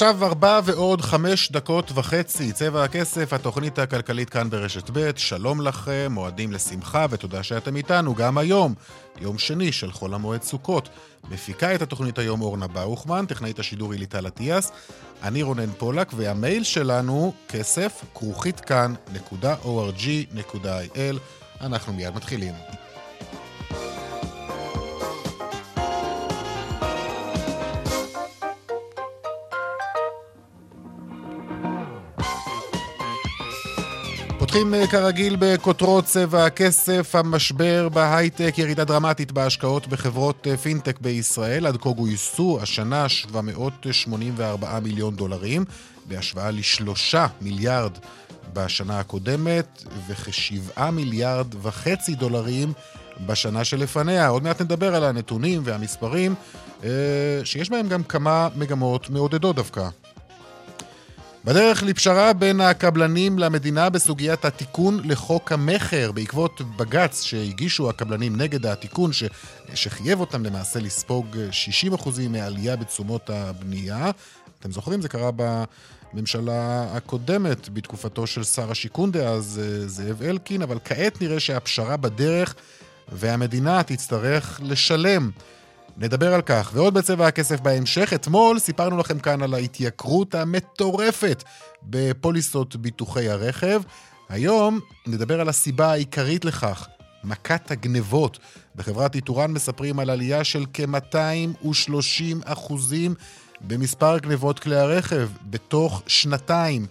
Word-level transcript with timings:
עכשיו 0.00 0.24
ארבע 0.24 0.60
ועוד 0.64 1.00
חמש 1.00 1.52
דקות 1.52 1.92
וחצי, 1.94 2.52
צבע 2.52 2.84
הכסף, 2.84 3.32
התוכנית 3.32 3.78
הכלכלית 3.78 4.30
כאן 4.30 4.50
ברשת 4.50 4.90
ב', 4.92 5.10
שלום 5.16 5.60
לכם, 5.60 6.08
מועדים 6.10 6.52
לשמחה 6.52 7.06
ותודה 7.10 7.42
שאתם 7.42 7.76
איתנו 7.76 8.14
גם 8.14 8.38
היום, 8.38 8.74
יום 9.20 9.38
שני 9.38 9.72
של 9.72 9.92
חול 9.92 10.14
המועד 10.14 10.42
סוכות. 10.42 10.88
מפיקה 11.30 11.74
את 11.74 11.82
התוכנית 11.82 12.18
היום 12.18 12.40
אורנה 12.40 12.66
באוכמן, 12.66 13.26
טכנאית 13.26 13.58
השידור 13.58 13.92
היא 13.92 14.00
ליטל 14.00 14.26
אטיאס, 14.26 14.72
אני 15.22 15.42
רונן 15.42 15.72
פולק, 15.78 16.12
והמייל 16.16 16.64
שלנו 16.64 17.32
כסף 17.48 18.04
כרוכית 18.14 18.60
כאן.org.il. 18.60 18.96
אנחנו 21.60 21.92
מיד 21.92 22.14
מתחילים. 22.14 22.54
פותחים 34.50 34.74
אה, 34.74 34.86
כרגיל 34.86 35.36
בכותרות 35.38 36.04
צבע 36.04 36.44
הכסף, 36.44 37.14
המשבר 37.14 37.88
בהייטק, 37.88 38.54
ירידה 38.58 38.84
דרמטית 38.84 39.32
בהשקעות 39.32 39.86
בחברות 39.86 40.46
אה, 40.50 40.56
פינטק 40.56 41.00
בישראל. 41.00 41.66
עד 41.66 41.76
כה 41.76 41.90
גויסו 41.90 42.58
השנה 42.62 43.08
784 43.08 44.80
מיליון 44.80 45.16
דולרים, 45.16 45.64
בהשוואה 46.08 46.50
לשלושה 46.50 47.26
מיליארד 47.40 47.92
בשנה 48.52 49.00
הקודמת, 49.00 49.84
וכשבעה 50.08 50.90
מיליארד 50.90 51.54
וחצי 51.62 52.14
דולרים 52.14 52.72
בשנה 53.26 53.64
שלפניה. 53.64 54.28
עוד 54.28 54.42
מעט 54.42 54.60
נדבר 54.62 54.94
על 54.94 55.04
הנתונים 55.04 55.62
והמספרים, 55.64 56.34
אה, 56.84 56.90
שיש 57.44 57.70
בהם 57.70 57.88
גם 57.88 58.02
כמה 58.02 58.48
מגמות 58.56 59.10
מעודדות 59.10 59.56
דווקא. 59.56 59.88
בדרך 61.44 61.82
לפשרה 61.82 62.32
בין 62.32 62.60
הקבלנים 62.60 63.38
למדינה 63.38 63.90
בסוגיית 63.90 64.44
התיקון 64.44 65.00
לחוק 65.04 65.52
המכר 65.52 66.12
בעקבות 66.12 66.60
בג"ץ 66.76 67.22
שהגישו 67.22 67.90
הקבלנים 67.90 68.36
נגד 68.36 68.66
התיקון 68.66 69.12
ש... 69.12 69.24
שחייב 69.74 70.20
אותם 70.20 70.44
למעשה 70.44 70.80
לספוג 70.80 71.36
60% 71.98 72.08
מעלייה 72.30 72.76
בתשומות 72.76 73.30
הבנייה. 73.30 74.10
אתם 74.60 74.72
זוכרים? 74.72 75.02
זה 75.02 75.08
קרה 75.08 75.30
בממשלה 76.12 76.86
הקודמת 76.96 77.68
בתקופתו 77.68 78.26
של 78.26 78.44
שר 78.44 78.70
השיכון 78.70 79.12
דאז 79.12 79.60
אה, 79.62 79.88
זאב 79.88 80.22
אלקין, 80.22 80.62
אבל 80.62 80.78
כעת 80.84 81.22
נראה 81.22 81.40
שהפשרה 81.40 81.96
בדרך 81.96 82.54
והמדינה 83.12 83.82
תצטרך 83.82 84.60
לשלם. 84.62 85.30
נדבר 86.00 86.34
על 86.34 86.42
כך, 86.42 86.70
ועוד 86.74 86.94
בצבע 86.94 87.26
הכסף 87.26 87.60
בהמשך. 87.60 88.12
אתמול 88.14 88.58
סיפרנו 88.58 88.98
לכם 88.98 89.18
כאן 89.18 89.42
על 89.42 89.54
ההתייקרות 89.54 90.34
המטורפת 90.34 91.44
בפוליסות 91.82 92.76
ביטוחי 92.76 93.28
הרכב. 93.28 93.82
היום 94.28 94.80
נדבר 95.06 95.40
על 95.40 95.48
הסיבה 95.48 95.92
העיקרית 95.92 96.44
לכך, 96.44 96.88
מכת 97.24 97.70
הגנבות. 97.70 98.38
בחברת 98.76 99.14
איתורן 99.14 99.50
מספרים 99.50 99.98
על 99.98 100.10
עלייה 100.10 100.44
של 100.44 100.64
כ-230 100.74 102.36
אחוזים 102.44 103.14
במספר 103.60 104.18
גנבות 104.18 104.58
כלי 104.58 104.76
הרכב 104.76 105.28
בתוך 105.50 106.02
שנתיים. 106.06 106.86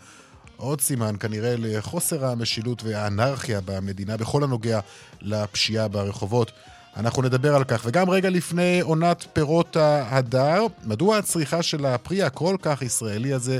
עוד 0.57 0.81
סימן 0.81 1.15
כנראה 1.19 1.55
לחוסר 1.57 2.25
המשילות 2.25 2.83
והאנרכיה 2.83 3.61
במדינה 3.65 4.17
בכל 4.17 4.43
הנוגע 4.43 4.79
לפשיעה 5.21 5.87
ברחובות. 5.87 6.51
אנחנו 6.97 7.21
נדבר 7.21 7.55
על 7.55 7.63
כך. 7.63 7.81
וגם 7.85 8.09
רגע 8.09 8.29
לפני 8.29 8.79
עונת 8.81 9.25
פירות 9.33 9.75
ההדר, 9.75 10.65
מדוע 10.85 11.17
הצריכה 11.17 11.63
של 11.63 11.85
הפרי 11.85 12.23
הכל 12.23 12.55
כך 12.61 12.81
ישראלי 12.81 13.33
הזה 13.33 13.59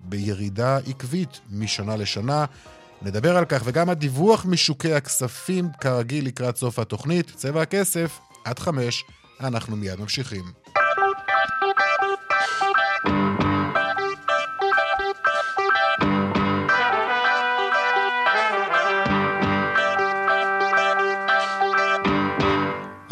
בירידה 0.00 0.78
עקבית 0.86 1.40
משנה 1.50 1.96
לשנה? 1.96 2.44
נדבר 3.02 3.36
על 3.36 3.44
כך, 3.44 3.62
וגם 3.64 3.90
הדיווח 3.90 4.44
משוקי 4.44 4.94
הכספים, 4.94 5.68
כרגיל 5.80 6.26
לקראת 6.26 6.56
סוף 6.56 6.78
התוכנית. 6.78 7.32
צבע 7.36 7.62
הכסף, 7.62 8.18
עד 8.44 8.58
חמש, 8.58 9.04
אנחנו 9.40 9.76
מיד 9.76 10.00
ממשיכים. 10.00 10.44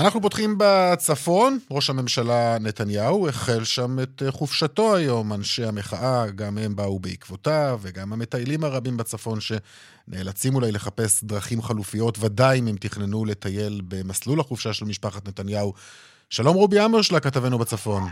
אנחנו 0.07 0.23
פותחים 0.23 0.55
בצפון, 0.59 1.59
ראש 1.71 1.91
הממשלה 1.91 2.59
נתניהו 2.61 3.29
החל 3.29 3.65
שם 3.65 3.99
את 4.03 4.23
חופשתו 4.31 4.97
היום. 4.97 5.33
אנשי 5.33 5.65
המחאה, 5.65 6.31
גם 6.31 6.59
הם 6.59 6.77
באו 6.77 6.99
בעקבותיו, 6.99 7.81
וגם 7.83 8.13
המטיילים 8.13 8.65
הרבים 8.65 8.97
בצפון 8.97 9.39
שנאלצים 9.41 10.55
אולי 10.55 10.73
לחפש 10.73 11.25
דרכים 11.25 11.63
חלופיות, 11.63 12.19
ודאי 12.21 12.59
אם 12.59 12.67
הם 12.67 12.77
תכננו 12.77 13.25
לטייל 13.25 13.81
במסלול 13.89 14.41
החופשה 14.41 14.73
של 14.73 14.85
משפחת 14.85 15.29
נתניהו. 15.29 15.73
שלום 16.31 16.57
רובי 16.57 16.85
אמרשלה, 16.85 17.21
כתבנו 17.21 17.59
בצפון. 17.59 18.03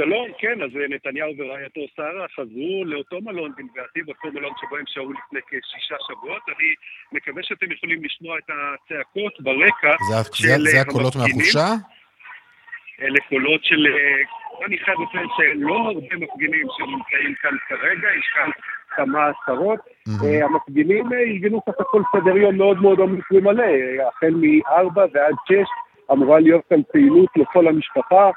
שלום, 0.00 0.26
כן, 0.38 0.62
אז 0.62 0.70
אה, 0.76 0.88
נתניהו 0.88 1.32
ורעייתו 1.38 1.80
שרה 1.96 2.26
חזרו 2.36 2.84
לאותו 2.84 3.20
מלון 3.20 3.52
בנבעתי, 3.56 4.02
באותו 4.02 4.28
מלון 4.34 4.52
שבו 4.60 4.76
הם 4.76 4.84
שהו 4.86 5.12
לפני 5.12 5.40
כשישה 5.46 5.94
שבועות. 6.06 6.42
אני 6.48 6.68
מקווה 7.12 7.42
שאתם 7.42 7.72
יכולים 7.72 8.04
לשמוע 8.04 8.38
את 8.38 8.50
הצעקות 8.50 9.40
ברקע 9.40 9.92
זה, 10.08 10.14
של 10.32 10.48
זה, 10.48 10.70
זה 10.70 10.76
אה, 10.76 10.82
הקולות 10.82 11.16
מהחופשה? 11.16 11.68
אלה 13.02 13.20
קולות 13.28 13.64
של... 13.64 13.86
אה, 13.86 14.66
אני 14.66 14.78
חייב 14.78 14.98
לציין 15.00 15.28
שלא 15.36 15.74
הרבה 15.74 16.16
מפגינים 16.16 16.66
שנמצאים 16.76 17.34
כאן 17.42 17.56
כרגע, 17.68 18.08
יש 18.18 18.26
כאן 18.34 18.50
כמה 18.96 19.30
עשרות. 19.30 19.80
Mm-hmm. 19.80 20.44
המפגינים 20.44 21.12
ארגנו 21.12 21.62
סך 21.66 21.80
הכל 21.80 22.02
סדר 22.16 22.36
יום 22.36 22.56
מאוד 22.56 22.82
מאוד 22.82 23.00
עמוס 23.00 23.24
ומלא, 23.30 23.64
החל 24.08 24.30
מ-4 24.30 24.98
ועד 25.12 25.34
6 25.48 25.56
אמורה 26.12 26.40
להיות 26.40 26.62
כאן 26.68 26.80
פעילות 26.92 27.30
לכל 27.36 27.68
המשפחה. 27.68 28.30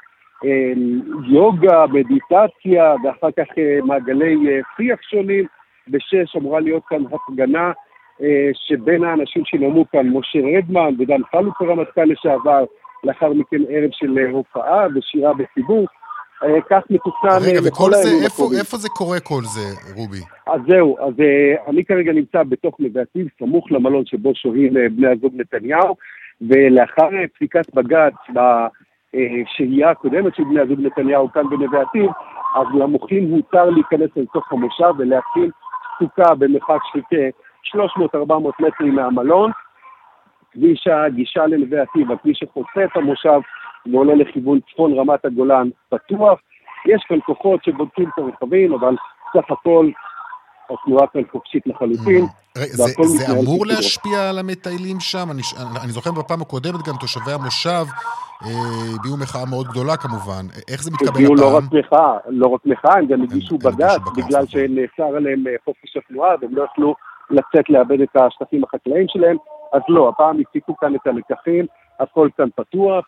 אמ, 0.44 1.00
יוגה, 1.28 1.86
מדיטציה, 1.86 2.94
ואחר 3.04 3.30
כך 3.30 3.58
אה, 3.58 3.78
מעגלי 3.84 4.34
אה, 4.48 4.60
שיח 4.76 4.98
שונים. 5.10 5.46
בשש 5.88 6.36
אמורה 6.36 6.60
להיות 6.60 6.82
כאן 6.88 7.02
הפגנה 7.12 7.72
אה, 8.22 8.50
שבין 8.54 9.04
האנשים 9.04 9.42
שנאמו 9.44 9.90
כאן, 9.90 10.08
משה 10.08 10.38
רדמן 10.58 10.94
ודן 10.98 11.20
חלוק 11.30 11.62
הרמטכ"ל 11.62 12.04
לשעבר, 12.04 12.64
לאחר 13.04 13.32
מכן 13.32 13.56
ערב 13.68 13.90
של 13.92 14.18
הופעה 14.32 14.86
ושירה 14.94 15.32
בציבור. 15.34 15.86
כך 16.70 16.82
מתוכנן... 16.90 17.38
רגע, 17.42 17.60
וכל 17.64 17.90
זה, 17.90 18.24
איפה, 18.24 18.48
איפה 18.58 18.76
זה 18.76 18.88
קורה 18.88 19.20
כל 19.20 19.42
זה, 19.42 19.92
רובי? 19.96 20.20
אז 20.46 20.60
זהו, 20.68 20.96
אז 21.00 21.14
אני 21.68 21.84
כרגע 21.84 22.12
נמצא 22.12 22.42
בתוך 22.42 22.76
נבטים, 22.80 23.26
סמוך 23.38 23.72
למלון 23.72 24.06
שבו 24.06 24.34
שוהים 24.34 24.74
בני 24.96 25.08
הזוג 25.08 25.32
נתניהו, 25.34 25.96
ולאחר 26.40 27.08
פסיקת 27.34 27.74
בג"ץ 27.74 28.14
שהייה 29.46 29.90
הקודמת 29.90 30.34
של 30.34 30.44
בני 30.44 30.60
הזוג 30.60 30.80
נתניהו 30.80 31.32
כאן 31.32 31.48
בנווה 31.50 31.80
עתיד, 31.80 32.10
אז 32.54 32.66
למוחים 32.74 33.30
הותר 33.30 33.70
להיכנס 33.70 34.10
לתוך 34.16 34.52
המושב 34.52 34.92
ולהקים 34.98 35.50
סוכה 35.98 36.34
במרחק 36.34 36.78
של 36.92 37.00
כ-300-400 37.10 38.32
מטרים 38.60 38.94
מהמלון. 38.94 39.50
כביש 40.52 40.86
הגישה 40.86 41.46
לנווה 41.46 41.82
עתיד, 41.82 42.10
הכביש 42.10 42.38
שחוצה 42.38 42.84
את 42.84 42.96
המושב 42.96 43.40
ועולה 43.92 44.14
לכיוון 44.14 44.60
צפון 44.60 44.92
רמת 44.98 45.24
הגולן 45.24 45.68
פתוח. 45.88 46.40
יש 46.86 47.04
כאן 47.08 47.20
כוחות 47.20 47.64
שבודקים 47.64 48.08
את 48.08 48.18
הרכבים, 48.18 48.74
אבל 48.74 48.96
סך 49.32 49.50
הכל 49.50 49.88
התנועה 50.70 51.06
כאן 51.06 51.22
חופשית 51.32 51.66
לחלוטין. 51.66 52.24
זה, 52.58 52.84
זה 53.04 53.32
אמור 53.32 53.66
להשפיע 53.66 54.28
על 54.30 54.38
המטיילים 54.38 55.00
שם? 55.00 55.26
אני, 55.30 55.42
אני 55.82 55.92
זוכר 55.92 56.10
בפעם 56.12 56.42
הקודמת 56.42 56.88
גם 56.88 56.94
תושבי 57.00 57.32
המושב 57.32 57.84
אה, 58.42 58.48
הביעו 58.98 59.16
מחאה 59.16 59.44
מאוד 59.50 59.66
גדולה 59.66 59.96
כמובן. 59.96 60.44
איך 60.72 60.82
זה 60.82 60.90
מתקבל 60.90 61.08
הפעם? 61.08 61.22
הביעו 61.22 61.34
לא 61.34 61.56
רק 61.56 61.64
מחאה, 61.72 62.16
לא 62.26 62.46
רק 62.46 62.60
מחאה, 62.66 62.98
הם 62.98 63.06
גם 63.06 63.22
הגישו 63.22 63.58
בג"ץ, 63.58 64.00
בגלל 64.16 64.42
נכון. 64.42 64.46
שנאסר 64.46 65.16
עליהם 65.16 65.46
אה, 65.46 65.52
חופש 65.64 65.96
התנועה, 65.96 66.34
והם 66.40 66.56
לא 66.56 66.62
יכלו 66.62 66.94
לצאת 67.30 67.70
לאבד 67.70 68.00
את 68.00 68.16
השטחים 68.16 68.64
החקלאיים 68.64 69.06
שלהם. 69.08 69.36
אז 69.72 69.82
לא, 69.88 70.08
הפעם 70.08 70.40
הפיקו 70.40 70.76
כאן 70.76 70.94
את 70.94 71.06
הלקחים, 71.06 71.66
הכל 72.00 72.28
כאן 72.36 72.48
פתוח. 72.56 73.04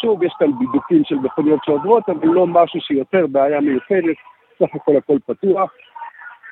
שוב, 0.00 0.22
יש 0.22 0.32
כאן 0.38 0.58
בידוקים 0.58 1.02
של 1.04 1.14
מכוניות 1.14 1.60
שעוברות, 1.64 2.08
אבל 2.08 2.26
לא 2.26 2.46
משהו 2.46 2.80
שיותר 2.80 3.26
בעיה 3.26 3.60
מיוחדת, 3.60 4.16
סך 4.58 4.74
הכל 4.74 4.96
הכל 4.96 5.18
פתוח, 5.26 5.70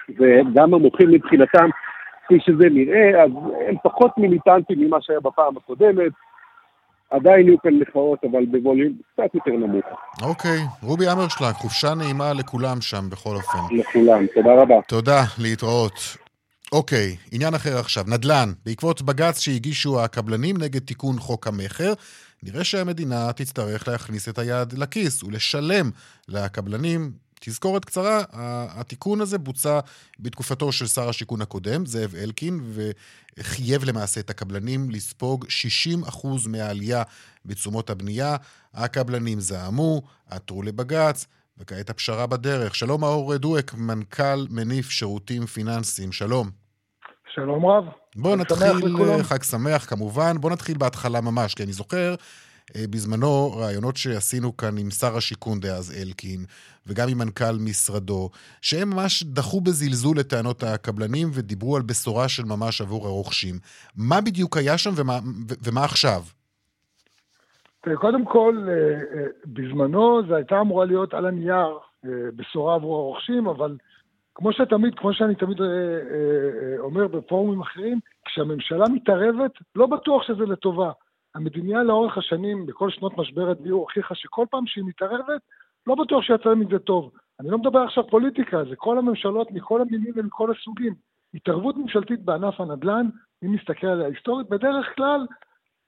וגם 0.09 0.75
המוחים 0.75 1.11
מבחינתם, 1.11 1.69
כפי 2.27 2.39
שזה 2.41 2.65
נראה, 2.71 3.25
אז 3.25 3.31
הם 3.69 3.75
פחות 3.83 4.19
מיליטנטים 4.19 4.81
ממה 4.81 4.97
שהיה 5.01 5.21
בפעם 5.21 5.57
הקודמת. 5.57 6.13
עדיין 7.11 7.47
יהיו 7.47 7.59
כאן 7.63 7.75
מחאות, 7.75 8.19
אבל 8.31 8.47
בווליום 8.47 8.93
קצת 9.13 9.35
יותר 9.35 9.51
נמוך. 9.51 9.85
אוקיי, 10.23 10.59
רובי 10.83 11.13
אמרשלג, 11.13 11.53
חופשה 11.53 11.95
נעימה 11.95 12.33
לכולם 12.33 12.81
שם 12.81 13.11
בכל 13.11 13.35
אופן. 13.37 13.77
לכולם, 13.77 14.27
תודה 14.35 14.63
רבה. 14.63 14.75
תודה, 14.89 15.21
להתראות. 15.39 16.17
אוקיי, 16.73 17.17
עניין 17.33 17.55
אחר 17.55 17.79
עכשיו, 17.79 18.05
נדל"ן. 18.09 18.49
בעקבות 18.67 19.03
בג"ץ 19.03 19.41
שהגישו 19.41 20.01
הקבלנים 20.05 20.57
נגד 20.57 20.81
תיקון 20.81 21.19
חוק 21.19 21.47
המכר, 21.47 21.93
נראה 22.43 22.65
שהמדינה 22.65 23.33
תצטרך 23.33 23.89
להכניס 23.89 24.29
את 24.29 24.39
היד 24.39 24.73
לכיס 24.73 25.23
ולשלם 25.23 25.91
לקבלנים 26.29 27.11
תזכורת 27.41 27.85
קצרה, 27.85 28.23
התיקון 28.33 29.21
הזה 29.21 29.39
בוצע 29.39 29.81
בתקופתו 30.21 30.73
של 30.73 30.87
שר 30.87 31.09
השיכון 31.09 31.43
הקודם, 31.43 31.87
זאב 31.87 32.15
אלקין, 32.15 32.61
וחייב 33.39 33.85
למעשה 33.85 34.21
את 34.21 34.31
הקבלנים 34.31 34.91
לספוג 34.91 35.45
60% 36.13 36.27
מהעלייה 36.49 37.03
בתשומות 37.45 37.91
הבנייה. 37.91 38.37
הקבלנים 38.75 39.41
זעמו, 39.41 40.03
עתרו 40.31 40.63
לבג"ץ, 40.63 41.27
וכעת 41.59 41.91
הפשרה 41.91 42.27
בדרך. 42.27 42.75
שלום 42.75 43.01
מאור 43.01 43.37
דואק, 43.37 43.75
מנכ"ל 43.75 44.47
מניף 44.51 44.91
שירותים 44.91 45.47
פיננסיים, 45.47 46.13
שלום. 46.13 46.51
שלום 47.35 47.67
רב. 47.67 47.85
בואו 48.17 48.37
נתחיל, 48.37 49.23
חג 49.23 49.43
שמח 49.43 49.85
כמובן, 49.85 50.41
בואו 50.41 50.53
נתחיל 50.53 50.79
בהתחלה 50.79 51.21
ממש, 51.21 51.55
כי 51.55 51.63
אני 51.63 51.73
זוכר 51.73 52.15
בזמנו 52.75 53.53
ראיונות 53.57 53.97
שעשינו 53.97 54.57
כאן 54.57 54.79
עם 54.79 54.91
שר 54.91 55.17
השיכון 55.17 55.61
דאז 55.61 56.03
אלקין, 56.03 56.41
וגם 56.87 57.09
עם 57.09 57.19
מנכ"ל 57.19 57.59
משרדו, 57.61 58.31
שהם 58.63 58.91
ממש 58.91 59.23
דחו 59.23 59.61
בזלזול 59.61 60.21
את 60.21 60.29
טענות 60.29 60.63
הקבלנים 60.63 61.29
ודיברו 61.35 61.77
על 61.77 61.83
בשורה 61.83 62.29
של 62.29 62.43
ממש 62.45 62.81
עבור 62.81 63.07
הרוכשים. 63.07 63.55
מה 63.97 64.21
בדיוק 64.21 64.57
היה 64.57 64.79
שם 64.79 64.91
ומה, 64.97 65.19
ומה 65.65 65.85
עכשיו? 65.85 66.21
קודם 67.95 68.25
כל, 68.25 68.67
אה, 68.69 68.75
אה, 69.19 69.27
בזמנו 69.47 70.23
זו 70.29 70.35
הייתה 70.35 70.61
אמורה 70.61 70.85
להיות 70.85 71.15
על 71.15 71.27
הנייר 71.27 71.79
בשורה 72.37 72.75
עבור 72.75 72.97
הרוכשים, 72.97 73.47
אבל 73.47 73.77
כמו 74.35 74.53
שתמיד, 74.53 74.95
כמו 74.95 75.15
שאני 75.15 75.35
תמיד 75.35 75.57
אומר 76.79 77.07
בפורומים 77.07 77.61
אחרים, 77.61 78.01
כשהממשלה 78.25 78.85
מתערבת, 78.89 79.51
לא 79.77 79.87
בטוח 79.87 80.23
שזה 80.23 80.45
לטובה. 80.47 80.91
המדינה 81.37 81.83
לאורך 81.83 82.19
השנים, 82.19 82.67
בכל 82.67 82.91
שנות 82.91 83.19
משבר 83.19 83.51
הדיור, 83.51 83.81
הוכיחה 83.81 84.15
שכל 84.15 84.47
פעם 84.51 84.67
שהיא 84.67 84.85
מתערבת, 84.85 85.41
לא 85.87 85.95
בטוח 85.95 86.23
שיצא 86.23 86.55
מזה 86.55 86.79
טוב. 86.79 87.11
אני 87.41 87.51
לא 87.51 87.59
מדבר 87.59 87.79
עכשיו 87.79 88.07
פוליטיקה, 88.07 88.65
זה 88.65 88.77
כל 88.77 88.99
הממשלות 88.99 89.51
מכל 89.51 89.81
המינים 89.81 90.13
ומכל 90.17 90.51
הסוגים. 90.51 90.95
התערבות 91.35 91.77
ממשלתית 91.77 92.25
בענף 92.25 92.61
הנדל"ן, 92.61 93.09
אם 93.45 93.55
נסתכל 93.55 93.87
עליה 93.87 94.07
היסטורית, 94.07 94.49
בדרך 94.49 94.87
כלל 94.97 95.27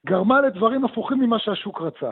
גרמה 0.05 0.41
לדברים 0.41 0.85
הפוכים 0.85 1.19
ממה 1.19 1.39
שהשוק 1.39 1.81
רצה. 1.81 2.11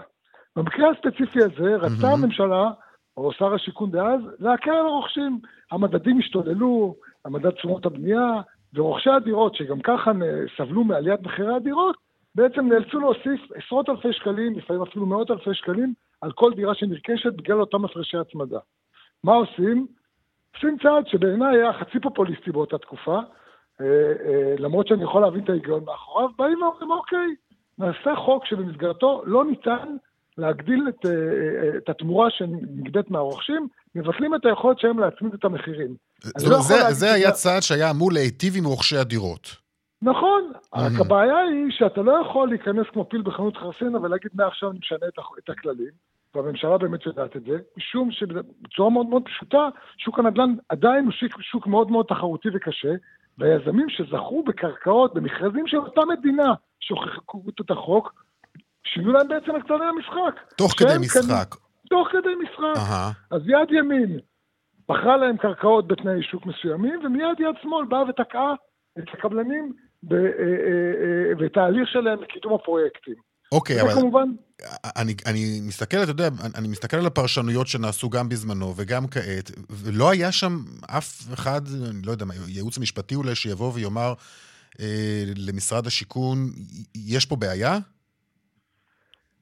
במקרה 0.55 0.89
הספציפי 0.91 1.39
הזה, 1.43 1.75
רצה 1.75 2.07
הממשלה, 2.13 2.71
או 3.17 3.33
שר 3.33 3.53
השיכון 3.53 3.91
דאז, 3.91 4.21
להקל 4.39 4.71
על 4.71 4.85
הרוכשים. 4.85 5.39
המדדים 5.71 6.19
השתוללו, 6.19 6.95
המדד 7.25 7.49
תשומות 7.49 7.85
הבנייה, 7.85 8.41
ורוכשי 8.73 9.09
הדירות, 9.09 9.55
שגם 9.55 9.79
ככה 9.79 10.11
סבלו 10.57 10.83
מעליית 10.83 11.21
מחירי 11.21 11.55
הדירות, 11.55 12.06
בעצם 12.37 12.67
נאלצו 12.67 12.99
להוסיף 12.99 13.41
עשרות 13.55 13.89
אלפי 13.89 14.13
שקלים, 14.13 14.57
לפעמים 14.57 14.81
אפילו 14.81 15.05
מאות 15.05 15.31
אלפי 15.31 15.53
שקלים, 15.53 15.93
על 16.21 16.31
כל 16.31 16.53
דירה 16.53 16.75
שנרכשת 16.75 17.33
בגלל 17.33 17.59
אותם 17.59 17.85
הפרשי 17.85 18.17
הצמדה. 18.17 18.59
מה 19.23 19.33
עושים? 19.33 19.87
עושים 20.55 20.77
צעד 20.83 21.07
שבעיניי 21.07 21.57
היה 21.57 21.73
חצי 21.73 21.99
פופוליסטי 21.99 22.51
באותה 22.51 22.77
תקופה, 22.77 23.19
אה, 23.81 23.85
אה, 24.25 24.55
למרות 24.59 24.87
שאני 24.87 25.03
יכול 25.03 25.21
להבין 25.21 25.43
את 25.43 25.49
ההיגיון 25.49 25.83
מאחוריו, 25.85 26.29
באים 26.37 26.61
ואומרים, 26.61 26.91
אוקיי, 26.91 27.27
נעשה 27.77 28.15
חוק 28.25 28.45
שבמסגרתו 28.45 29.23
לא 29.25 29.45
ניתן 29.45 29.95
להגדיל 30.37 30.87
את, 30.89 31.05
אה, 31.05 31.77
את 31.77 31.89
התמורה 31.89 32.29
שנגדית 32.29 33.11
מהרוכשים, 33.11 33.67
מבטלים 33.95 34.35
את 34.35 34.45
היכולת 34.45 34.79
שלהם 34.79 34.99
להצמיד 34.99 35.33
את 35.33 35.45
המחירים. 35.45 35.95
זה, 36.37 36.49
לא 36.49 36.59
זה, 36.61 36.75
זה 36.89 37.13
היה 37.13 37.31
צעד 37.31 37.61
שהיה 37.61 37.91
אמור 37.91 38.11
להיטיב 38.11 38.53
עם 38.57 38.65
רוכשי 38.65 38.97
הדירות. 38.97 39.66
נכון, 40.01 40.51
רק 40.75 40.91
הבעיה 40.99 41.37
היא 41.39 41.65
שאתה 41.69 42.01
לא 42.01 42.21
יכול 42.21 42.49
להיכנס 42.49 42.85
כמו 42.93 43.09
פיל 43.09 43.21
בחנות 43.21 43.57
חרסינה 43.57 44.01
ולהגיד 44.01 44.31
מעכשיו 44.33 44.71
אני 44.71 44.79
משנה 44.79 45.07
את 45.39 45.49
הכללים, 45.49 45.91
והממשלה 46.35 46.77
באמת 46.77 47.05
יודעת 47.05 47.35
את 47.35 47.43
זה, 47.43 47.57
משום 47.77 48.11
שבצורה 48.11 48.89
מאוד 48.89 49.05
מאוד 49.05 49.23
פשוטה, 49.25 49.69
שוק 49.97 50.19
הנדל"ן 50.19 50.55
עדיין 50.69 51.05
הוא 51.05 51.11
שוק, 51.11 51.41
שוק 51.41 51.67
מאוד 51.67 51.91
מאוד 51.91 52.05
תחרותי 52.05 52.49
וקשה, 52.53 52.93
והיזמים 53.37 53.89
שזכו 53.89 54.43
בקרקעות, 54.43 55.13
במכרזים 55.13 55.67
של 55.67 55.77
אותה 55.77 56.01
מדינה 56.05 56.53
שחוקקו 56.79 57.41
את 57.61 57.71
החוק, 57.71 58.23
שינו 58.83 59.11
להם 59.11 59.27
בעצם 59.27 59.55
את 59.55 59.63
כללי 59.63 59.85
המשחק. 59.85 60.41
תוך 60.57 60.71
כדי 60.77 60.97
משחק. 60.99 61.53
כנ... 61.53 61.57
תוך 61.89 62.07
כדי 62.11 62.35
משחק. 62.43 62.75
Uh-huh. 62.75 63.35
אז 63.35 63.41
יד 63.47 63.71
ימין 63.71 64.19
בחרה 64.89 65.17
להם 65.17 65.37
קרקעות 65.37 65.87
בתנאי 65.87 66.23
שוק 66.23 66.45
מסוימים, 66.45 66.99
ומיד 67.05 67.39
יד 67.39 67.55
שמאל 67.61 67.85
באה 67.85 68.03
ותקעה 68.09 68.53
את 68.99 69.03
הקבלנים 69.13 69.73
ותהליך 71.39 71.87
שלהם 71.87 72.21
לקידום 72.21 72.53
הפרויקטים. 72.53 73.15
אוקיי, 73.51 73.81
אבל 73.81 73.91
כמובן... 73.91 74.29
אני, 74.95 75.13
אני 75.25 75.61
מסתכל, 75.67 75.97
אתה 76.03 76.11
יודע, 76.11 76.27
אני 76.55 76.67
מסתכל 76.67 76.97
על 76.97 77.05
הפרשנויות 77.05 77.67
שנעשו 77.67 78.09
גם 78.09 78.29
בזמנו 78.29 78.73
וגם 78.77 79.07
כעת, 79.07 79.51
ולא 79.69 80.09
היה 80.09 80.31
שם 80.31 80.51
אף 80.97 81.33
אחד, 81.33 81.61
אני 81.89 82.01
לא 82.05 82.11
יודע 82.11 82.25
מה, 82.25 82.33
ייעוץ 82.47 82.79
משפטי 82.79 83.15
אולי, 83.15 83.35
שיבוא 83.35 83.71
ויאמר 83.73 84.13
אה, 84.79 85.23
למשרד 85.47 85.87
השיכון, 85.87 86.37
יש 86.95 87.25
פה 87.25 87.35
בעיה? 87.35 87.77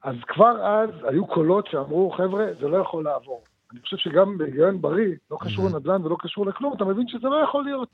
אז 0.03 0.15
כבר 0.27 0.65
אז 0.65 0.89
היו 1.03 1.27
קולות 1.27 1.67
שאמרו, 1.71 2.11
חבר'ה, 2.17 2.45
זה 2.59 2.67
לא 2.67 2.77
יכול 2.77 3.03
לעבור. 3.03 3.43
אני 3.71 3.79
חושב 3.81 3.97
שגם 3.97 4.37
בהיגיון 4.37 4.81
בריא, 4.81 5.15
לא 5.31 5.37
קשור 5.41 5.65
לנדל"ן 5.69 6.05
ולא 6.05 6.17
קשור 6.19 6.45
לכלום, 6.45 6.73
אתה 6.73 6.85
מבין 6.85 7.07
שזה 7.07 7.27
לא 7.27 7.43
יכול 7.49 7.63
להיות. 7.63 7.89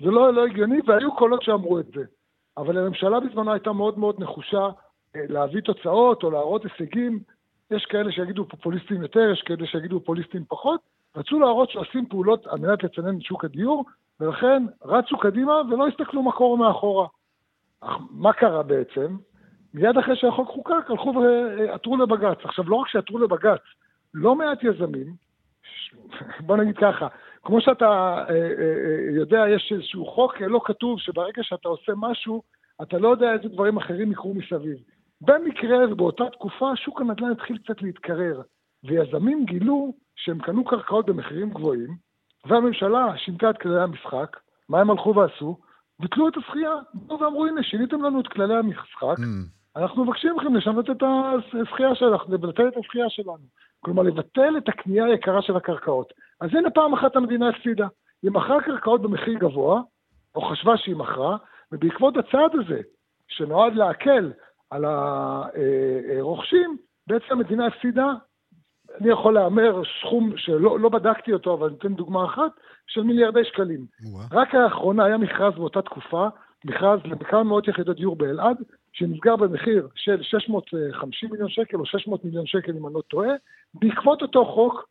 זה 0.00 0.10
לא, 0.10 0.34
לא 0.34 0.46
הגיוני, 0.46 0.78
והיו 0.86 1.14
קולות 1.14 1.42
שאמרו 1.42 1.78
את 1.78 1.86
זה. 1.86 2.04
אבל 2.56 2.78
הממשלה 2.78 3.20
בזמנו 3.20 3.52
הייתה 3.52 3.72
מאוד 3.72 3.98
מאוד 3.98 4.20
נחושה 4.20 4.68
אה, 5.16 5.20
להביא 5.28 5.60
תוצאות 5.60 6.22
או 6.22 6.30
להראות 6.30 6.64
הישגים. 6.64 7.20
יש 7.70 7.84
כאלה 7.84 8.12
שיגידו 8.12 8.48
פופוליסטים 8.48 9.02
יותר, 9.02 9.30
יש 9.32 9.42
כאלה 9.42 9.66
שיגידו 9.66 10.00
פופוליסטים 10.00 10.44
פחות. 10.48 10.80
רצו 11.16 11.40
להראות 11.40 11.70
שעושים 11.70 12.06
פעולות 12.06 12.46
על 12.46 12.58
מנת 12.58 12.84
לצנן 12.84 13.16
את 13.16 13.22
שוק 13.22 13.44
הדיור, 13.44 13.84
ולכן 14.20 14.62
רצו 14.84 15.18
קדימה 15.18 15.52
ולא 15.70 15.88
הסתכלו 15.88 16.22
מה 16.22 16.32
קורה 16.32 16.58
מאחורה. 16.58 17.06
אך 17.80 17.92
מה 18.10 18.32
קרה 18.32 18.62
בעצם? 18.62 19.16
מיד 19.74 19.98
אחרי 19.98 20.16
שהחוק 20.16 20.48
חוקק, 20.48 20.90
הלכו 20.90 21.14
ועתרו 21.14 21.96
לבג"ץ. 21.96 22.38
עכשיו, 22.44 22.64
לא 22.68 22.76
רק 22.76 22.88
שעתרו 22.88 23.18
לבג"ץ, 23.18 23.60
לא 24.14 24.34
מעט 24.34 24.58
יזמים, 24.62 25.14
בוא 26.40 26.56
נגיד 26.56 26.76
ככה, 26.76 27.08
כמו 27.42 27.60
שאתה 27.60 27.86
אה, 27.86 28.24
אה, 28.30 28.34
אה, 28.34 29.16
יודע, 29.16 29.44
יש 29.54 29.72
איזשהו 29.72 30.06
חוק 30.06 30.40
לא 30.40 30.60
כתוב 30.64 31.00
שברגע 31.00 31.42
שאתה 31.42 31.68
עושה 31.68 31.92
משהו, 31.96 32.42
אתה 32.82 32.98
לא 32.98 33.08
יודע 33.08 33.32
איזה 33.32 33.48
דברים 33.48 33.76
אחרים 33.76 34.12
יקרו 34.12 34.34
מסביב. 34.34 34.76
במקרה 35.20 35.92
ובאותה 35.92 36.24
תקופה 36.32 36.76
שוק 36.76 37.00
הנדל"ן 37.00 37.30
התחיל 37.30 37.58
קצת 37.58 37.82
להתקרר, 37.82 38.42
ויזמים 38.84 39.44
גילו 39.44 39.94
שהם 40.16 40.38
קנו 40.38 40.64
קרקעות 40.64 41.06
במחירים 41.06 41.50
גבוהים, 41.50 41.96
והממשלה 42.46 43.12
שינתה 43.16 43.50
את 43.50 43.58
כללי 43.58 43.80
המשחק, 43.80 44.36
מה 44.68 44.80
הם 44.80 44.90
הלכו 44.90 45.14
ועשו? 45.14 45.58
ביטלו 46.00 46.28
את 46.28 46.36
הזכייה. 46.36 46.74
באו 46.94 47.20
ואמרו, 47.20 47.46
הנה, 47.46 47.62
שיניתם 47.62 48.02
לנו 48.02 48.20
את 48.20 48.28
כללי 48.28 48.54
המשחק, 48.54 49.18
mm. 49.18 49.56
אנחנו 49.76 50.04
מבקשים 50.04 50.36
מכם 50.36 50.54
לשנות 50.54 50.90
את 50.90 51.02
הזכייה 51.02 51.94
שלנו, 51.94 52.16
לבטל 52.28 52.68
את 52.68 52.76
הזכייה 52.76 53.06
שלנו. 53.08 53.46
כלומר, 53.86 54.02
לבטל 54.02 54.56
את 54.58 54.68
הקנייה 54.68 55.04
היקרה 55.04 55.42
של 55.42 55.56
הקרקעות. 55.56 56.12
אז 56.40 56.50
הנה 56.52 56.70
פעם 56.70 56.94
אחת 56.94 57.16
המדינה 57.16 57.48
הפסידה. 57.48 57.86
היא 58.22 58.30
מכרה 58.30 58.62
קרקעות 58.62 59.02
במחיר 59.02 59.38
גבוה, 59.38 59.80
או 60.34 60.40
חשבה 60.40 60.76
שהיא 60.76 60.96
מכרה, 60.96 61.36
ובעקבות 61.72 62.16
הצעד 62.16 62.50
הזה, 62.54 62.80
שנועד 63.28 63.74
להקל 63.74 64.32
על 64.70 64.84
הרוכשים, 66.18 66.76
בעצם 67.06 67.26
המדינה 67.30 67.66
הפסידה, 67.66 68.06
אני 69.00 69.08
יכול 69.08 69.34
להמר 69.34 69.82
סכום 70.00 70.36
שלא 70.36 70.80
לא 70.80 70.88
בדקתי 70.88 71.32
אותו, 71.32 71.54
אבל 71.54 71.68
אני 71.68 71.76
אתן 71.76 71.94
דוגמה 71.94 72.24
אחת, 72.24 72.52
של 72.86 73.02
מיליארדי 73.02 73.44
שקלים. 73.44 73.86
רק 74.32 74.54
לאחרונה 74.54 75.04
היה 75.04 75.18
מכרז 75.18 75.54
באותה 75.54 75.82
תקופה, 75.82 76.28
מכרז 76.64 77.00
לכמה 77.04 77.42
מאות 77.42 77.68
יחידות 77.68 77.96
דיור 77.96 78.16
באלעד, 78.16 78.56
שנסגר 78.96 79.36
במחיר 79.36 79.88
של 79.94 80.22
650 80.22 81.30
מיליון 81.30 81.48
שקל 81.48 81.76
או 81.76 81.86
600 81.86 82.24
מיליון 82.24 82.46
שקל, 82.46 82.72
אם 82.72 82.86
אני 82.86 82.94
לא 82.94 83.00
טועה, 83.00 83.28
בעקבות 83.74 84.22
אותו 84.22 84.44
חוק, 84.44 84.88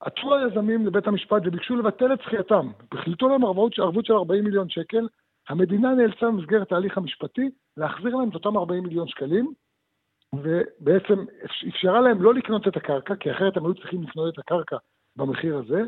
עתרו 0.00 0.34
היזמים 0.34 0.86
לבית 0.86 1.06
המשפט 1.06 1.42
וביקשו 1.44 1.76
לבטל 1.76 2.12
את 2.12 2.18
זכייתם. 2.18 2.70
החליטו 2.92 3.28
להם 3.28 3.44
ערבות 3.44 3.74
של 4.04 4.12
40 4.12 4.44
מיליון 4.44 4.68
שקל, 4.68 5.08
המדינה 5.48 5.94
נאלצה 5.94 6.26
במסגרת 6.26 6.72
ההליך 6.72 6.98
המשפטי 6.98 7.50
להחזיר 7.76 8.16
להם 8.16 8.28
את 8.28 8.34
אותם 8.34 8.56
40 8.56 8.82
מיליון 8.82 9.08
שקלים, 9.08 9.52
ובעצם 10.32 11.24
אפשרה 11.68 12.00
להם 12.00 12.22
לא 12.22 12.34
לקנות 12.34 12.68
את 12.68 12.76
הקרקע, 12.76 13.16
כי 13.16 13.30
אחרת 13.30 13.56
הם 13.56 13.64
היו 13.64 13.74
צריכים 13.74 14.02
לקנות 14.02 14.34
את 14.34 14.38
הקרקע 14.38 14.76
במחיר 15.16 15.58
הזה, 15.58 15.82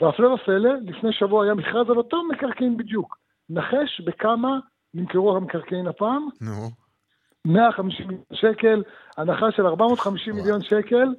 והפלא 0.00 0.28
ופלא, 0.28 0.74
לפני 0.82 1.12
שבוע 1.12 1.44
היה 1.44 1.54
מכרז 1.54 1.90
על 1.90 1.96
אותם 1.96 2.16
מקרקעין 2.32 2.76
בדיוק. 2.76 3.18
נחש 3.50 4.00
בכמה 4.00 4.58
נמכרו 4.94 5.36
המקרקעין 5.36 5.86
הפעם? 5.86 6.28
נו. 6.40 6.70
150 7.44 8.06
מיליון 8.06 8.24
שקל, 8.32 8.82
הנחה 9.16 9.46
של 9.56 9.66
450 9.66 10.34
מיליון 10.34 10.62
שקל. 10.62 11.14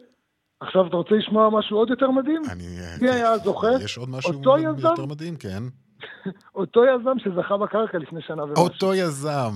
עכשיו, 0.60 0.88
אתה 0.88 0.96
רוצה 0.96 1.16
לשמוע 1.16 1.50
משהו 1.50 1.78
עוד 1.78 1.90
יותר 1.90 2.12
מדהים? 2.12 2.42
אני... 2.52 2.64
מי 3.02 3.10
היה 3.10 3.32
הזוכה? 3.32 3.68
יש 3.84 3.98
עוד 3.98 4.10
משהו 4.10 4.34
אותו 4.34 4.58
יזם? 4.58 4.90
יותר 4.90 5.06
מדהים, 5.06 5.36
כן. 5.36 5.64
אותו 6.56 6.82
יזם 6.86 7.20
שזכה 7.20 7.58
בקרקע 7.58 7.98
לפני 7.98 8.22
שנה 8.22 8.44
ומשהו. 8.44 8.64
אותו 8.64 8.94
יזם. 8.94 9.52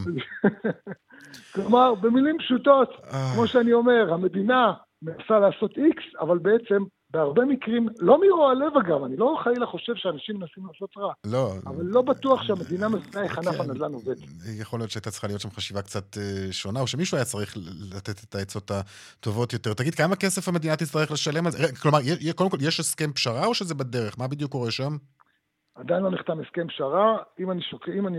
כלומר, 1.54 1.96
במילים 1.96 2.38
פשוטות, 2.40 2.90
אה. 3.14 3.32
כמו 3.34 3.48
שאני 3.48 3.74
אומר, 3.74 4.14
המדינה 4.14 4.74
מנסה 5.02 5.40
לעשות 5.40 5.78
איקס, 5.78 6.04
אבל 6.20 6.38
בעצם 6.38 6.84
בהרבה 7.14 7.46
מקרים, 7.46 7.88
לא 8.00 8.22
מרוע 8.22 8.54
לב 8.54 8.78
אגב, 8.78 9.04
אני 9.04 9.18
לא 9.18 9.38
חלילה 9.44 9.66
חושב 9.66 9.94
שאנשים 9.96 10.36
מנסים 10.36 10.66
לעשות 10.68 10.98
רע, 10.98 11.14
לא. 11.26 11.54
אבל 11.66 11.84
לא 11.86 12.02
בטוח 12.02 12.44
שהמדינה 12.44 12.90
מבינה 12.90 13.24
איך 13.24 13.38
ענף 13.38 13.56
כן. 13.56 13.62
הנדל"ן 13.62 13.94
עובד. 13.94 14.16
יכול 14.62 14.80
להיות 14.80 14.92
שהייתה 14.92 15.12
צריכה 15.12 15.28
להיות 15.28 15.42
שם 15.42 15.50
חשיבה 15.50 15.82
קצת 15.82 16.18
אה, 16.18 16.52
שונה, 16.52 16.80
או 16.80 16.88
שמישהו 16.88 17.16
היה 17.18 17.26
צריך 17.26 17.58
לתת 17.96 18.24
את 18.24 18.36
העצות 18.36 18.72
הטובות 18.72 19.54
יותר. 19.54 19.74
תגיד, 19.74 19.96
כמה 19.96 20.16
כסף 20.16 20.48
המדינה 20.48 20.76
תצטרך 20.76 21.12
לשלם 21.12 21.46
על 21.46 21.52
זה? 21.52 21.64
רגע, 21.64 21.76
כלומר, 21.76 22.00
קודם 22.36 22.50
כל, 22.50 22.58
יש 22.62 22.80
הסכם 22.80 23.14
פשרה 23.14 23.46
או 23.46 23.54
שזה 23.54 23.76
בדרך? 23.76 24.20
מה 24.20 24.28
בדיוק 24.28 24.52
קורה 24.52 24.72
שם? 24.72 24.98
עדיין 25.76 26.04
לא 26.04 26.12
נחתם 26.12 26.40
הסכם 26.40 26.68
פשרה, 26.68 27.18
אם 27.40 27.52
אני, 27.52 27.62
שוק... 27.62 27.90
אם 27.90 28.08
אני 28.08 28.18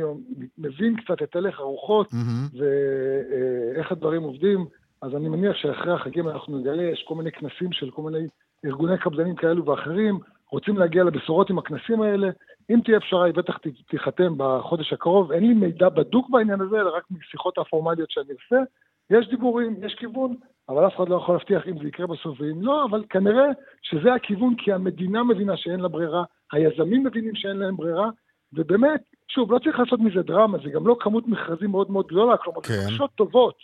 מבין 0.58 0.96
קצת 0.96 1.22
את 1.22 1.36
הלך 1.36 1.58
הרוחות. 1.58 2.10
ואיך 2.58 3.92
הדברים 3.92 4.22
עובדים, 4.22 4.66
אז 5.02 5.10
אני 5.16 5.28
מניח 5.28 5.56
שאחרי 5.56 5.94
החגים 5.94 6.28
אנחנו 6.28 6.58
נגלה, 6.58 6.82
יש 6.82 7.04
כל 7.08 7.14
מיני 7.14 7.32
כנסים 7.32 7.72
של 7.72 7.90
כל 7.90 8.02
מיני 8.02 8.26
ארגוני 8.64 8.98
קבלנים 8.98 9.34
כאלו 9.34 9.66
ואחרים, 9.66 10.18
רוצים 10.50 10.78
להגיע 10.78 11.04
לבשורות 11.04 11.50
עם 11.50 11.58
הכנסים 11.58 12.02
האלה. 12.02 12.28
אם 12.70 12.80
תהיה 12.84 13.00
פשרה, 13.00 13.24
היא 13.24 13.34
בטח 13.34 13.58
תיחתם 13.88 14.34
בחודש 14.36 14.92
הקרוב. 14.92 15.32
אין 15.32 15.46
לי 15.46 15.54
מידע 15.54 15.88
בדוק 15.88 16.30
בעניין 16.30 16.60
הזה, 16.60 16.80
אלא 16.80 16.96
רק 16.96 17.04
משיחות 17.10 17.58
הפורמליות 17.58 18.10
שאני 18.10 18.32
עושה. 18.32 18.62
יש 19.10 19.28
דיבורים, 19.28 19.76
יש 19.82 19.94
כיוון, 19.94 20.36
אבל 20.68 20.86
אף 20.86 20.96
אחד 20.96 21.08
לא 21.08 21.16
יכול 21.16 21.34
להבטיח 21.34 21.68
אם 21.68 21.78
זה 21.78 21.88
יקרה 21.88 22.06
בסוף 22.06 22.40
ואם 22.40 22.62
לא, 22.62 22.84
אבל 22.84 23.04
כנראה 23.10 23.46
שזה 23.82 24.14
הכיוון, 24.14 24.54
כי 24.58 24.72
המדינה 24.72 25.24
מבינה 25.24 25.56
שאין 25.56 25.80
לה 25.80 25.88
ברירה, 25.88 26.24
היזמים 26.52 27.04
מבינים 27.04 27.34
שאין 27.34 27.56
להם 27.56 27.76
ברירה, 27.76 28.10
ובאמת, 28.52 29.00
שוב, 29.28 29.52
לא 29.52 29.58
צריך 29.58 29.78
לעשות 29.78 30.00
מזה 30.00 30.22
דרמה, 30.22 30.58
זה 30.64 30.70
גם 30.70 30.86
לא 30.86 30.96
כמות 31.00 31.28
מכרזים 31.28 31.70
מאוד 31.70 31.90
מאוד 31.90 32.06
גדולה, 32.06 32.36
כלומר, 32.36 32.60
כן. 32.60 32.72
זה 32.72 32.86
חדשות 32.86 33.10
טובות. 33.14 33.54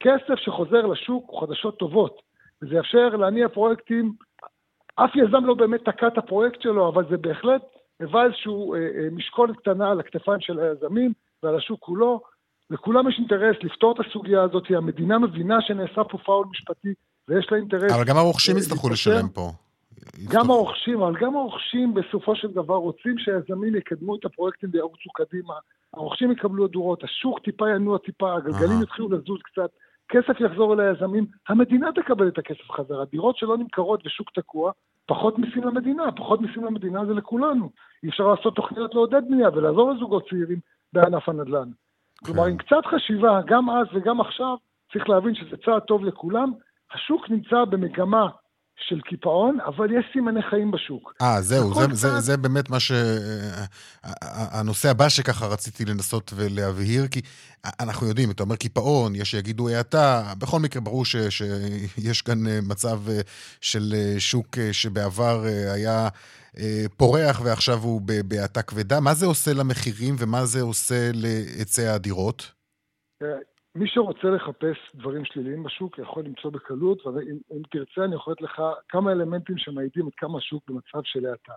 כסף 0.00 0.34
שחוזר 0.36 0.86
לשוק 0.86 1.30
הוא 1.30 1.40
חדשות 1.40 1.78
טובות, 1.78 2.22
וזה 2.62 2.74
יאפשר 2.74 3.08
להניע 3.08 3.48
פרויקטים, 3.48 4.12
אף 4.96 5.10
יזם 5.16 5.44
לא 5.44 5.54
באמת 5.54 5.84
תקע 5.84 6.06
את 6.06 6.18
הפרויקט 6.18 6.62
שלו, 6.62 6.88
אבל 6.88 7.04
זה 7.10 7.16
בהחלט 7.16 7.62
היווה 8.00 8.22
אה, 8.22 8.26
אה, 8.26 9.08
משקולת 9.12 9.56
קטנה 9.56 9.90
על 9.90 10.00
הכתפיים 10.00 10.40
של 10.40 10.58
היזמים 10.60 11.12
ועל 11.42 11.56
השוק 11.56 11.80
כולו. 11.80 12.20
לכולם 12.70 13.08
יש 13.08 13.18
אינטרס 13.18 13.56
לפתור 13.62 13.92
את 13.92 14.06
הסוגיה 14.06 14.42
הזאת, 14.42 14.64
המדינה 14.70 15.18
מבינה 15.18 15.58
שנעשה 15.60 16.04
פה 16.04 16.18
פאול 16.18 16.46
משפטי, 16.50 16.94
ויש 17.28 17.46
לה 17.50 17.58
אינטרס. 17.58 17.92
אבל 17.92 18.04
גם 18.04 18.16
הרוכשים 18.16 18.56
אה, 18.56 18.60
יצטרכו. 18.60 18.88
לשלם 18.88 19.28
פה. 19.28 19.50
גם 20.28 20.50
הרוכשים, 20.50 21.02
אבל 21.02 21.14
גם 21.20 21.36
הרוכשים 21.36 21.94
בסופו 21.94 22.36
של 22.36 22.48
דבר 22.48 22.74
רוצים 22.74 23.18
שהיזמים 23.18 23.76
יקדמו 23.76 24.16
את 24.16 24.24
הפרויקטים 24.24 24.70
וירוצו 24.72 25.10
קדימה. 25.14 25.54
הרוכשים 25.94 26.32
יקבלו 26.32 26.66
אדורות, 26.66 27.04
השוק 27.04 27.38
טיפה 27.38 27.70
ינוע 27.70 27.98
טיפה, 27.98 28.34
הגלגלים. 28.34 28.82
יתחילו 28.82 29.08
לזוז 29.08 29.38
קצת, 29.42 29.70
כסף 30.08 30.40
יחזור 30.40 30.74
אל 30.74 30.80
היזמים, 30.80 31.26
המדינה 31.48 31.92
תקבל 31.92 32.28
את 32.28 32.38
הכסף 32.38 32.70
חזרה. 32.70 33.04
דירות 33.04 33.36
שלא 33.36 33.56
נמכרות 33.56 34.06
ושוק 34.06 34.30
תקוע, 34.30 34.72
פחות 35.06 35.38
מיסים 35.38 35.64
למדינה, 35.64 36.12
פחות 36.12 36.40
מיסים 36.40 36.64
למדינה 36.64 37.06
זה 37.06 37.14
לכולנו. 37.14 37.70
אי 38.02 38.08
אפשר 38.08 38.28
לעשות 38.28 38.56
תוכניות 38.56 38.94
לעודד 38.94 39.22
בנייה 39.28 39.48
ולעזור 39.48 39.92
לזוגות 39.92 40.28
צעירים 40.30 40.58
בענף 40.92 41.28
הנדל"ן. 41.28 41.68
כלומר, 42.24 42.46
עם 42.46 42.56
קצת 42.56 42.86
חשיבה, 42.86 43.40
גם 43.46 43.70
אז 43.70 43.86
וגם 43.94 44.20
עכשיו, 44.20 44.56
צריך 44.92 45.08
להבין 45.08 45.34
שזה 45.34 45.56
צעד 45.64 45.82
טוב 45.82 46.04
לכולם. 46.04 46.52
השוק 46.94 47.30
נמצא 47.30 47.64
במגמה 47.64 48.28
של 48.76 49.00
קיפאון, 49.00 49.58
אבל 49.66 49.98
יש 49.98 50.04
סימני 50.12 50.40
חיים 50.50 50.70
בשוק. 50.70 51.14
אה, 51.22 51.40
זהו, 51.42 51.74
זה, 51.74 51.86
זה, 51.92 52.20
זה 52.20 52.36
באמת 52.36 52.70
מה 52.70 52.80
ש... 52.80 52.92
אה, 52.92 53.64
הנושא 54.60 54.90
הבא 54.90 55.08
שככה 55.08 55.46
רציתי 55.46 55.84
לנסות 55.84 56.32
ולהבהיר, 56.36 57.06
כי 57.08 57.20
אנחנו 57.80 58.06
יודעים, 58.06 58.30
אתה 58.30 58.42
אומר 58.42 58.56
קיפאון, 58.56 59.14
יש 59.14 59.30
שיגידו 59.30 59.68
האטה, 59.68 60.32
בכל 60.38 60.60
מקרה 60.60 60.82
ברור 60.82 61.04
ש, 61.04 61.16
שיש 61.16 62.22
כאן 62.22 62.46
אה, 62.46 62.58
מצב 62.62 63.08
אה, 63.08 63.20
של 63.60 63.94
אה, 63.96 64.20
שוק 64.20 64.58
אה, 64.58 64.72
שבעבר 64.72 65.46
אה, 65.46 65.72
היה 65.72 66.08
אה, 66.58 66.84
פורח 66.96 67.40
ועכשיו 67.44 67.78
הוא 67.78 68.00
בהאטה 68.24 68.62
כבדה. 68.62 69.00
מה 69.00 69.14
זה 69.14 69.26
עושה 69.26 69.52
למחירים 69.52 70.16
ומה 70.18 70.46
זה 70.46 70.62
עושה 70.62 71.10
להיצע 71.14 71.94
הדירות? 71.94 72.52
מי 73.74 73.88
שרוצה 73.88 74.30
לחפש 74.30 74.76
דברים 74.94 75.24
שליליים 75.24 75.62
בשוק 75.62 75.98
יכול 75.98 76.24
למצוא 76.24 76.50
בקלות, 76.50 77.06
ואם 77.06 77.38
אם 77.52 77.62
תרצה 77.70 78.04
אני 78.04 78.14
יכול 78.14 78.32
לתת 78.32 78.42
לך 78.42 78.62
כמה 78.88 79.12
אלמנטים 79.12 79.58
שמעידים 79.58 80.06
עד 80.06 80.12
כמה 80.16 80.38
השוק 80.38 80.62
במצב 80.68 81.00
של 81.04 81.26
האטה. 81.26 81.52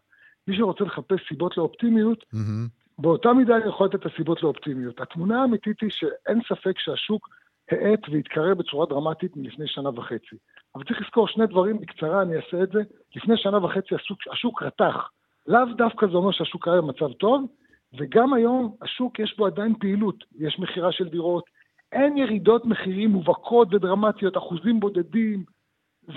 מי 0.48 0.58
שרוצה 0.58 0.84
לחפש 0.84 1.28
סיבות 1.28 1.58
לאופטימיות, 1.58 2.26
מהמם. 2.34 2.68
באותה 3.00 3.34
מידה 3.34 3.58
אני 3.58 3.68
יכול 3.68 3.88
לתת 3.88 3.96
את 3.96 4.06
הסיבות 4.06 4.44
לאופטימיות. 4.44 5.02
התמונה 5.02 5.42
האמיתית 5.42 5.82
היא 5.82 5.90
שאין 5.90 6.40
ספק 6.50 6.80
שהשוק 6.80 7.30
האט 7.72 8.00
והתקרר 8.12 8.54
בצורה 8.54 8.86
דרמטית 8.86 9.38
מלפני 9.38 9.68
שנה 9.68 9.90
וחצי. 9.90 10.36
אבל 10.76 10.84
צריך 10.84 11.02
לזכור 11.02 11.28
שני 11.28 11.48
דברים, 11.48 11.80
בקצרה 11.80 12.22
אני 12.22 12.36
אעשה 12.36 12.64
את 12.64 12.72
זה. 12.72 12.82
לפני 13.16 13.38
שנה 13.38 13.66
וחצי 13.66 13.96
השוק, 13.96 14.20
השוק 14.32 14.64
רתח. 14.64 15.10
לאו 15.48 15.66
דווקא 15.78 16.08
זה 16.08 16.14
אומר 16.14 16.32
שהשוק 16.32 16.68
היה 16.68 16.82
במצב 16.82 17.14
טוב, 17.14 17.46
וגם 17.98 18.34
היום 18.34 18.76
השוק 18.82 19.20
יש 19.20 19.38
בו 19.38 19.46
עדיין 19.46 19.74
פעילות. 19.80 20.24
יש 20.40 20.60
מכירה 20.60 20.92
של 20.92 21.10
דירות, 21.10 21.44
אין 21.92 22.18
ירידות 22.18 22.66
מחירים 22.66 23.10
מובהקות 23.10 23.74
ודרמטיות, 23.74 24.38
אחוזים 24.38 24.80
בודדים. 24.80 25.44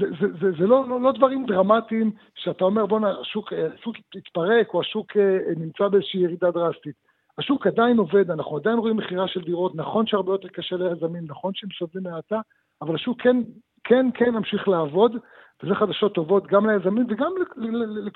זה, 0.01 0.07
זה, 0.21 0.27
זה, 0.41 0.53
זה 0.59 0.67
לא, 0.67 0.89
לא, 0.89 1.01
לא 1.01 1.13
דברים 1.13 1.47
דרמטיים 1.47 2.13
שאתה 2.35 2.65
אומר, 2.65 2.87
בואנה, 2.87 3.21
השוק, 3.21 3.53
השוק 3.53 3.97
התפרק 4.15 4.75
או 4.75 4.81
השוק 4.81 5.17
אה, 5.17 5.39
נמצא 5.57 5.89
באיזושהי 5.89 6.21
ירידה 6.21 6.51
דרסטית. 6.51 6.95
השוק 7.39 7.67
עדיין 7.67 7.99
עובד, 7.99 8.31
אנחנו 8.31 8.57
עדיין 8.57 8.79
רואים 8.79 8.97
מכירה 8.97 9.29
של 9.29 9.41
דירות, 9.41 9.75
נכון 9.75 10.07
שהרבה 10.07 10.33
יותר 10.33 10.49
קשה 10.49 10.77
ליזמים, 10.77 11.25
נכון 11.27 11.53
שהם 11.55 11.71
סובלים 11.79 12.03
מהאטה, 12.13 12.41
אבל 12.83 12.95
השוק 12.95 13.23
כן, 13.23 13.37
כן, 13.85 14.07
כן 14.15 14.31
ממשיך 14.31 14.69
לעבוד, 14.69 15.17
וזה 15.63 15.75
חדשות 15.75 16.15
טובות 16.15 16.47
גם 16.47 16.71
ליזמים 16.71 17.07
וגם 17.09 17.33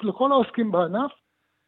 לכל 0.02 0.32
העוסקים 0.32 0.72
בענף. 0.72 1.10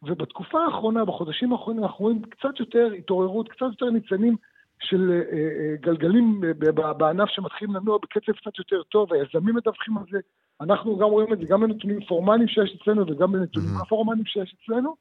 ובתקופה 0.03 0.65
האחרונה, 0.65 1.05
בחודשים 1.05 1.51
האחרונים, 1.51 1.83
אנחנו 1.83 2.05
רואים 2.05 2.21
קצת 2.21 2.59
יותר 2.59 2.91
התעוררות, 2.97 3.49
קצת 3.49 3.65
יותר 3.71 3.89
ניצנים 3.89 4.35
של 4.79 5.11
אה, 5.11 5.17
אה, 5.37 5.75
גלגלים 5.81 6.41
ב- 6.41 6.69
בענף 6.97 7.29
שמתחילים 7.29 7.75
לנוע 7.75 7.97
בקצב 7.97 8.31
קצת 8.31 8.57
יותר 8.59 8.83
טוב, 8.83 9.13
היזמים 9.13 9.55
מדווחים 9.55 9.97
על 9.97 10.03
זה. 10.11 10.19
אנחנו 10.61 10.97
גם 10.97 11.09
רואים 11.09 11.33
את 11.33 11.39
זה 11.39 11.45
גם 11.49 11.61
בנתונים 11.61 11.99
פורמליים 12.07 12.47
שיש 12.47 12.77
אצלנו 12.81 13.01
וגם 13.07 13.31
בנתונים 13.31 13.69
Mhm. 13.77 13.81
הפורמליים 13.81 14.25
שיש 14.25 14.55
אצלנו, 14.63 14.95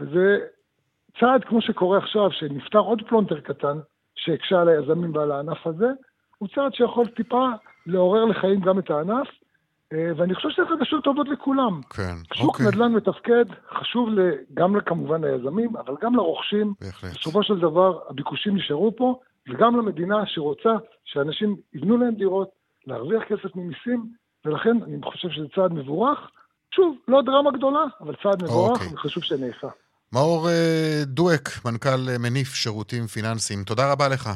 וזה 0.00 0.38
צעד 1.20 1.44
כמו 1.44 1.62
שקורה 1.62 1.98
עכשיו, 1.98 2.32
שנפתר 2.32 2.78
עוד 2.78 3.02
פלונטר 3.08 3.40
קטן 3.40 3.78
שהקשה 4.14 4.60
על 4.60 4.68
היזמים 4.68 5.14
ועל 5.14 5.32
הענף 5.32 5.66
הזה, 5.66 5.86
הוא 6.38 6.48
צעד 6.54 6.74
שיכול 6.74 7.06
טיפה 7.06 7.48
לעורר 7.86 8.24
לחיים 8.24 8.60
גם 8.60 8.78
את 8.78 8.90
הענף, 8.90 9.26
אה, 9.26 9.32
ואני 9.92 10.34
חושב 10.34 10.48
שזה 10.50 10.66
חדשות 10.68 11.04
טובות 11.04 11.28
לכולם. 11.28 11.80
כן, 11.90 12.14
שוק 12.34 12.48
אוקיי, 12.48 12.66
נדל"ן 12.66 12.92
מתפקד, 12.92 13.44
חשוב 13.80 14.08
גם 14.54 14.74
כמובן 14.86 15.24
ליזמים, 15.24 15.76
אבל 15.76 15.94
גם 16.02 16.16
לרוכשים. 16.16 16.74
בהחלט. 16.80 17.12
בסופו 17.12 17.42
של 17.42 17.58
דבר 17.58 17.98
הביקושים 18.10 18.56
נשארו 18.56 18.96
פה, 18.96 19.20
וגם 19.48 19.76
למדינה 19.76 20.16
שרוצה 20.26 20.70
שאנשים 21.04 21.56
יבנו 21.74 21.96
להם 21.96 22.14
דירות, 22.14 22.48
להרוויח 22.86 23.22
כסף 23.22 23.56
ממיסים, 23.56 24.06
ולכן 24.44 24.76
אני 24.86 24.96
חושב 25.04 25.28
שזה 25.28 25.46
צעד 25.54 25.72
מבורך. 25.72 26.18
שוב, 26.74 26.96
לא 27.08 27.22
דרמה 27.22 27.50
גדולה, 27.50 27.84
אבל 28.00 28.14
צעד 28.22 28.42
מבורך, 28.42 28.80
אוקיי. 28.80 28.94
וחשוב 28.94 29.22
שנעשה. 29.22 29.68
מאור 30.12 30.48
אה, 30.48 31.02
דואק, 31.06 31.48
מנכ"ל 31.64 32.08
אה, 32.08 32.18
מניף 32.18 32.54
שירותים 32.54 33.06
פיננסיים, 33.06 33.64
תודה 33.64 33.92
רבה 33.92 34.08
לך. 34.08 34.30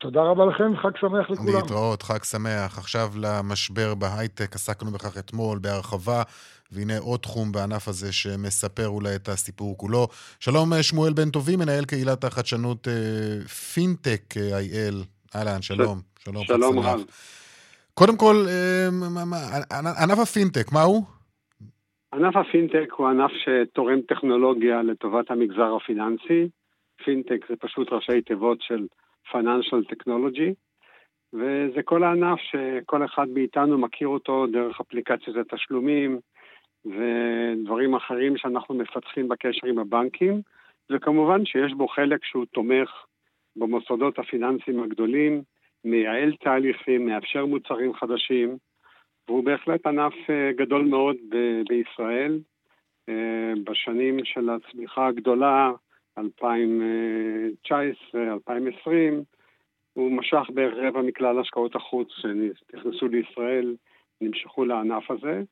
תודה 0.00 0.22
רבה 0.22 0.46
לכם, 0.46 0.76
חג 0.76 0.96
שמח 0.96 1.30
לכולם. 1.30 1.56
להתראות, 1.56 2.02
חג 2.02 2.24
שמח. 2.24 2.78
עכשיו 2.78 3.08
למשבר 3.22 3.94
בהייטק, 3.94 4.54
עסקנו 4.54 4.90
בכך 4.90 5.18
אתמול 5.18 5.58
בהרחבה, 5.58 6.22
והנה 6.72 6.98
עוד 6.98 7.20
תחום 7.20 7.52
בענף 7.52 7.88
הזה 7.88 8.12
שמספר 8.12 8.88
אולי 8.88 9.14
את 9.16 9.28
הסיפור 9.28 9.78
כולו. 9.78 10.06
שלום 10.40 10.72
אה, 10.72 10.82
שמואל 10.82 11.12
בן 11.12 11.30
טובי, 11.30 11.56
מנהל 11.56 11.84
קהילת 11.84 12.24
החדשנות 12.24 12.88
אה, 12.88 12.92
פינטק 13.74 14.36
אה, 14.36 14.58
איי-אל. 14.58 14.94
אהלן, 15.36 15.62
שלום. 15.62 15.98
שלום, 16.18 16.44
חג 16.44 16.54
שלום 16.54 16.74
שמח. 16.74 16.86
רב. 16.86 17.00
קודם 17.94 18.16
כל, 18.16 18.36
אה, 18.48 18.88
ענף 20.02 20.18
הפינטק, 20.18 20.72
מה 20.72 20.82
הוא? 20.82 21.02
ענף 22.14 22.36
הפינטק 22.36 22.92
הוא 22.96 23.08
ענף 23.08 23.30
שתורם 23.42 24.00
טכנולוגיה 24.08 24.82
לטובת 24.82 25.30
המגזר 25.30 25.76
הפיננסי. 25.76 26.48
פינטק 27.04 27.46
זה 27.48 27.54
פשוט 27.60 27.92
ראשי 27.92 28.22
תיבות 28.22 28.58
של 28.60 28.86
Financial 29.32 29.92
Technology. 29.92 30.54
וזה 31.32 31.82
כל 31.84 32.02
הענף 32.02 32.38
שכל 32.40 33.04
אחד 33.04 33.28
מאיתנו 33.28 33.78
מכיר 33.78 34.08
אותו 34.08 34.46
דרך 34.46 34.80
אפליקציות 34.80 35.36
התשלומים 35.36 36.18
ודברים 36.84 37.94
אחרים 37.94 38.36
שאנחנו 38.36 38.74
מפתחים 38.74 39.28
בקשר 39.28 39.66
עם 39.66 39.78
הבנקים, 39.78 40.40
וכמובן 40.90 41.44
שיש 41.44 41.72
בו 41.72 41.88
חלק 41.88 42.24
שהוא 42.24 42.44
תומך 42.52 42.90
במוסדות 43.56 44.18
הפיננסיים 44.18 44.82
הגדולים, 44.82 45.42
מייעל 45.84 46.32
תהליכים, 46.40 47.06
מאפשר 47.06 47.46
מוצרים 47.46 47.94
חדשים, 47.94 48.56
והוא 49.28 49.44
בהחלט 49.44 49.86
ענף 49.86 50.14
אה, 50.30 50.50
גדול 50.56 50.84
מאוד 50.84 51.16
ב- 51.28 51.62
בישראל. 51.68 52.38
אה, 53.08 53.52
בשנים 53.64 54.24
של 54.24 54.50
הצמיחה 54.50 55.06
הגדולה, 55.06 55.72
2019, 56.20 58.32
2020, 58.32 59.24
הוא 59.92 60.12
משך 60.12 60.46
בערך 60.54 60.74
רבע 60.82 61.02
מכלל 61.02 61.40
השקעות 61.40 61.76
החוץ 61.76 62.08
שנכנסו 62.20 63.08
לישראל, 63.08 63.76
נמשכו 64.20 64.64
לענף 64.64 65.10
הזה. 65.10 65.42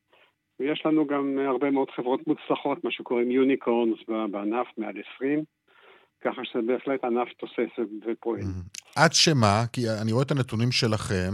ויש 0.60 0.86
לנו 0.86 1.06
גם 1.06 1.38
הרבה 1.46 1.70
מאוד 1.70 1.90
חברות 1.90 2.26
מוצלחות, 2.26 2.84
מה 2.84 2.90
שקוראים 2.90 3.30
יוניקורנס 3.30 3.98
בענף, 4.30 4.66
מעל 4.78 4.94
20. 5.16 5.44
ככה 6.20 6.44
שזה 6.44 6.62
בהחלט 6.66 7.04
ענף 7.04 7.28
תוסס 7.38 7.78
ופועל. 8.06 8.40
עד 8.96 9.12
שמה, 9.12 9.62
כי 9.72 9.80
אני 10.02 10.12
רואה 10.12 10.24
את 10.24 10.30
הנתונים 10.30 10.72
שלכם 10.72 11.30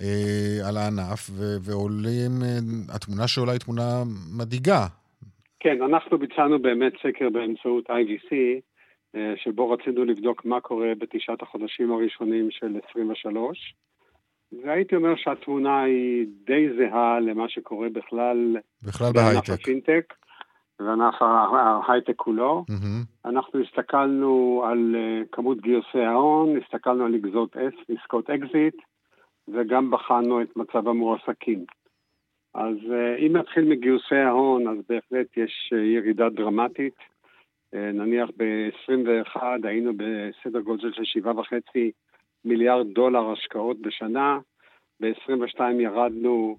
אה, 0.00 0.68
על 0.68 0.76
הענף, 0.76 1.30
ו- 1.30 1.58
ועולים, 1.60 2.30
אה, 2.42 2.58
התמונה 2.94 3.28
שעולה 3.28 3.52
היא 3.52 3.60
תמונה 3.60 4.02
מדאיגה. 4.38 4.86
כן, 5.60 5.82
אנחנו 5.82 6.18
ביצענו 6.18 6.58
באמת 6.58 6.92
סקר 7.02 7.28
באמצעות 7.32 7.90
IVC, 7.90 8.32
אה, 8.32 8.58
שבו 9.36 9.70
רצינו 9.70 10.04
לבדוק 10.04 10.44
מה 10.44 10.60
קורה 10.60 10.92
בתשעת 10.98 11.42
החודשים 11.42 11.92
הראשונים 11.92 12.50
של 12.50 12.80
23, 12.90 13.74
והייתי 14.62 14.96
אומר 14.96 15.16
שהתמונה 15.16 15.82
היא 15.82 16.26
די 16.46 16.68
זהה 16.78 17.20
למה 17.20 17.48
שקורה 17.48 17.88
בכלל, 17.88 18.56
בכלל 18.82 19.12
בהייטק. 19.12 19.48
בענף 19.48 19.60
הפינטק. 19.60 20.14
וענף 20.80 21.14
ההייטק 21.88 22.16
כולו. 22.16 22.64
אהמ. 22.70 23.28
אנחנו 23.28 23.60
הסתכלנו 23.60 24.62
על 24.66 24.96
אה, 24.96 25.28
כמות 25.32 25.60
גיוסי 25.60 26.00
ההון, 26.00 26.56
הסתכלנו 26.56 27.04
על 27.04 27.14
עסקות, 27.14 27.56
עסקות 27.88 28.30
אקזיט, 28.30 28.76
וגם 29.48 29.90
בחנו 29.90 30.42
את 30.42 30.56
מצב 30.56 30.88
המועסקים. 30.88 31.64
אז 32.54 32.76
אה, 32.76 33.26
אם 33.26 33.36
נתחיל 33.36 33.64
מגיוסי 33.64 34.16
ההון, 34.16 34.68
אז 34.68 34.76
בהחלט 34.88 35.36
יש 35.36 35.72
ירידה 35.72 36.28
דרמטית. 36.28 36.94
אה, 37.74 37.78
נניח 37.94 38.28
ב-21 38.36 39.40
היינו 39.64 39.92
בסדר 39.96 40.60
גודל 40.60 40.92
של 40.92 41.20
7.5 41.24 41.32
מיליארד 42.44 42.86
דולר 42.94 43.32
השקעות 43.32 43.76
בשנה, 43.80 44.38
ב-22 45.00 45.60
ירדנו 45.80 46.56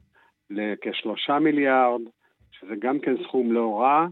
לכשלושה 0.50 1.40
מיליארד, 1.40 2.02
שזה 2.52 2.74
גם 2.80 3.00
כן 3.00 3.16
סכום 3.24 3.52
לא 3.52 3.80
רע. 3.80 4.08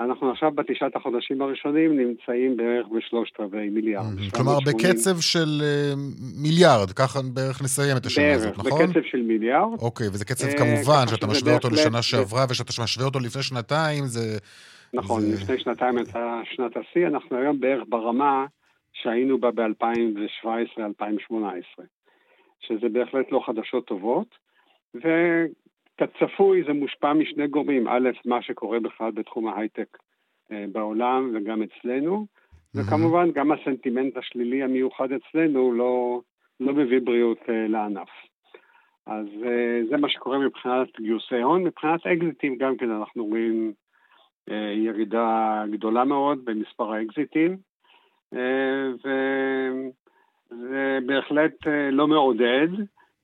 אנחנו 0.00 0.30
עכשיו 0.30 0.50
בתשעת 0.50 0.96
החודשים 0.96 1.42
הראשונים 1.42 1.96
נמצאים 1.96 2.56
בערך 2.56 2.86
בשלושת 2.96 3.40
רבעי 3.40 3.68
מיליארד. 3.68 4.06
כלומר, 4.34 4.58
בקצב 4.66 5.20
של 5.20 5.62
אה, 5.62 5.92
מיליארד, 6.42 6.90
ככה 6.92 7.20
בערך 7.34 7.62
נסיים 7.62 7.96
את 7.96 8.06
השנה 8.06 8.32
הזאת, 8.32 8.58
נכון? 8.58 8.70
בערך, 8.70 8.90
בקצב 8.90 9.00
של 9.10 9.22
מיליארד. 9.22 9.78
אוקיי, 9.78 10.08
וזה 10.08 10.24
קצב 10.24 10.46
אה, 10.46 10.58
כמובן, 10.58 11.04
שאתה 11.08 11.26
משווה 11.26 11.54
אותו 11.54 11.70
לשנה 11.70 12.02
שעברה, 12.02 12.44
ושאתה 12.50 12.82
משווה 12.82 13.06
אותו 13.06 13.20
לפני 13.20 13.42
שנתיים, 13.42 14.04
זה... 14.06 14.38
נכון, 14.94 15.22
לפני 15.34 15.58
שנתיים 15.58 15.96
הייתה 15.96 16.40
שנת 16.44 16.76
השיא, 16.76 17.06
אנחנו 17.06 17.36
היום 17.36 17.60
בערך 17.60 17.82
ברמה 17.88 18.46
שהיינו 18.92 19.38
בה 19.38 19.50
ב-2017-2018, 19.50 21.82
שזה 22.60 22.88
בהחלט 22.88 23.32
לא 23.32 23.42
חדשות 23.46 23.86
טובות. 23.86 24.38
כצפוי 25.96 26.62
זה 26.66 26.72
מושפע 26.72 27.12
משני 27.12 27.46
גורמים, 27.46 27.88
א', 27.88 28.10
מה 28.24 28.42
שקורה 28.42 28.80
בכלל 28.80 29.10
בתחום 29.10 29.48
ההייטק 29.48 29.98
אה, 30.52 30.64
בעולם 30.72 31.32
וגם 31.34 31.62
אצלנו. 31.62 32.26
וכמובן 32.74 33.30
גם 33.30 33.52
הסנטימנט 33.52 34.16
השלילי 34.16 34.62
המיוחד 34.62 35.08
אצלנו 35.12 35.72
לא, 35.72 36.20
לא 36.60 36.72
מביא 36.72 37.00
בריאות 37.04 37.38
אה, 37.48 37.66
לענף. 37.68 38.08
אז 39.06 39.26
אה, 39.44 39.80
זה 39.90 39.96
מה 39.96 40.08
שקורה 40.08 40.38
מבחינת 40.38 40.88
גיוסי 41.00 41.42
הון. 41.42 41.64
מבחינת 41.64 42.06
אקזיטים 42.06 42.58
גם 42.58 42.76
כן 42.76 42.90
אנחנו 42.90 43.24
רואים 43.24 43.72
ירידה 44.74 45.64
גדולה 45.70 46.04
מאוד 46.04 46.44
במספר 46.44 46.92
האקזיטים, 46.92 47.56
וזה 50.52 50.98
בהחלט 51.06 51.66
לא 51.92 52.08
מעודד. 52.08 52.68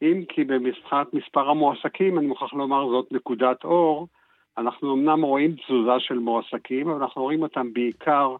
אם 0.02 0.24
כי 0.28 0.44
במסחת 0.44 1.14
מספר 1.14 1.50
המועסקים, 1.50 2.18
אני 2.18 2.26
מוכרח 2.26 2.54
לומר 2.54 2.88
זאת 2.88 3.12
נקודת 3.12 3.64
אור, 3.64 4.08
אנחנו 4.58 4.94
אמנם 4.94 5.22
רואים 5.22 5.54
תזוזה 5.56 6.00
של 6.00 6.18
מועסקים, 6.18 6.88
אבל 6.88 7.02
אנחנו 7.02 7.22
רואים 7.22 7.42
אותם 7.42 7.72
בעיקר 7.72 8.36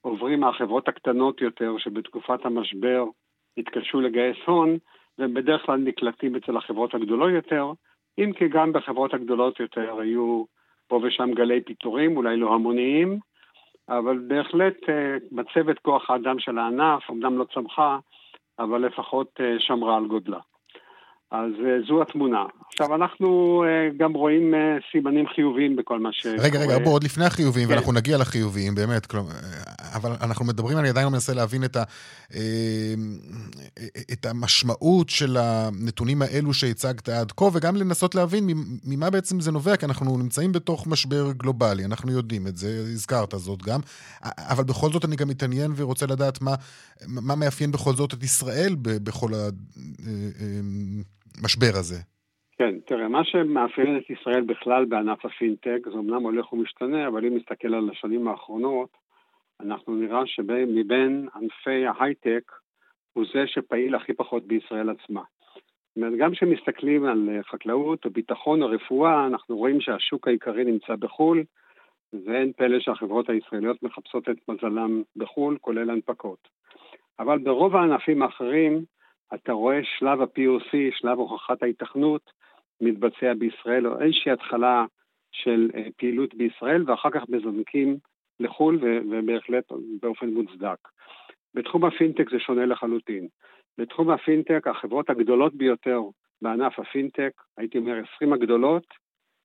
עוברים 0.00 0.40
מהחברות 0.40 0.88
הקטנות 0.88 1.40
יותר, 1.40 1.78
שבתקופת 1.78 2.46
המשבר 2.46 3.04
התקשו 3.58 4.00
לגייס 4.00 4.36
הון, 4.46 4.78
והם 5.18 5.34
בדרך 5.34 5.66
כלל 5.66 5.76
נקלטים 5.76 6.36
אצל 6.36 6.56
החברות 6.56 6.94
הגדולות 6.94 7.30
יותר, 7.30 7.72
אם 8.18 8.32
כי 8.32 8.48
גם 8.48 8.72
בחברות 8.72 9.14
הגדולות 9.14 9.60
יותר 9.60 10.00
היו 10.00 10.44
פה 10.88 11.00
ושם 11.02 11.30
גלי 11.34 11.60
פיטורים, 11.60 12.16
אולי 12.16 12.36
לא 12.36 12.54
המוניים, 12.54 13.18
אבל 13.88 14.18
בהחלט 14.26 14.88
אה, 14.88 15.16
מצבת 15.32 15.78
כוח 15.78 16.10
האדם 16.10 16.38
של 16.38 16.58
הענף, 16.58 17.10
אמנם 17.10 17.38
לא 17.38 17.44
צמחה, 17.54 17.98
אבל 18.58 18.86
לפחות 18.86 19.40
אה, 19.40 19.54
שמרה 19.58 19.96
על 19.96 20.06
גודלה. 20.06 20.38
אז 21.32 21.50
אה, 21.64 21.86
זו 21.88 22.02
התמונה. 22.02 22.44
עכשיו, 22.68 22.94
אנחנו 22.94 23.64
אה, 23.66 23.88
גם 23.96 24.12
רואים 24.12 24.54
אה, 24.54 24.76
סימנים 24.92 25.26
חיוביים 25.34 25.76
בכל 25.76 25.98
מה 25.98 26.08
ש... 26.12 26.26
רגע, 26.26 26.60
רגע, 26.60 26.78
בוא, 26.78 26.92
עוד 26.92 27.04
לפני 27.04 27.24
החיוביים, 27.24 27.68
כן. 27.68 27.74
ואנחנו 27.74 27.92
נגיע 27.92 28.18
לחיוביים, 28.18 28.74
באמת, 28.74 29.06
כלומר, 29.06 29.30
אבל 29.94 30.10
אנחנו 30.22 30.44
מדברים, 30.44 30.78
אני 30.78 30.88
עדיין 30.88 31.04
לא 31.04 31.12
מנסה 31.12 31.34
להבין 31.34 31.64
את, 31.64 31.76
ה, 31.76 31.82
את 34.12 34.26
המשמעות 34.26 35.08
של 35.08 35.36
הנתונים 35.36 36.22
האלו 36.22 36.54
שהצגת 36.54 37.08
עד 37.08 37.32
כה, 37.32 37.44
וגם 37.52 37.76
לנסות 37.76 38.14
להבין 38.14 38.48
ממה 38.84 39.10
בעצם 39.10 39.40
זה 39.40 39.52
נובע, 39.52 39.76
כי 39.76 39.86
אנחנו 39.86 40.18
נמצאים 40.18 40.52
בתוך 40.52 40.86
משבר 40.86 41.32
גלובלי, 41.32 41.84
אנחנו 41.84 42.12
יודעים 42.12 42.46
את 42.46 42.56
זה, 42.56 42.68
הזכרת 42.68 43.34
זאת 43.36 43.62
גם, 43.62 43.80
אבל 44.22 44.64
בכל 44.64 44.90
זאת 44.90 45.04
אני 45.04 45.16
גם 45.16 45.28
מתעניין 45.28 45.72
ורוצה 45.76 46.06
לדעת 46.06 46.42
מה, 46.42 46.54
מה 47.06 47.34
מאפיין 47.34 47.72
בכל 47.72 47.92
זאת 47.92 48.14
את 48.14 48.22
ישראל 48.22 48.76
בכל 48.80 49.34
ה... 49.34 49.48
המשבר 51.40 51.72
הזה? 51.78 51.96
כן, 52.58 52.74
תראה, 52.86 53.08
מה 53.08 53.24
שמאפיין 53.24 53.96
את 53.96 54.10
ישראל 54.10 54.40
בכלל 54.40 54.84
בענף 54.84 55.24
הפינטק, 55.24 55.78
זה 55.84 55.98
אמנם 55.98 56.22
הולך 56.22 56.52
ומשתנה, 56.52 57.08
אבל 57.08 57.26
אם 57.26 57.36
נסתכל 57.36 57.74
על 57.74 57.90
השנים 57.90 58.28
האחרונות, 58.28 58.88
אנחנו 59.60 59.96
נראה 59.96 60.26
שמבין 60.26 61.28
ענפי 61.34 61.86
ההייטק, 61.86 62.52
הוא 63.12 63.24
זה 63.34 63.46
שפעיל 63.46 63.94
הכי 63.94 64.12
פחות 64.12 64.46
בישראל 64.46 64.90
עצמה. 64.90 65.22
זאת 65.88 65.96
אומרת, 65.96 66.18
גם 66.18 66.32
כשמסתכלים 66.32 67.04
על 67.04 67.28
חקלאות 67.50 68.04
או 68.04 68.10
ביטחון 68.10 68.62
או 68.62 68.68
רפואה, 68.68 69.26
אנחנו 69.26 69.56
רואים 69.56 69.80
שהשוק 69.80 70.28
העיקרי 70.28 70.64
נמצא 70.64 70.96
בחו"ל, 70.96 71.44
ואין 72.26 72.52
פלא 72.52 72.80
שהחברות 72.80 73.28
הישראליות 73.28 73.82
מחפשות 73.82 74.28
את 74.28 74.36
מזלם 74.48 75.02
בחו"ל, 75.16 75.58
כולל 75.60 75.90
הנפקות. 75.90 76.48
אבל 77.18 77.38
ברוב 77.38 77.76
הענפים 77.76 78.22
האחרים, 78.22 78.84
אתה 79.34 79.52
רואה 79.52 79.80
שלב 79.98 80.20
ה-POC, 80.20 80.98
שלב 80.98 81.18
הוכחת 81.18 81.62
ההיתכנות, 81.62 82.30
מתבצע 82.80 83.34
בישראל, 83.34 83.86
או 83.86 84.00
איזושהי 84.00 84.32
התחלה 84.32 84.84
של 85.32 85.70
אה, 85.74 85.86
פעילות 85.96 86.34
בישראל, 86.34 86.84
ואחר 86.86 87.10
כך 87.10 87.28
מזנקים 87.28 87.96
לחו"ל, 88.40 88.78
ובהחלט 89.10 89.64
באופן 90.00 90.28
מוצדק. 90.28 90.88
בתחום 91.54 91.84
הפינטק 91.84 92.30
זה 92.30 92.38
שונה 92.38 92.66
לחלוטין. 92.66 93.28
בתחום 93.78 94.10
הפינטק, 94.10 94.66
החברות 94.66 95.10
הגדולות 95.10 95.54
ביותר 95.54 96.00
בענף 96.42 96.78
הפינטק, 96.78 97.30
הייתי 97.56 97.78
אומר 97.78 98.02
20 98.16 98.32
הגדולות, 98.32 98.86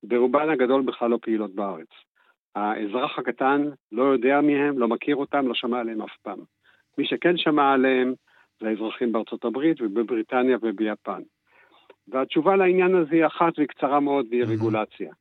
ברובן 0.04 0.50
הגדול 0.50 0.82
בכלל 0.82 1.10
לא 1.10 1.20
פעילות 1.22 1.56
בארץ. 1.56 1.88
האזרח 2.56 3.20
הקטן 3.20 3.70
לא 3.92 4.04
יודע 4.04 4.42
מי 4.42 4.56
הם, 4.56 4.80
לא 4.80 4.88
מכיר 4.88 5.16
אותם, 5.16 5.48
לא 5.48 5.54
שמע 5.54 5.80
עליהם 5.80 6.02
אף 6.02 6.18
פעם. 6.22 6.40
מי 6.98 7.08
שכן 7.08 7.38
שמע 7.38 7.74
עליהם 7.74 8.14
לאזרחים 8.62 9.12
בארצות 9.12 9.46
הברית 9.46 9.82
ובבריטניה 9.82 10.58
וביפן. 10.62 11.22
והתשובה 12.08 12.56
לעניין 12.56 12.96
הזה 12.96 13.16
היא 13.16 13.26
אחת 13.26 13.54
והיא 13.58 13.68
קצרה 13.68 14.00
מאוד 14.00 14.26
והיא 14.30 14.44
mm-hmm. 14.44 14.50
רגולציה. 14.50 15.12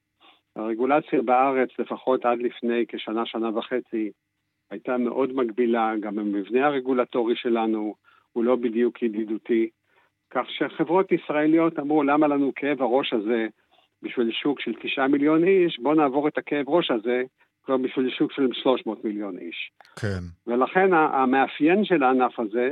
הרגולציה 0.56 1.22
בארץ, 1.22 1.68
לפחות 1.78 2.24
עד 2.24 2.38
לפני 2.38 2.84
כשנה, 2.88 3.26
שנה 3.26 3.58
וחצי, 3.58 4.10
הייתה 4.70 4.96
מאוד 4.96 5.32
מגבילה, 5.32 5.92
גם 6.00 6.18
המבנה 6.18 6.66
הרגולטורי 6.66 7.36
שלנו 7.36 7.94
הוא 8.32 8.44
לא 8.44 8.56
בדיוק 8.56 9.02
ידידותי, 9.02 9.68
כך 10.30 10.44
שחברות 10.48 11.12
ישראליות 11.12 11.78
אמרו, 11.78 12.02
למה 12.02 12.28
לנו 12.28 12.52
כאב 12.56 12.82
הראש 12.82 13.12
הזה 13.12 13.46
בשביל 14.02 14.30
שוק 14.32 14.60
של 14.60 14.74
תשעה 14.82 15.08
מיליון 15.08 15.44
איש, 15.44 15.78
בואו 15.78 15.94
נעבור 15.94 16.28
את 16.28 16.38
הכאב 16.38 16.68
ראש 16.68 16.90
הזה 16.90 17.22
כבר 17.64 17.76
בשביל 17.76 18.10
שוק 18.10 18.32
של 18.32 18.48
300 18.52 19.04
מיליון 19.04 19.38
איש. 19.38 19.70
כן. 20.00 20.20
ולכן 20.46 20.92
המאפיין 20.92 21.84
של 21.84 22.02
הענף 22.02 22.40
הזה, 22.40 22.70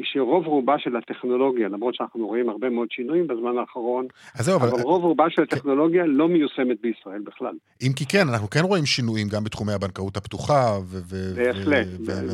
היא 0.00 0.06
שרוב 0.12 0.46
רובה 0.46 0.78
של 0.78 0.96
הטכנולוגיה, 0.96 1.68
למרות 1.68 1.94
שאנחנו 1.94 2.26
רואים 2.26 2.48
הרבה 2.48 2.70
מאוד 2.70 2.90
שינויים 2.90 3.26
בזמן 3.26 3.58
האחרון, 3.58 4.06
זהו, 4.34 4.58
אבל, 4.58 4.68
אבל 4.68 4.80
רוב 4.80 5.04
רובה 5.04 5.30
של 5.30 5.42
הטכנולוגיה 5.42 6.02
כן. 6.02 6.10
לא 6.10 6.28
מיושמת 6.28 6.80
בישראל 6.80 7.20
בכלל. 7.22 7.54
אם 7.82 7.92
כי 7.96 8.04
כן, 8.06 8.28
אנחנו 8.32 8.50
כן 8.50 8.60
רואים 8.60 8.86
שינויים 8.86 9.26
גם 9.28 9.44
בתחומי 9.44 9.72
הבנקאות 9.72 10.16
הפתוחה 10.16 10.78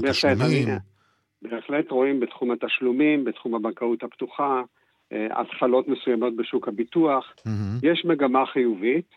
והתשלומים. 0.03 0.69
בהחלט 1.43 1.91
רואים 1.91 2.21
בתחום 2.21 2.51
התשלומים, 2.51 3.25
בתחום 3.25 3.55
הבנקאות 3.55 4.03
הפתוחה, 4.03 4.63
אה, 5.13 5.27
התחלות 5.41 5.89
מסוימות 5.89 6.37
בשוק 6.37 6.69
הביטוח. 6.69 7.35
Mm-hmm. 7.39 7.51
יש 7.83 8.05
מגמה 8.05 8.47
חיובית, 8.47 9.11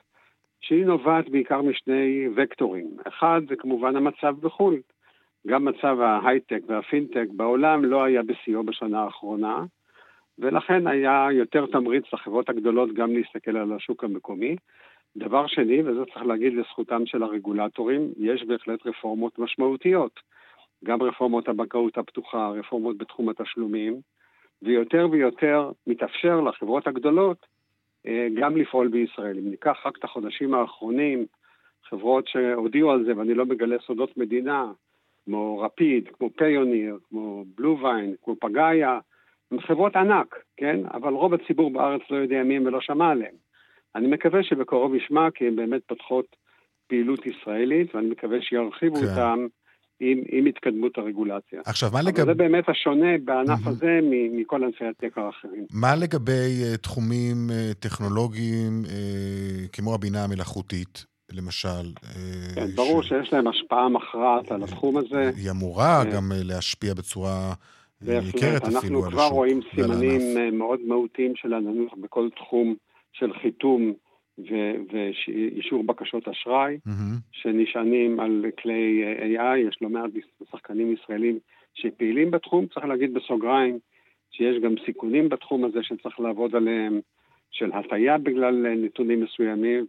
שהיא 0.61 0.85
נובעת 0.85 1.29
בעיקר 1.29 1.61
משני 1.61 2.27
וקטורים. 2.37 2.87
אחד 3.07 3.41
זה 3.49 3.55
כמובן 3.59 3.95
המצב 3.95 4.35
בחו"ל. 4.41 4.75
גם 5.47 5.65
מצב 5.65 5.99
ההייטק 5.99 6.59
והפינטק 6.67 7.25
בעולם 7.31 7.85
לא 7.85 8.03
היה 8.03 8.23
בשיאו 8.23 8.63
בשנה 8.63 9.03
האחרונה, 9.03 9.65
ולכן 10.39 10.87
היה 10.87 11.27
יותר 11.31 11.65
תמריץ 11.65 12.03
לחברות 12.13 12.49
הגדולות 12.49 12.93
גם 12.93 13.13
להסתכל 13.13 13.57
על 13.57 13.73
השוק 13.73 14.03
המקומי. 14.03 14.55
דבר 15.17 15.47
שני, 15.47 15.81
וזה 15.81 16.05
צריך 16.13 16.25
להגיד 16.25 16.53
לזכותם 16.53 17.05
של 17.05 17.23
הרגולטורים, 17.23 18.11
יש 18.17 18.43
בהחלט 18.43 18.85
רפורמות 18.85 19.39
משמעותיות. 19.39 20.19
גם 20.83 21.01
רפורמות 21.01 21.47
הבנקאות 21.47 21.97
הפתוחה, 21.97 22.49
רפורמות 22.49 22.97
בתחום 22.97 23.29
התשלומים, 23.29 24.01
ויותר 24.61 25.07
ויותר 25.11 25.71
מתאפשר 25.87 26.41
לחברות 26.41 26.87
הגדולות 26.87 27.45
אה, 28.07 28.27
גם 28.35 28.57
לפעול 28.57 28.87
בישראל. 28.87 29.37
אם 29.37 29.49
ניקח 29.49 29.77
רק 29.85 29.97
את 29.97 30.03
החודשים 30.03 30.53
האחרונים, 30.53 31.25
חברות 31.89 32.27
שהודיעו 32.27 32.91
על 32.91 33.03
זה, 33.05 33.17
ואני 33.17 33.33
לא 33.33 33.45
מגלה 33.45 33.75
סודות 33.85 34.17
מדינה, 34.17 34.71
כמו 35.29 35.59
רפיד, 35.59 36.03
כמו 36.17 36.29
פיוניר, 36.37 36.97
כמו 37.09 37.45
בלו 37.57 37.77
ויין, 37.83 38.15
כמו 38.23 38.35
פגאיה, 38.41 38.99
הן 39.51 39.61
חברות 39.61 39.95
ענק, 39.95 40.35
כן? 40.57 40.79
אבל 40.93 41.13
רוב 41.13 41.33
הציבור 41.33 41.71
בארץ 41.71 42.01
לא 42.09 42.17
יודע 42.17 42.43
מי 42.43 42.57
הם 42.57 42.65
ולא 42.65 42.81
שמע 42.81 43.09
עליהם. 43.09 43.35
אני 43.95 44.07
מקווה 44.07 44.43
שבקרוב 44.43 44.95
ישמע, 44.95 45.31
כי 45.35 45.47
הן 45.47 45.55
באמת 45.55 45.81
פותחות 45.87 46.25
פעילות 46.87 47.25
ישראלית, 47.25 47.95
ואני 47.95 48.09
מקווה 48.09 48.37
שירחיבו 48.41 48.95
כן. 48.95 49.05
אותם 49.05 49.47
עם, 49.99 50.21
עם 50.29 50.45
התקדמות 50.45 50.97
הרגולציה. 50.97 51.61
עכשיו, 51.65 51.89
מה 51.93 52.01
לגבי... 52.01 52.25
זה 52.25 52.33
באמת 52.33 52.69
השונה 52.69 53.17
בענף 53.23 53.59
mm-hmm. 53.65 53.69
הזה 53.69 53.99
מכל 54.31 54.63
ענפי 54.63 54.85
הטק 54.85 55.17
האחרים. 55.17 55.65
מה 55.73 55.95
לגבי 55.95 56.73
uh, 56.73 56.77
תחומים 56.77 57.37
uh, 57.49 57.73
טכנולוגיים 57.73 58.83
uh, 58.85 59.69
כמו 59.73 59.95
הבינה 59.95 60.23
המלאכותית? 60.23 61.08
למשל. 61.33 61.93
כן, 62.55 62.67
ש... 62.67 62.75
ברור 62.75 63.03
שיש 63.03 63.33
להם 63.33 63.47
השפעה 63.47 63.89
מכרעת 63.89 64.51
על 64.51 64.63
התחום 64.63 64.97
הזה. 64.97 65.31
היא 65.35 65.51
אמורה 65.51 66.03
גם 66.13 66.31
להשפיע 66.43 66.93
בצורה 66.93 67.53
ניכרת 68.01 68.61
אפילו 68.63 68.71
על 68.71 68.77
השוק. 68.77 68.95
אנחנו 68.95 69.11
כבר 69.11 69.27
רואים 69.27 69.59
סימנים 69.75 70.21
מאוד 70.57 70.79
מהותיים 70.87 71.35
של 71.35 71.53
עננות 71.53 71.97
בכל 71.97 72.29
תחום 72.35 72.75
של 73.11 73.33
חיתום 73.41 73.93
ואישור 74.91 75.83
בקשות 75.83 76.27
אשראי. 76.27 76.77
שנשענים 77.31 78.19
על 78.19 78.45
כלי 78.61 79.03
AI, 79.37 79.57
יש 79.67 79.77
לא 79.81 79.89
מעט 79.89 80.09
שחקנים 80.51 80.93
ישראלים 80.93 81.39
שפעילים 81.73 82.31
בתחום, 82.31 82.65
צריך 82.73 82.85
להגיד 82.85 83.13
בסוגריים 83.13 83.79
שיש 84.31 84.61
גם 84.63 84.75
סיכונים 84.85 85.29
בתחום 85.29 85.65
הזה 85.65 85.79
שצריך 85.83 86.19
לעבוד 86.19 86.55
עליהם, 86.55 86.99
של 87.51 87.71
הטיה 87.73 88.17
בגלל 88.17 88.75
נתונים 88.75 89.23
מסוימים, 89.23 89.85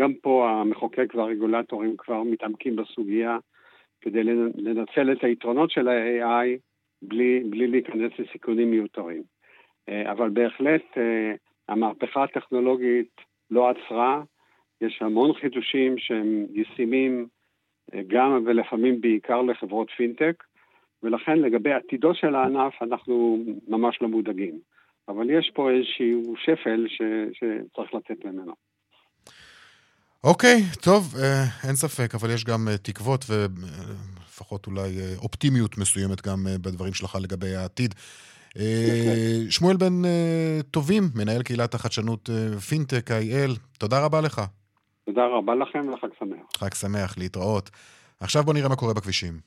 וגם 0.00 0.14
פה 0.14 0.50
המחוקק 0.50 1.14
והרגולטורים 1.14 1.96
כבר 1.96 2.22
מתעמקים 2.22 2.76
בסוגיה 2.76 3.38
כדי 4.00 4.24
לנצל 4.54 5.12
את 5.12 5.24
היתרונות 5.24 5.70
של 5.70 5.88
ה-AI 5.88 6.58
בלי, 7.02 7.42
בלי 7.50 7.66
להיכנס 7.66 8.12
לסיכונים 8.18 8.70
מיותרים. 8.70 9.22
אה, 9.88 10.12
אבל 10.12 10.30
בהחלט 10.30 10.82
אה, 10.96 11.32
המהפכה 11.68 12.24
הטכנולוגית 12.24 13.20
לא 13.50 13.70
עצרה, 13.70 14.22
יש 14.80 15.02
המון 15.02 15.32
חידושים 15.32 15.98
שהם 15.98 16.46
ישימים 16.52 17.26
אה, 17.94 18.00
גם 18.06 18.42
ולפעמים 18.46 19.00
בעיקר 19.00 19.42
לחברות 19.42 19.90
פינטק, 19.90 20.44
ולכן 21.02 21.38
לגבי 21.38 21.72
עתידו 21.72 22.14
של 22.14 22.34
הענף 22.34 22.82
אנחנו 22.82 23.44
ממש 23.68 24.02
לא 24.02 24.08
מודאגים. 24.08 24.58
אבל 25.08 25.30
יש 25.30 25.50
פה 25.54 25.70
איזשהו 25.70 26.34
שפל 26.36 26.86
ש, 26.88 27.02
שצריך 27.32 27.94
לצאת 27.94 28.24
ממנו. 28.24 28.69
אוקיי, 30.24 30.62
טוב, 30.80 31.14
אה, 31.18 31.44
אין 31.68 31.76
ספק, 31.76 32.14
אבל 32.14 32.30
יש 32.30 32.44
גם 32.44 32.68
אה, 32.68 32.76
תקוות 32.76 33.24
ולפחות 33.28 34.66
אולי 34.66 35.16
אופטימיות 35.16 35.78
מסוימת 35.78 36.26
גם 36.26 36.46
בדברים 36.60 36.94
שלך 36.94 37.18
לגבי 37.20 37.56
העתיד. 37.56 37.94
אה, 38.58 39.50
שמואל 39.50 39.76
בן 39.76 40.04
אה, 40.04 40.60
טובים, 40.70 41.02
מנהל 41.14 41.42
קהילת 41.42 41.74
החדשנות 41.74 42.30
אה, 42.30 42.60
פינטק 42.60 43.10
איי-אל, 43.10 43.50
תודה 43.78 44.04
רבה 44.04 44.20
לך. 44.20 44.40
תודה 45.06 45.22
רבה 45.26 45.54
לכם 45.54 45.86
וחג 45.94 46.08
שמח. 46.18 46.46
חג 46.56 46.74
שמח, 46.74 47.18
להתראות. 47.18 47.70
עכשיו 48.20 48.44
בוא 48.44 48.54
נראה 48.54 48.68
מה 48.68 48.76
קורה 48.76 48.94
בכבישים. 48.94 49.40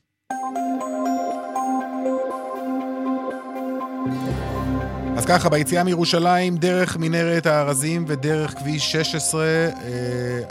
אז 5.18 5.26
ככה, 5.26 5.50
ביציאה 5.50 5.84
מירושלים, 5.84 6.58
דרך 6.58 6.98
מנהרת 6.98 7.46
הארזים 7.46 8.06
ודרך 8.08 8.54
כביש 8.60 8.92
16, 8.92 9.46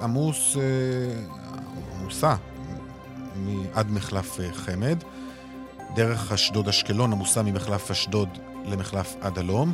עמוס, 0.02 0.56
עמוסה 2.00 2.34
עד 3.74 3.90
מחלף 3.90 4.38
חמד. 4.52 4.98
דרך 5.94 6.32
אשדוד-אשקלון 6.32 7.12
עמוסה 7.12 7.42
ממחלף 7.42 7.90
אשדוד 7.90 8.28
למחלף 8.66 9.14
עד 9.20 9.38
הלום. 9.38 9.72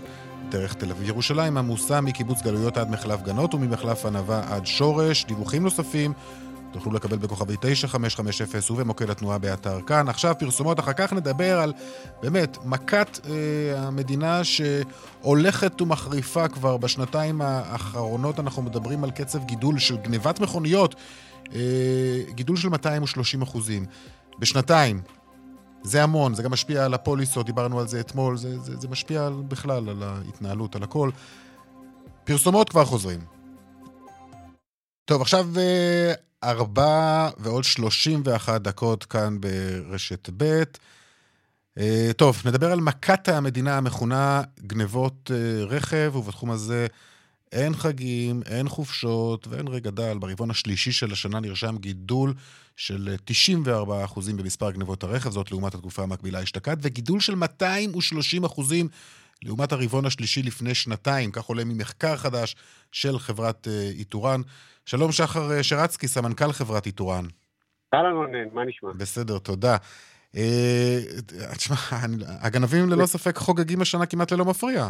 דרך 0.48 0.74
תל 0.74 0.90
אביב-ירושלים 0.90 1.56
עמוסה 1.58 2.00
מקיבוץ 2.00 2.42
גלויות 2.42 2.76
עד 2.76 2.90
מחלף 2.90 3.22
גנות 3.22 3.54
וממחלף 3.54 4.06
ענווה 4.06 4.42
עד 4.54 4.66
שורש. 4.66 5.24
דיווחים 5.24 5.62
נוספים 5.62 6.12
תוכלו 6.72 6.92
לקבל 6.92 7.16
בכוכבי 7.16 7.54
9550 7.60 8.76
ובמוקד 8.76 9.10
התנועה 9.10 9.38
באתר 9.38 9.80
כאן. 9.86 10.08
עכשיו 10.08 10.34
פרסומות, 10.38 10.80
אחר 10.80 10.92
כך 10.92 11.12
נדבר 11.12 11.60
על 11.60 11.72
באמת 12.22 12.58
מכת 12.64 13.20
אה, 13.26 13.32
המדינה 13.86 14.40
שהולכת 14.44 15.80
ומחריפה 15.80 16.48
כבר 16.48 16.76
בשנתיים 16.76 17.40
האחרונות. 17.40 18.40
אנחנו 18.40 18.62
מדברים 18.62 19.04
על 19.04 19.10
קצב 19.10 19.44
גידול 19.44 19.78
של 19.78 19.96
גנבת 19.96 20.40
מכוניות, 20.40 20.94
אה, 21.54 21.60
גידול 22.30 22.56
של 22.56 22.68
230 22.68 23.42
אחוזים. 23.42 23.86
בשנתיים, 24.38 25.00
זה 25.82 26.02
המון, 26.02 26.34
זה 26.34 26.42
גם 26.42 26.50
משפיע 26.50 26.84
על 26.84 26.94
הפוליסות, 26.94 27.46
דיברנו 27.46 27.80
על 27.80 27.88
זה 27.88 28.00
אתמול, 28.00 28.36
זה, 28.36 28.58
זה, 28.58 28.76
זה 28.76 28.88
משפיע 28.88 29.26
על, 29.26 29.32
בכלל 29.48 29.88
על 29.88 30.02
ההתנהלות, 30.02 30.76
על 30.76 30.82
הכל. 30.82 31.10
פרסומות 32.24 32.68
כבר 32.68 32.84
חוזרים. 32.84 33.20
טוב, 35.04 35.22
עכשיו 35.22 35.46
אה, 35.56 36.12
ארבע 36.44 37.30
ועוד 37.38 37.64
שלושים 37.64 38.22
ואחת 38.24 38.60
דקות 38.60 39.04
כאן 39.04 39.38
ברשת 39.40 40.30
ב'. 40.36 40.62
אה, 41.78 42.10
טוב, 42.16 42.42
נדבר 42.44 42.72
על 42.72 42.80
מכת 42.80 43.28
המדינה 43.28 43.76
המכונה 43.76 44.42
גנבות 44.60 45.30
אה, 45.34 45.64
רכב, 45.64 46.12
ובתחום 46.16 46.50
הזה 46.50 46.86
אין 47.52 47.74
חגים, 47.74 48.42
אין 48.46 48.68
חופשות 48.68 49.46
ואין 49.46 49.68
רגע 49.68 49.90
דל. 49.90 50.18
ברבעון 50.18 50.50
השלישי 50.50 50.92
של 50.92 51.12
השנה 51.12 51.40
נרשם 51.40 51.76
גידול 51.78 52.34
של 52.76 53.16
94% 53.46 53.80
במספר 54.36 54.70
גנבות 54.70 55.02
הרכב, 55.04 55.30
זאת 55.30 55.50
לעומת 55.50 55.74
התקופה 55.74 56.02
המקבילה 56.02 56.42
אשתקד, 56.42 56.76
וגידול 56.82 57.20
של 57.20 57.34
230% 57.34 58.62
לעומת 59.42 59.72
הרבעון 59.72 60.06
השלישי 60.06 60.42
לפני 60.42 60.74
שנתיים, 60.74 61.30
כך 61.30 61.44
עולה 61.44 61.64
ממחקר 61.64 62.16
חדש 62.16 62.56
של 62.92 63.18
חברת 63.18 63.68
אה, 63.68 63.90
איתורן. 63.90 64.40
שלום 64.90 65.12
שחר 65.12 65.52
אה, 65.52 65.62
שרצקי, 65.62 66.08
סמנכ"ל 66.08 66.52
חברת 66.52 66.86
איתורן. 66.86 67.24
אהלן 67.94 68.12
רונן, 68.12 68.48
מה 68.52 68.64
נשמע? 68.64 68.90
בסדר, 68.98 69.38
תודה. 69.38 69.76
אה, 70.36 70.98
תשמע, 71.56 71.76
הגנבים 72.42 72.88
ללא 72.90 73.06
ספק 73.06 73.36
חוגגים 73.36 73.80
השנה 73.80 74.06
כמעט 74.06 74.32
ללא 74.32 74.44
מפריע. 74.44 74.88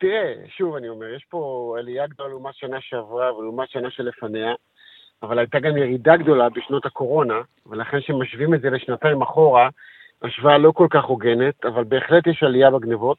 תראה, 0.00 0.32
שוב 0.56 0.76
אני 0.76 0.88
אומר, 0.88 1.06
יש 1.16 1.26
פה 1.28 1.74
עלייה 1.78 2.06
גדולה 2.06 2.28
לעומת 2.28 2.54
שנה 2.54 2.76
שעברה 2.80 3.34
ולעומת 3.34 3.68
שנה 3.70 3.90
שלפניה, 3.90 4.52
אבל 5.22 5.38
הייתה 5.38 5.58
גם 5.60 5.76
ירידה 5.76 6.16
גדולה 6.16 6.48
בשנות 6.48 6.86
הקורונה, 6.86 7.40
ולכן 7.66 8.00
כשמשווים 8.00 8.54
את 8.54 8.60
זה 8.60 8.70
לשנתיים 8.70 9.22
אחורה, 9.22 9.68
השוואה 10.22 10.58
לא 10.58 10.72
כל 10.74 10.86
כך 10.90 11.04
הוגנת, 11.04 11.64
אבל 11.64 11.84
בהחלט 11.84 12.26
יש 12.26 12.42
עלייה 12.42 12.70
בגנבות. 12.70 13.18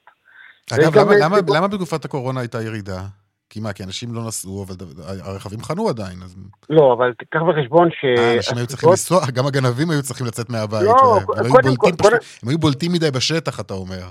אגב, 0.71 0.97
למה, 0.97 1.13
למה, 1.19 1.37
למה 1.55 1.67
בתקופת 1.67 2.05
הקורונה 2.05 2.39
הייתה 2.39 2.61
ירידה? 2.61 3.22
כי 3.53 3.59
מה, 3.59 3.73
כי 3.73 3.83
אנשים 3.83 4.09
לא 4.13 4.21
נסעו, 4.27 4.63
אבל 4.63 4.75
הרכבים 5.23 5.59
חנו 5.59 5.89
עדיין, 5.89 6.17
אז... 6.23 6.35
לא, 6.69 6.93
אבל 6.93 7.13
תיקח 7.13 7.39
בחשבון 7.49 7.89
ש... 7.91 8.05
אה, 8.05 8.35
אנשים 8.35 8.57
היו 8.57 8.67
צריכים 8.67 8.89
לנסוע, 8.89 9.19
גם 9.35 9.45
הגנבים 9.45 9.89
היו 9.91 10.01
צריכים 10.01 10.27
לצאת 10.27 10.49
מהבית. 10.49 10.81
לא, 10.81 11.19
קודם 11.51 11.75
כל... 11.77 12.13
הם 12.43 12.49
היו 12.49 12.57
בולטים 12.57 12.91
מדי 12.91 13.11
בשטח, 13.11 13.59
אתה 13.59 13.73
אומר. 13.73 14.03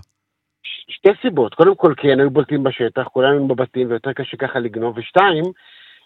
שתי 0.88 1.08
סיבות. 1.22 1.54
קודם 1.54 1.74
כל, 1.74 1.94
כי 1.96 2.12
הם 2.12 2.20
היו 2.20 2.30
בולטים 2.30 2.62
בשטח, 2.62 3.02
כולם 3.12 3.32
היו 3.32 3.48
בבתים 3.48 3.90
ויותר 3.90 4.12
קשה 4.12 4.36
ככה 4.36 4.58
לגנוב, 4.58 4.98
ושתיים, 4.98 5.44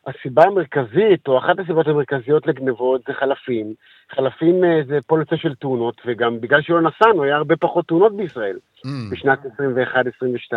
הסיבה 0.06 0.42
המרכזית, 0.44 1.28
או 1.28 1.38
אחת 1.38 1.58
הסיבות 1.58 1.86
המרכזיות 1.88 2.46
לגנבות 2.46 3.00
זה 3.08 3.14
חלפים. 3.20 3.74
חלפים 4.14 4.64
אה, 4.64 4.80
זה 4.86 4.98
פוליסה 5.06 5.36
של 5.36 5.54
תאונות, 5.54 6.00
וגם 6.06 6.40
בגלל 6.40 6.62
שלא 6.62 6.80
נסענו, 6.80 7.22
היה 7.22 7.36
הרבה 7.36 7.56
פחות 7.56 7.86
תאונות 7.86 8.16
בישראל 8.16 8.56
mm. 8.86 8.88
בשנת 9.12 9.38
21-22. 9.44 10.54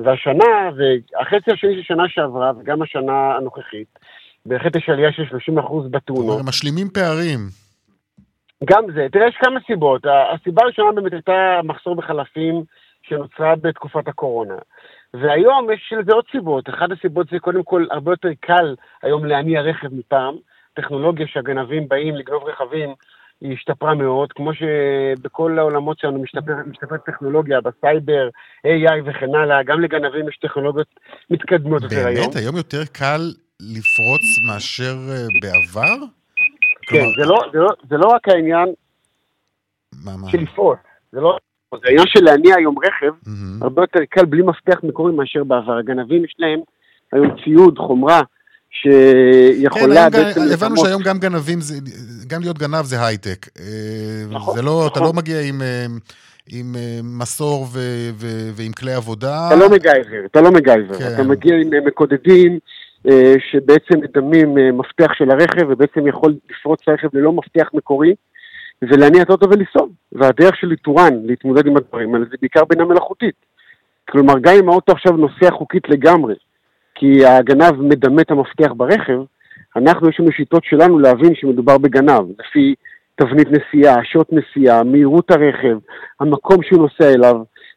והשנה, 0.00 0.70
והחצי 0.76 1.52
השני 1.52 1.74
של 1.76 1.82
שנה 1.82 2.08
שעברה, 2.08 2.52
וגם 2.58 2.82
השנה 2.82 3.36
הנוכחית, 3.36 3.98
בהחלט 4.46 4.76
יש 4.76 4.88
עלייה 4.88 5.12
של 5.12 5.22
30% 5.22 5.88
בתאונות. 5.90 6.40
משלימים 6.44 6.88
פערים. 6.88 7.38
גם 8.64 8.84
זה. 8.94 9.06
תראה, 9.12 9.28
יש 9.28 9.36
כמה 9.40 9.60
סיבות. 9.66 10.02
הסיבה 10.06 10.62
הראשונה 10.62 10.92
באמת 10.92 11.12
הייתה 11.12 11.60
מחסור 11.64 11.94
בחלפים 11.94 12.64
שנוצרה 13.02 13.56
בתקופת 13.56 14.08
הקורונה. 14.08 14.54
והיום 15.14 15.70
יש 15.72 15.92
לזה 16.00 16.12
עוד 16.12 16.24
סיבות. 16.32 16.68
אחת 16.68 16.88
הסיבות 16.98 17.26
זה 17.30 17.38
קודם 17.38 17.62
כל 17.62 17.86
הרבה 17.90 18.12
יותר 18.12 18.28
קל 18.40 18.74
היום 19.02 19.24
להניע 19.24 19.60
רכב 19.60 19.88
מפעם. 19.94 20.34
טכנולוגיה 20.74 21.26
שהגנבים 21.26 21.88
באים 21.88 22.16
לגנוב 22.16 22.44
רכבים 22.44 22.94
היא 23.40 23.52
השתפרה 23.52 23.94
מאוד, 23.94 24.32
כמו 24.32 24.50
שבכל 24.54 25.58
העולמות 25.58 25.98
שלנו 25.98 26.22
משתפרת 26.22 26.66
משתפר 26.66 26.96
טכנולוגיה, 26.96 27.60
בסייבר, 27.60 28.28
AI 28.66 29.00
וכן 29.06 29.34
הלאה, 29.34 29.62
גם 29.62 29.80
לגנבים 29.80 30.28
יש 30.28 30.36
טכנולוגיות 30.36 30.86
מתקדמות 31.30 31.82
יותר 31.82 32.06
היום. 32.06 32.22
באמת? 32.22 32.36
היום 32.36 32.56
יותר 32.56 32.84
קל 32.92 33.20
לפרוץ 33.60 34.22
מאשר 34.46 34.96
אה, 35.10 35.26
בעבר? 35.42 36.06
כן, 36.82 36.98
כלומר... 36.98 37.12
זה, 37.16 37.26
לא, 37.26 37.38
זה, 37.52 37.58
לא, 37.58 37.68
זה 37.90 37.96
לא 37.96 38.08
רק 38.08 38.28
העניין 38.28 38.68
מה, 40.04 40.16
מה? 40.16 40.30
של 40.30 40.38
לפרוץ, 40.38 40.78
זה 41.12 41.20
לא... 41.20 41.38
זה 41.74 41.88
העניין 41.88 42.06
של 42.06 42.24
להניע 42.24 42.56
היום 42.56 42.76
רכב, 42.78 43.14
mm-hmm. 43.26 43.64
הרבה 43.64 43.82
יותר 43.82 44.00
קל 44.10 44.24
בלי 44.24 44.42
מפתח 44.42 44.80
מקורי 44.82 45.12
מאשר 45.12 45.44
בעבר. 45.44 45.78
הגנבים 45.78 46.24
יש 46.24 46.34
להם 46.38 46.60
היום 47.12 47.36
ציוד, 47.44 47.78
חומרה, 47.78 48.20
שיכולה 48.82 50.10
כן, 50.10 50.22
בעצם... 50.22 50.40
הבנו 50.52 50.76
שהיום 50.76 51.02
גם 51.02 51.18
גנבים, 51.18 51.58
גם 52.26 52.40
להיות 52.40 52.58
גנב 52.58 52.84
זה 52.84 53.06
הייטק. 53.06 53.46
אה, 53.60 53.64
נכון, 54.30 54.56
זה 54.56 54.62
לא, 54.62 54.70
נכון. 54.70 54.86
אתה 54.92 55.00
לא 55.00 55.12
מגיע 55.12 55.40
עם... 55.40 55.62
אה, 55.62 55.86
עם 56.52 56.74
מסור 57.02 57.62
ו, 57.72 57.78
ו, 58.14 58.26
ועם 58.54 58.72
כלי 58.72 58.92
עבודה. 58.92 59.48
אתה 59.48 59.56
לא 59.56 59.70
מגייבר, 59.70 60.26
אתה 60.26 60.40
לא 60.40 60.50
מגייבר. 60.50 60.98
כן. 60.98 61.14
אתה 61.14 61.22
מגיע 61.22 61.54
עם 61.56 61.86
מקודדים, 61.86 62.58
אה, 63.08 63.34
שבעצם 63.50 64.00
מדמים 64.02 64.58
אה, 64.58 64.72
מפתח 64.72 65.12
של 65.14 65.30
הרכב 65.30 65.66
ובעצם 65.68 66.06
יכול 66.06 66.34
לפרוץ 66.50 66.80
הרכב 66.86 67.08
ללא 67.12 67.32
מפתח 67.32 67.68
מקורי 67.74 68.14
ולהניע 68.82 69.22
את 69.22 69.30
האוטו 69.30 69.50
ולנסוע. 69.50 69.86
והדרך 70.12 70.56
של 70.56 70.70
איתורן 70.70 71.14
להתמודד 71.24 71.66
עם 71.66 71.76
הדברים 71.76 72.14
האלה 72.14 72.24
זה 72.30 72.36
בעיקר 72.40 72.64
בינה 72.64 72.84
מלאכותית. 72.84 73.34
כלומר, 74.10 74.34
גם 74.40 74.54
אם 74.54 74.68
האוטו 74.68 74.92
עכשיו 74.92 75.12
נוסע 75.12 75.50
חוקית 75.50 75.88
לגמרי, 75.88 76.34
כי 76.98 77.26
הגנב 77.26 77.72
מדמה 77.72 78.22
את 78.22 78.30
המפתח 78.30 78.72
ברכב, 78.76 79.18
אנחנו, 79.76 80.08
יש 80.08 80.20
לנו 80.20 80.32
שיטות 80.32 80.64
שלנו 80.64 80.98
להבין 80.98 81.32
שמדובר 81.34 81.78
בגנב, 81.78 82.22
לפי 82.38 82.74
תבנית 83.14 83.48
נסיעה, 83.50 83.96
שעות 84.04 84.28
נסיעה, 84.32 84.84
מהירות 84.84 85.30
הרכב, 85.30 85.78
המקום 86.20 86.62
שהוא 86.62 86.82
נוסע 86.82 87.14
אליו. 87.14 87.36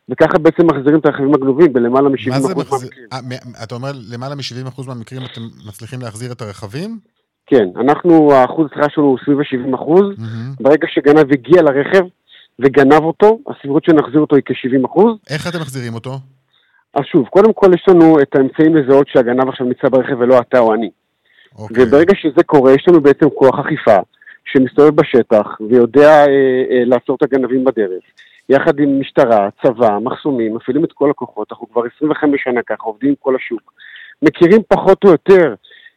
וככה 0.09 0.37
בעצם 0.37 0.67
מחזירים 0.67 0.99
את 0.99 1.05
הרכבים 1.05 1.33
הגנובים 1.33 1.73
בלמעלה 1.73 2.09
מ-70% 2.09 2.31
מהמקרים. 2.31 2.89
אה, 3.13 3.63
אתה 3.63 3.75
אומר, 3.75 3.91
למעלה 4.11 4.35
מ-70% 4.35 4.87
מהמקרים 4.87 5.21
אתם 5.31 5.41
מצליחים 5.67 5.99
להחזיר 6.01 6.31
את 6.31 6.41
הרכבים? 6.41 6.99
כן, 7.45 7.67
אנחנו, 7.75 8.33
האחוז 8.33 8.65
הצריכה 8.65 8.89
שלנו 8.89 9.07
הוא 9.07 9.17
סביב 9.25 9.39
ה-70 9.39 9.75
אחוז. 9.75 10.05
Mm-hmm. 10.17 10.63
ברגע 10.63 10.87
שגנב 10.93 11.31
הגיע 11.31 11.61
לרכב 11.61 12.05
וגנב 12.59 13.03
אותו, 13.03 13.39
הסבירות 13.47 13.83
שנחזיר 13.83 14.19
אותו 14.19 14.35
היא 14.35 14.43
כ-70 14.45 14.87
אחוז. 14.87 15.17
איך 15.29 15.47
אתם 15.47 15.59
מחזירים 15.59 15.93
אותו? 15.93 16.11
אז 16.93 17.03
שוב, 17.11 17.27
קודם 17.27 17.53
כל 17.53 17.67
יש 17.73 17.85
לנו 17.87 18.21
את 18.21 18.35
האמצעים 18.35 18.75
לזהות 18.75 19.07
שהגנב 19.07 19.49
עכשיו 19.49 19.65
נמצא 19.65 19.89
ברכב 19.89 20.19
ולא 20.19 20.39
אתה 20.39 20.59
או 20.59 20.73
אני. 20.73 20.89
Okay. 20.89 21.59
אוקיי. 21.59 21.83
וברגע 21.83 22.15
שזה 22.15 22.43
קורה, 22.45 22.73
יש 22.73 22.85
לנו 22.87 23.01
בעצם 23.01 23.29
כוח 23.29 23.59
אכיפה 23.59 23.97
שמסתובב 24.45 24.95
בשטח 24.95 25.47
ויודע 25.69 26.09
אה, 26.09 26.63
אה, 26.71 26.85
לעצור 26.85 27.15
את 27.15 27.23
הגנבים 27.23 27.63
בדרך. 27.63 28.03
יחד 28.49 28.79
עם 28.79 28.99
משטרה, 28.99 29.49
צבא, 29.63 29.97
מחסומים, 30.01 30.55
מפעילים 30.55 30.83
את 30.83 30.91
כל 30.91 31.09
הכוחות, 31.09 31.51
אנחנו 31.51 31.67
כבר 31.69 31.81
25 31.95 32.41
שנה 32.43 32.61
ככה, 32.61 32.83
עובדים 32.83 33.09
עם 33.09 33.15
כל 33.19 33.35
השוק. 33.35 33.73
מכירים 34.21 34.61
פחות 34.67 35.03
או 35.03 35.09
יותר, 35.09 35.53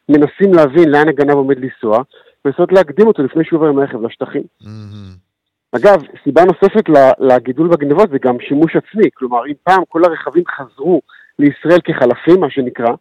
מנסים 0.09 0.55
להבין 0.55 0.89
לאן 0.91 1.09
הגנב 1.09 1.31
עומד 1.31 1.57
לנסוע, 1.59 2.03
ולנסות 2.45 2.73
להקדים 2.73 3.07
אותו 3.07 3.23
לפני 3.23 3.45
שהוא 3.45 3.57
עובר 3.57 3.69
עם 3.69 3.79
הרכב 3.79 4.03
לשטחים. 4.03 4.43
Mm-hmm. 4.43 5.32
אגב, 5.77 6.03
סיבה 6.25 6.43
נוספת 6.45 6.85
לגידול 7.19 7.69
בגנבות 7.69 8.11
זה 8.11 8.19
גם 8.23 8.37
שימוש 8.41 8.77
עצמי, 8.77 9.09
כלומר, 9.15 9.47
אם 9.47 9.53
פעם 9.65 9.83
כל 9.89 10.05
הרכבים 10.05 10.45
חזרו 10.57 11.01
לישראל 11.39 11.81
כחלפים, 11.85 12.41
מה 12.41 12.51
שנקרא, 12.51 12.95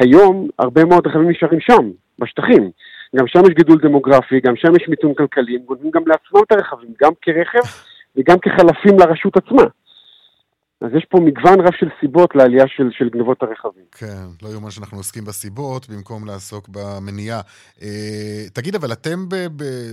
היום 0.00 0.48
הרבה 0.58 0.84
מאוד 0.84 1.06
רכבים 1.06 1.30
נשארים 1.30 1.60
שם, 1.60 1.90
בשטחים. 2.18 2.70
גם 3.16 3.26
שם 3.26 3.40
יש 3.40 3.54
גידול 3.54 3.78
דמוגרפי, 3.82 4.40
גם 4.40 4.56
שם 4.56 4.76
יש 4.76 4.88
מיתון 4.88 5.14
כלכלי, 5.14 5.56
הם 5.56 5.62
גונבים 5.62 5.90
גם 5.90 6.02
לעצמם 6.06 6.40
את 6.46 6.52
הרכבים, 6.52 6.90
גם 7.02 7.12
כרכב 7.22 7.68
וגם 8.16 8.38
כחלפים 8.38 8.98
לרשות 8.98 9.36
עצמה. 9.36 9.62
אז 10.80 10.90
יש 10.96 11.06
פה 11.10 11.18
מגוון 11.20 11.60
רב 11.60 11.72
של 11.78 11.88
סיבות 12.00 12.34
לעלייה 12.34 12.64
של, 12.68 12.90
של 12.92 13.08
גנבות 13.08 13.42
הרכבים. 13.42 13.84
כן, 13.92 14.26
לא 14.42 14.48
יאומן 14.48 14.70
שאנחנו 14.70 14.96
עוסקים 14.96 15.24
בסיבות 15.24 15.88
במקום 15.88 16.26
לעסוק 16.26 16.68
במניעה. 16.68 17.40
אה, 17.82 18.48
תגיד, 18.52 18.74
אבל 18.74 18.92
אתם 18.92 19.18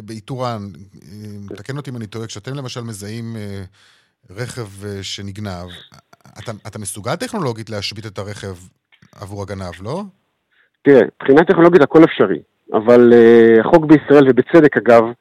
באיתורן, 0.04 0.62
אה, 0.96 1.56
תקן 1.56 1.78
אותי 1.78 1.92
אם 1.92 1.96
אני 1.96 2.08
טועה, 2.08 2.28
כשאתם 2.28 2.56
למשל 2.56 2.82
מזהים 2.82 3.36
אה, 3.36 3.62
רכב 4.30 4.86
אה, 4.86 5.04
שנגנב, 5.04 5.70
אתה, 6.44 6.52
אתה 6.68 6.80
מסוגל 6.80 7.16
טכנולוגית 7.16 7.70
להשבית 7.70 8.06
את 8.06 8.18
הרכב 8.18 8.56
עבור 9.22 9.42
הגנב, 9.42 9.84
לא? 9.84 10.04
תראה, 10.82 11.02
מבחינה 11.22 11.44
טכנולוגית 11.44 11.82
הכל 11.82 12.04
אפשרי, 12.04 12.42
אבל 12.74 13.14
אה, 13.14 13.62
החוק 13.62 13.86
בישראל, 13.86 14.30
ובצדק 14.30 14.78
אגב, 14.78 15.04
אה, 15.04 15.12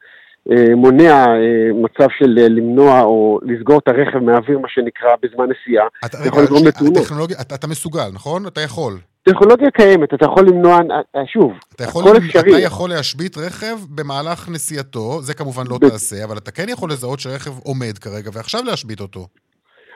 מונע 0.76 1.26
אה, 1.26 1.70
מצב 1.74 2.09
של 2.18 2.38
אה, 2.38 2.48
למנוע 2.48 3.02
או 3.02 3.40
לסגור 3.42 3.78
את 3.78 3.88
הרכב 3.88 4.18
מהאוויר, 4.18 4.59
מה 4.59 4.68
שנקרא, 4.68 5.11
בזמן 5.22 5.44
נסיעה. 5.44 5.87
אתה, 6.04 6.18
לגרום 6.42 6.66
לתאונות. 6.66 7.33
אתה, 7.40 7.54
אתה 7.54 7.66
מסוגל, 7.66 8.09
נכון? 8.12 8.46
אתה 8.46 8.61
יכול. 8.61 8.98
טכנולוגיה 9.22 9.70
קיימת, 9.70 10.14
אתה 10.14 10.24
יכול 10.24 10.46
למנוע, 10.46 10.78
שוב, 11.33 11.52
אתה 11.74 11.85
יכול, 11.85 12.04
הכל 12.04 12.16
אפשרי. 12.16 12.50
אתה 12.50 12.61
יכול 12.61 12.90
להשבית 12.90 13.38
רכב 13.38 13.76
במהלך 13.94 14.48
נסיעתו, 14.48 15.22
זה 15.22 15.35
כמובן 15.35 15.62
לא 15.70 15.78
ב... 15.78 15.88
תעשה, 15.88 16.24
אבל 16.24 16.37
אתה 16.37 16.50
כן 16.50 16.68
יכול 16.68 16.90
לזהות 16.90 17.20
שרכב 17.20 17.50
עומד 17.64 17.98
כרגע, 17.98 18.30
ועכשיו 18.33 18.61
להשבית 18.64 19.00
אותו. 19.00 19.26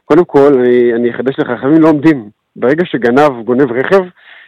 קודם 0.05 0.25
כל, 0.25 0.53
אני, 0.55 0.95
אני 0.95 1.11
אחדש 1.11 1.35
לך, 1.39 1.47
רכבים 1.49 1.83
לא 1.83 1.89
עומדים. 1.89 2.31
ברגע 2.57 2.85
שגנב 2.87 3.45
גונב 3.45 3.73
רכב, 3.73 4.03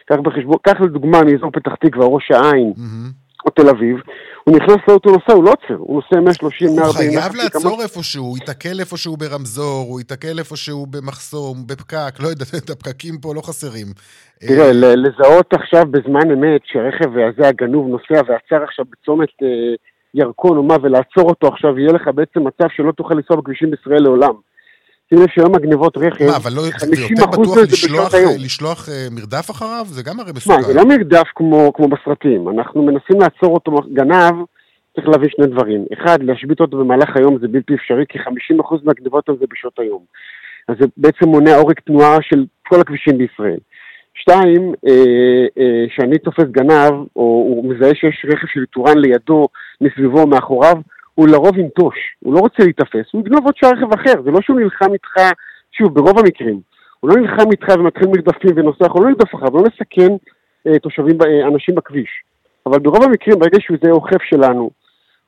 קח 0.06 0.16
בחשבון, 0.22 0.56
קח 0.62 0.80
לדוגמה 0.80 1.24
מאזור 1.24 1.50
פתח 1.50 1.74
תקווה, 1.80 2.06
ראש 2.06 2.30
העין, 2.30 2.72
mm-hmm. 2.76 3.46
או 3.46 3.50
תל 3.50 3.68
אביב, 3.68 3.96
הוא 4.44 4.56
נכנס 4.56 4.76
לאוטו 4.88 5.10
נוסע, 5.10 5.32
הוא 5.32 5.44
לא 5.44 5.50
עוצר, 5.50 5.74
הוא 5.78 6.02
נוסע 6.02 6.20
130, 6.20 6.68
140... 6.76 7.10
הוא 7.10 7.20
חייב 7.20 7.34
לעצור 7.34 7.82
איפשהו, 7.82 8.24
הוא 8.24 8.38
ייתקל 8.38 8.80
איפשהו 8.80 9.16
ברמזור, 9.16 9.86
הוא 9.88 10.00
ייתקל 10.00 10.38
איפשהו 10.38 10.86
במחסום, 10.86 11.66
בפקק, 11.66 12.20
לא 12.20 12.28
יודע, 12.28 12.44
את 12.64 12.70
הפקקים 12.70 13.14
פה 13.22 13.34
לא 13.34 13.40
חסרים. 13.40 13.86
תראה, 14.40 14.66
אה, 14.66 14.72
לזהות 14.72 15.52
עכשיו 15.52 15.86
בזמן 15.90 16.30
אמת 16.30 16.60
שהרכב 16.64 17.10
הזה 17.18 17.48
הגנוב 17.48 17.88
נוסע 17.88 18.20
ועצר 18.26 18.64
עכשיו 18.64 18.84
בצומת 18.90 19.28
אה, 19.42 19.74
ירקון 20.14 20.56
או 20.56 20.62
מה, 20.62 20.76
ולעצור 20.82 21.28
אותו 21.28 21.48
עכשיו, 21.48 21.78
יהיה 21.78 21.92
לך 21.92 22.08
בעצם 22.14 22.46
מצב 22.46 22.66
שלא 22.76 22.92
תוכל 22.92 23.14
לנסוע 23.14 23.36
בכבישים 23.36 23.70
בישראל 23.70 24.02
לעולם. 24.02 24.49
שים 25.10 25.22
לב 25.22 25.28
שהיום 25.34 25.54
הגנבות 25.54 25.96
רכב, 25.96 26.24
מה, 26.26 26.36
אבל 26.36 26.52
לא, 26.52 26.62
זה 26.62 27.02
יותר 27.02 27.26
בטוח 27.26 27.56
לשלוח, 27.56 28.14
לשלוח 28.38 28.88
uh, 28.88 29.14
מרדף 29.14 29.50
אחריו? 29.50 29.84
זה 29.88 30.02
גם 30.02 30.20
הרי 30.20 30.32
מסוכן. 30.36 30.56
מה, 30.56 30.62
זה 30.62 30.74
לא 30.74 30.84
מרדף 30.84 31.26
כמו, 31.36 31.72
כמו 31.72 31.88
בסרטים. 31.88 32.48
אנחנו 32.48 32.82
מנסים 32.82 33.20
לעצור 33.20 33.54
אותו, 33.54 33.72
גנב, 33.92 34.34
צריך 34.94 35.08
להבין 35.08 35.28
שני 35.30 35.46
דברים. 35.46 35.84
אחד, 35.92 36.22
להשבית 36.22 36.60
אותו 36.60 36.76
במהלך 36.76 37.16
היום 37.16 37.38
זה 37.40 37.48
בלתי 37.48 37.74
אפשרי, 37.74 38.04
כי 38.08 38.18
50% 38.18 38.22
מהגנבות 38.84 39.24
זה 39.40 39.44
בשעות 39.50 39.78
היום. 39.78 40.02
אז 40.68 40.76
זה 40.80 40.86
בעצם 40.96 41.28
מונע 41.28 41.56
עורק 41.56 41.80
תנועה 41.80 42.18
של 42.22 42.44
כל 42.68 42.80
הכבישים 42.80 43.18
בישראל. 43.18 43.58
שתיים, 44.14 44.72
אה, 44.88 45.46
אה, 45.58 45.84
שאני 45.96 46.18
תופס 46.18 46.44
גנב, 46.50 46.92
או 47.16 47.22
הוא 47.48 47.74
מזהה 47.74 47.94
שיש 47.94 48.26
רכב 48.28 48.46
של 48.52 48.64
טורן 48.66 48.98
לידו, 48.98 49.46
מסביבו, 49.80 50.26
מאחוריו, 50.26 50.76
הוא 51.20 51.28
לרוב 51.28 51.58
ינטוש, 51.58 51.96
הוא 52.20 52.34
לא 52.34 52.40
רוצה 52.40 52.62
להיתפס, 52.62 53.06
הוא 53.12 53.20
יגנוב 53.20 53.44
עוד 53.44 53.56
שעה 53.56 53.70
רכב 53.70 53.92
אחר, 53.94 54.22
זה 54.24 54.30
לא 54.30 54.40
שהוא 54.40 54.60
נלחם 54.60 54.92
איתך, 54.92 55.14
שוב, 55.72 55.94
ברוב 55.94 56.18
המקרים, 56.18 56.60
הוא 57.00 57.10
לא 57.10 57.16
נלחם 57.20 57.50
איתך 57.50 57.68
ומתחיל 57.78 58.08
מרדפים 58.08 58.50
ונוסע, 58.56 58.86
הוא 58.90 59.04
לא 59.04 59.10
נרדף 59.10 59.34
אחריו, 59.34 59.56
לא 59.56 59.62
נסכן 59.62 60.12
אה, 60.66 60.78
תושבים, 60.78 61.18
אה, 61.22 61.48
אנשים 61.48 61.74
בכביש. 61.74 62.10
אבל 62.66 62.78
ברוב 62.78 63.02
המקרים, 63.02 63.38
ברגע 63.38 63.58
שהוא 63.60 63.76
יזהה 63.76 63.92
אוכף 63.92 64.22
שלנו, 64.22 64.70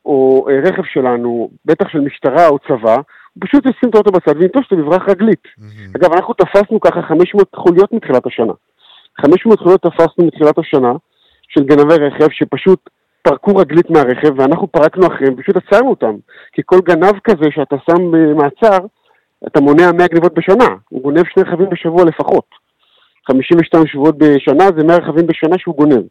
או 0.06 0.46
אה, 0.48 0.60
רכב 0.60 0.82
שלנו, 0.84 1.50
בטח 1.64 1.88
של 1.88 2.00
משטרה 2.00 2.48
או 2.48 2.58
צבא, 2.58 2.94
הוא 2.94 3.40
פשוט 3.40 3.66
ישים 3.66 3.90
את 3.90 3.94
האוטו 3.94 4.12
בצד 4.12 4.36
וינטוש 4.36 4.64
אותו 4.64 4.76
בברח 4.76 5.08
רגלית. 5.08 5.44
Mm-hmm. 5.44 5.96
אגב, 5.96 6.12
אנחנו 6.12 6.34
תפסנו 6.34 6.80
ככה 6.80 7.02
500 7.02 7.48
חוליות 7.56 7.92
מתחילת 7.92 8.26
השנה. 8.26 8.52
500 9.20 9.58
חוליות 9.58 9.82
תפסנו 9.82 10.26
מתחילת 10.26 10.58
השנה 10.58 10.92
של 11.48 11.64
גנבי 11.64 11.94
רכב 11.94 12.28
שפשוט 12.30 12.90
פרקו 13.22 13.56
רגלית 13.56 13.90
מהרכב 13.90 14.38
ואנחנו 14.38 14.66
פרקנו 14.72 15.06
אחריהם, 15.06 15.36
פשוט 15.36 15.56
עצרנו 15.56 15.90
אותם. 15.90 16.14
כי 16.52 16.62
כל 16.64 16.78
גנב 16.84 17.18
כזה 17.24 17.50
שאתה 17.50 17.76
שם 17.90 18.10
במעצר, 18.10 18.78
אתה 19.46 19.60
מונע 19.60 19.92
100 19.92 20.06
גניבות 20.06 20.34
בשנה. 20.34 20.74
הוא 20.88 21.02
גונב 21.02 21.22
שני 21.34 21.42
רכבים 21.42 21.70
בשבוע 21.70 22.04
לפחות. 22.04 22.44
52 23.26 23.86
שבועות 23.86 24.18
בשנה 24.18 24.64
זה 24.76 24.84
100 24.84 24.96
רכבים 24.96 25.26
בשנה 25.26 25.58
שהוא 25.58 25.76
גונב. 25.76 26.02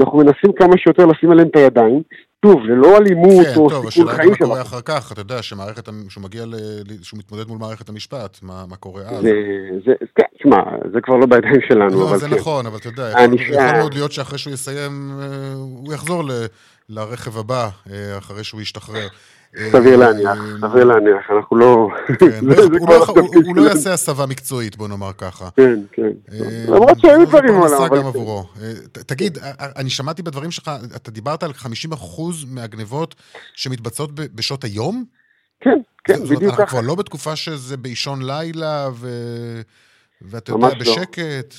אנחנו 0.00 0.18
מנסים 0.18 0.52
כמה 0.56 0.78
שיותר 0.78 1.06
לשים 1.06 1.30
עליהם 1.30 1.48
את 1.48 1.56
הידיים, 1.56 2.02
שוב, 2.44 2.60
ללא 2.64 2.96
אלימות 2.96 3.46
כן, 3.46 3.52
או 3.56 3.70
טוב, 3.70 3.90
סיכון 3.90 4.08
השאלה 4.08 4.14
חיים 4.14 4.30
מה 4.30 4.36
שלנו. 4.36 4.48
קורה 4.50 4.62
אחר 4.62 4.80
כך, 4.84 5.12
אתה 5.12 5.20
יודע, 5.20 5.42
שמערכת, 5.42 5.88
שהוא 6.08 6.24
מגיע, 6.24 6.44
ל... 6.46 6.54
שהוא 7.02 7.18
מתמודד 7.18 7.48
מול 7.48 7.58
מערכת 7.58 7.88
המשפט, 7.88 8.38
מה, 8.42 8.64
מה 8.68 8.76
קורה 8.76 9.02
אז? 9.02 9.22
זה, 9.22 9.30
זה, 9.86 9.92
כן, 10.14 10.22
תשמע, 10.38 10.56
זה 10.92 11.00
כבר 11.02 11.16
לא 11.16 11.26
בידיים 11.26 11.60
שלנו, 11.68 12.00
לא, 12.00 12.08
אבל 12.08 12.18
זה 12.18 12.28
כן. 12.28 12.34
נכון, 12.34 12.66
אבל 12.66 12.76
אתה 12.76 12.88
יודע, 12.88 13.08
יכול, 13.08 13.20
הענישה- 13.20 13.52
יכול 13.52 13.78
מאוד 13.78 13.94
להיות 13.94 14.12
שאחרי 14.12 14.38
שהוא 14.38 14.54
יסיים, 14.54 15.10
אה, 15.22 15.26
הוא 15.54 15.94
יחזור 15.94 16.24
ל... 16.24 16.30
לרכב 16.88 17.38
הבא, 17.38 17.68
אה, 17.92 18.18
אחרי 18.18 18.44
שהוא 18.44 18.60
ישתחרר. 18.60 19.08
אה, 19.58 19.68
סביר 19.72 19.96
להניח, 19.96 20.38
סביר 20.60 20.84
להניח, 20.84 21.30
אנחנו 21.36 21.56
לא... 21.56 21.88
כן, 22.20 22.26
הוא 22.40 22.48
לא 22.88 23.04
הוא- 23.06 23.18
לא 23.34 23.42
שלנו. 23.44 23.66
יעשה 23.66 23.92
הסבה 23.92 24.26
מקצועית, 24.26 24.76
בוא 24.76 24.88
נאמר 24.88 25.10
ככה. 25.18 25.48
כן, 25.56 25.80
כן. 25.92 26.10
אה, 26.32 26.64
למרות 26.68 26.98
שהיו 27.00 27.20
זו 27.20 27.26
דברים 27.26 27.54
מעולם. 27.54 27.88
גם 27.96 28.06
עבורו. 28.06 28.44
אה, 28.62 28.72
תגיד, 29.06 29.38
אה, 29.38 29.50
אה, 29.60 29.66
אני 29.76 29.90
שמעתי 29.90 30.22
בדברים 30.22 30.50
שלך, 30.50 30.70
אתה 30.96 31.10
דיברת 31.10 31.42
על 31.42 31.50
50% 31.52 31.56
מהגנבות 32.48 33.14
שמתבצעות 33.54 34.10
בשעות 34.14 34.64
היום? 34.64 35.04
כן, 35.60 35.78
כן, 36.04 36.24
בדיוק 36.24 36.42
אנחנו 36.42 36.56
ככה. 36.56 36.66
כבר 36.66 36.80
לא 36.80 36.94
בתקופה 36.94 37.36
שזה 37.36 37.76
באישון 37.76 38.22
לילה. 38.22 38.88
ואתה 40.22 40.52
יודע, 40.52 40.68
לא. 40.68 40.74
בשקט. 40.80 41.54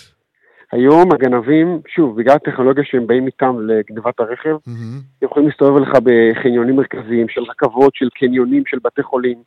היום 0.72 1.12
הגנבים, 1.12 1.80
שוב, 1.96 2.18
בגלל 2.22 2.36
הטכנולוגיה 2.36 2.84
שהם 2.88 3.08
באים 3.08 3.26
איתם 3.28 3.56
לגנבת 3.68 4.20
הרכב. 4.20 4.56
הם 4.68 5.02
יכולים 5.22 5.50
להסתובב 5.50 5.78
לך 5.82 5.90
בחניונים 6.04 6.76
מרכזיים, 6.76 7.30
של 7.30 7.42
רכבות, 7.42 7.96
של 7.96 8.10
קניונים, 8.20 8.64
של 8.68 8.78
בתי 8.84 9.04
חולים, 9.04 9.38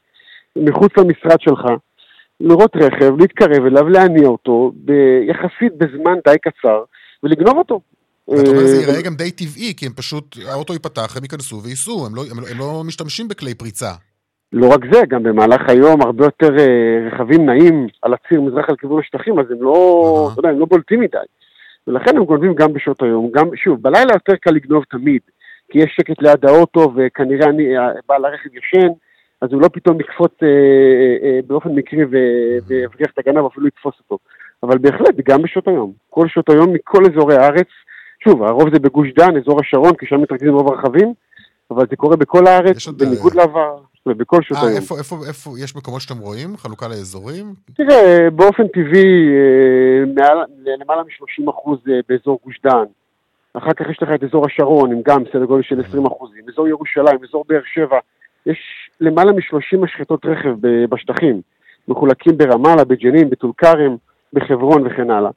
מחוץ 0.56 0.92
למשרד 0.96 1.40
שלך, 1.40 1.60
לראות 2.40 2.76
רכב, 2.76 3.14
להתקרב 3.18 3.66
אליו, 3.66 3.88
להניע 3.88 4.28
אותו, 4.28 4.72
יחסית 5.28 5.72
בזמן 5.78 6.14
די 6.28 6.36
קצר, 6.42 6.82
ולגנוב 7.22 7.56
אותו. 7.56 7.80
ואתה 8.28 8.50
אומר, 8.50 8.66
זה 8.66 8.76
אה, 8.76 8.80
ייראה 8.80 9.02
גם 9.02 9.14
די 9.14 9.30
טבעי, 9.30 9.74
כי 9.76 9.86
הם 9.86 9.92
פשוט, 9.92 10.36
האוטו 10.48 10.72
ייפתח, 10.72 11.16
הם 11.16 11.22
ייכנסו 11.22 11.62
וייסעו, 11.62 12.06
הם 12.06 12.14
לא- 12.14 12.22
הם 12.30 12.40
לא- 12.40 12.46
הם 12.50 12.58
לא 12.58 12.82
משתמשים 12.86 13.28
בכלי 13.28 13.54
פריצה. 13.54 13.90
לא 14.52 14.68
רק 14.68 14.80
זה, 14.92 15.00
גם 15.08 15.22
במהלך 15.22 15.68
היום 15.68 16.02
הרבה 16.02 16.24
יותר 16.24 16.58
אה, 16.58 17.08
רכבים 17.12 17.46
נעים 17.46 17.86
על 18.02 18.14
הציר 18.14 18.40
מזרח 18.40 18.70
לכיוון 18.70 19.00
השטחים, 19.00 19.38
אז 19.38 19.50
הם 19.50 19.62
לא. 19.62 20.28
אתה 20.32 20.40
יודע, 20.40 20.48
הם 20.48 20.58
לא 20.58 20.66
בולטים 20.66 21.00
מדי. 21.00 21.18
ולכן 21.86 22.16
הם 22.16 22.24
גונבים 22.24 22.54
גם 22.54 22.72
בשעות 22.72 23.02
היום, 23.02 23.30
גם, 23.32 23.56
שוב, 23.56 23.82
בלילה 23.82 24.12
יותר 24.12 24.36
קל 24.36 24.50
לגנוב 24.50 24.84
תמיד, 24.84 25.20
כי 25.70 25.78
יש 25.78 25.94
שקט 25.96 26.22
ליד 26.22 26.44
האוטו 26.44 26.92
וכנראה 26.96 27.48
אני, 27.48 27.74
בעל 28.08 28.24
הרכב 28.24 28.48
ישן, 28.54 28.88
אז 29.40 29.52
הוא 29.52 29.62
לא 29.62 29.68
פתאום 29.68 30.00
יקפוץ 30.00 30.32
אה, 30.42 30.48
אה, 30.48 31.28
אה, 31.28 31.40
באופן 31.46 31.68
מקרי 31.68 32.04
ויבריח 32.04 33.10
את 33.14 33.18
הגנב, 33.18 33.44
אפילו 33.44 33.66
יתפוס 33.66 33.94
אותו. 33.98 34.18
אבל 34.62 34.78
בהחלט, 34.78 35.14
גם 35.24 35.42
בשעות 35.42 35.68
היום. 35.68 35.92
כל 36.10 36.28
שעות 36.28 36.50
היום 36.50 36.72
מכל 36.72 37.02
אזורי 37.06 37.36
הארץ, 37.36 37.68
שוב, 38.24 38.42
הרוב 38.42 38.74
זה 38.74 38.78
בגוש 38.78 39.08
דן, 39.18 39.36
אזור 39.36 39.60
השרון, 39.60 39.94
כי 39.94 40.06
שם 40.06 40.20
מתרכזים 40.20 40.54
רוב 40.54 40.72
הרכבים, 40.72 41.14
אבל 41.70 41.84
זה 41.90 41.96
קורה 41.96 42.16
בכל 42.16 42.46
הארץ, 42.46 42.86
עוד, 42.86 42.98
בניגוד 42.98 43.34
לעבר, 43.34 43.76
ובכל 44.08 44.42
שעות 44.42 44.58
אה, 44.58 44.66
היום. 44.66 44.76
איפה, 44.76 44.98
איפה, 44.98 45.16
איפה, 45.28 45.50
יש 45.64 45.76
מקומות 45.76 46.00
שאתם 46.00 46.18
רואים? 46.18 46.56
חלוקה 46.56 46.88
לאזורים? 46.88 47.54
תראה, 47.74 48.30
באופן 48.30 48.68
טבעי, 48.68 49.28
אה, 49.28 50.04
מעל, 50.16 50.38
למעלה 50.80 51.02
מ-30% 51.02 51.70
באזור 52.08 52.40
גוש 52.44 52.60
דן. 52.64 52.84
אחר 53.54 53.72
כך 53.72 53.90
יש 53.90 54.02
לך 54.02 54.08
את 54.14 54.24
אזור 54.24 54.46
השרון, 54.46 54.92
עם 54.92 55.00
גם 55.04 55.22
סדר 55.32 55.44
גודל 55.44 55.62
של 55.62 55.80
20%. 55.80 56.30
אזור 56.52 56.68
ירושלים, 56.68 57.18
אזור 57.28 57.44
באר 57.48 57.60
שבע. 57.74 57.98
יש 58.46 58.58
למעלה 59.00 59.32
מ-30 59.32 59.78
משחטות 59.78 60.24
רכב 60.24 60.54
בשטחים. 60.90 61.40
מחולקים 61.88 62.36
ברמאללה, 62.36 62.84
בג'נין, 62.84 63.30
בטול 63.30 63.52
כרם, 63.58 63.96
בחברון 64.32 64.86
וכן 64.86 65.10
הלאה. 65.10 65.30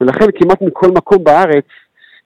ולכן 0.00 0.26
כמעט 0.34 0.62
מכל 0.62 0.90
מקום 0.90 1.24
בארץ, 1.24 1.64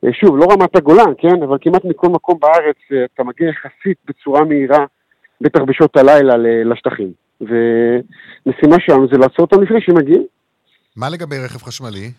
אה, 0.05 0.13
שוב, 0.13 0.37
לא 0.37 0.47
רמת 0.53 0.77
הגולן, 0.77 1.13
כן? 1.19 1.43
אבל 1.43 1.59
כמעט 1.61 1.85
מכל 1.85 2.09
מקום 2.09 2.39
בארץ 2.41 2.77
אתה 3.15 3.25
מגיע 3.25 3.49
יחסית 3.49 3.97
בצורה 4.05 4.45
מהירה, 4.45 4.85
בטח 5.43 5.61
בשעות 5.61 5.97
הלילה, 5.97 6.35
לשטחים. 6.65 7.13
ומשימה 7.41 8.77
שלנו 8.81 9.07
זה 9.13 9.19
לעצור 9.19 9.45
אותם 9.45 9.63
לפני 9.63 9.81
שהם 9.81 9.97
מגיעים. 9.97 10.27
מה 10.97 11.09
לגבי 11.09 11.37
רכב 11.39 11.63
חשמלי? 11.63 12.11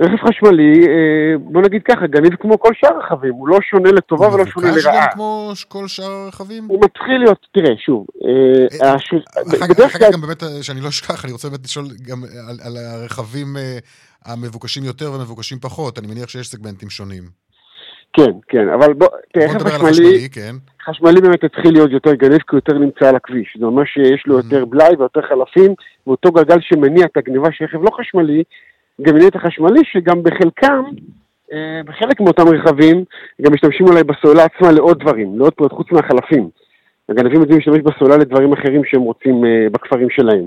רכב 0.00 0.28
חשמלי, 0.28 0.86
אה, 0.88 1.38
בוא 1.38 1.62
נגיד 1.62 1.82
ככה, 1.82 2.06
גניב 2.06 2.34
כמו 2.40 2.58
כל 2.58 2.72
שאר 2.74 2.96
הרכבים, 2.96 3.32
הוא 3.32 3.48
לא 3.48 3.58
שונה 3.70 3.92
לטובה 3.92 4.34
ולא 4.34 4.46
שונה 4.46 4.66
מבוקש 4.66 4.84
לרעה. 4.84 5.06
גם 5.06 5.12
כמו 5.12 5.52
כל 5.68 5.88
שאר 5.88 6.12
הרכבים? 6.12 6.64
הוא 6.64 6.80
מתחיל 6.84 7.18
להיות, 7.18 7.46
תראה, 7.52 7.76
שוב, 7.78 8.06
אה, 8.24 8.86
אה, 8.88 8.96
אחר 8.96 9.74
כך 9.74 10.12
גם 10.12 10.20
באמת, 10.20 10.42
שאני 10.62 10.80
לא 10.80 10.88
אשכח, 10.88 11.24
אני 11.24 11.32
רוצה 11.32 11.48
באמת 11.48 11.64
לשאול 11.64 11.84
גם 12.02 12.22
על, 12.60 12.76
הרכבים 12.76 13.56
המבוקשים 14.24 14.84
יותר 14.84 15.12
ומבוקשים 15.12 15.58
פחות. 15.58 15.98
אני 15.98 16.06
מניח 16.06 16.28
שיש 16.28 16.48
סגמנטים 16.48 16.90
שונים. 16.90 17.41
כן, 18.12 18.30
כן, 18.48 18.68
אבל 18.68 18.92
בוא, 18.92 19.08
תראה, 19.32 19.46
רכב 19.46 19.58
חשמלי, 19.68 20.28
כן. 20.32 20.52
חשמלי 20.84 21.20
באמת 21.20 21.44
התחיל 21.44 21.72
להיות 21.72 21.90
יותר 21.90 22.14
גניב 22.14 22.38
כי 22.38 22.44
הוא 22.50 22.56
יותר 22.58 22.78
נמצא 22.78 23.08
על 23.08 23.16
הכביש. 23.16 23.56
זה 23.60 23.66
אומר 23.66 23.84
שיש 23.84 24.22
לו 24.26 24.38
Mhm. 24.38 24.42
יותר 24.44 24.64
בלאי 24.64 24.94
ויותר 24.98 25.22
חלפים, 25.22 25.74
ואותו 26.06 26.32
גלגל 26.32 26.56
שמניע 26.60 27.04
את 27.06 27.16
הגניבה 27.16 27.48
של 27.52 27.64
רכב 27.64 27.82
לא 27.84 27.90
חשמלי, 27.90 28.42
גם 29.02 29.14
מניע 29.14 29.28
את 29.28 29.36
החשמלי, 29.36 29.80
שגם 29.84 30.22
בחלקם, 30.22 30.84
אה, 31.52 31.80
בחלק 31.86 32.20
מאותם 32.20 32.48
רכבים, 32.48 33.04
גם 33.42 33.52
משתמשים 33.54 33.86
אולי 33.86 34.04
בסוללה 34.04 34.44
עצמה 34.44 34.72
לעוד 34.72 34.98
דברים, 35.00 35.38
לעוד 35.38 35.52
פעולות 35.52 35.72
חוץ 35.72 35.86
מהחלפים. 35.92 36.48
הגנבים 37.08 37.40
יודעים 37.40 37.58
להשתמש 37.58 37.78
בסוללה 37.78 38.16
לדברים 38.16 38.52
אחרים 38.52 38.82
שהם 38.84 39.00
רוצים 39.00 39.44
אה, 39.44 39.66
בכפרים 39.72 40.10
שלהם. 40.10 40.46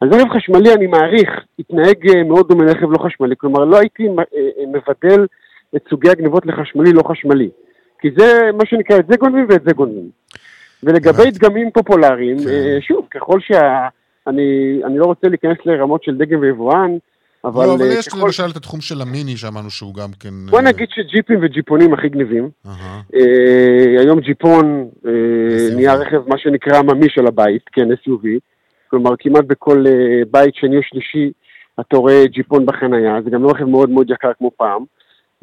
אז 0.00 0.08
רכב 0.12 0.28
חשמלי, 0.28 0.74
אני 0.74 0.86
מעריך, 0.86 1.30
התנהג 1.58 2.08
אה, 2.10 2.22
מאוד 2.22 2.48
דומה 2.48 2.64
לרכב 2.64 2.90
לא 2.92 2.98
חשמלי, 2.98 3.34
כלומר 3.38 3.64
לא 3.64 3.76
הייתי 3.78 4.08
מבדל 4.72 5.26
את 5.76 5.82
סוגי 5.90 6.10
הגניבות 6.10 6.46
לחשמלי 6.46 6.92
לא 6.92 7.02
חשמלי. 7.02 7.50
כי 8.00 8.08
זה 8.18 8.50
מה 8.58 8.66
שנקרא, 8.66 8.98
את 8.98 9.06
זה 9.08 9.16
גונבים 9.16 9.46
ואת 9.48 9.62
זה 9.66 9.72
גונבים. 9.72 10.10
ולגבי. 10.82 11.30
דגמים 11.30 11.70
פופולריים, 11.70 12.38
כן. 12.38 12.48
אה, 12.48 12.78
שוב, 12.80 13.06
ככל 13.10 13.40
שה... 13.40 13.88
אני, 14.26 14.80
אני 14.84 14.98
לא 14.98 15.04
רוצה 15.04 15.28
להיכנס 15.28 15.58
לרמות 15.64 16.04
של 16.04 16.16
דגם 16.16 16.40
ויבואן, 16.40 16.96
אבל, 17.44 17.66
לא, 17.66 17.74
אבל 17.74 17.82
אה, 17.82 17.98
יש 17.98 18.08
ככל... 18.08 18.18
למשל 18.24 18.50
את 18.50 18.56
התחום 18.56 18.80
של 18.80 19.02
המיני, 19.02 19.36
שאמרנו 19.36 19.70
שהוא 19.70 19.94
גם 19.94 20.08
כן... 20.20 20.34
בוא 20.50 20.58
אה, 20.58 20.64
נגיד 20.64 20.88
שג'יפים 20.90 21.38
וג'יפונים 21.42 21.94
הכי 21.94 22.08
גניבים. 22.08 22.50
אה, 23.14 24.00
היום 24.00 24.20
ג'יפון 24.20 24.88
אה. 25.06 25.74
נהיה 25.74 25.94
רכב, 25.94 26.28
מה 26.28 26.38
שנקרא 26.38 26.78
עממי 26.78 27.06
של 27.08 27.26
הבית, 27.26 27.62
כן, 27.72 27.92
SUV. 27.92 28.26
כלומר, 28.90 29.10
כמעט 29.18 29.44
בכל 29.44 29.84
אה, 29.86 30.22
בית 30.30 30.54
שני 30.54 30.76
או 30.76 30.82
שלישי 30.82 31.32
אתה 31.80 31.96
רואה 31.96 32.26
ג'יפון 32.26 32.66
בחנייה, 32.66 33.22
זה 33.24 33.30
גם 33.30 33.42
לא 33.42 33.48
רכב 33.50 33.64
מאוד 33.64 33.90
מאוד 33.90 34.10
יקר 34.10 34.30
כמו 34.38 34.50
פעם. 34.56 34.84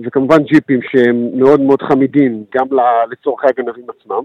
וכמובן 0.05 0.43
ג'יפים 0.43 0.79
שהם 0.91 1.39
מאוד 1.39 1.61
מאוד 1.61 1.81
חמידים 1.81 2.43
גם 2.55 2.67
לצורכי 3.11 3.47
הגנבים 3.47 3.85
עצמם, 3.99 4.21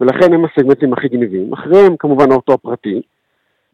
ולכן 0.00 0.32
הם 0.32 0.44
הסגמנטים 0.44 0.92
הכי 0.92 1.08
גניבים. 1.08 1.52
אחריהם 1.52 1.96
כמובן 1.98 2.30
האוטו 2.32 2.52
הפרטי, 2.52 3.02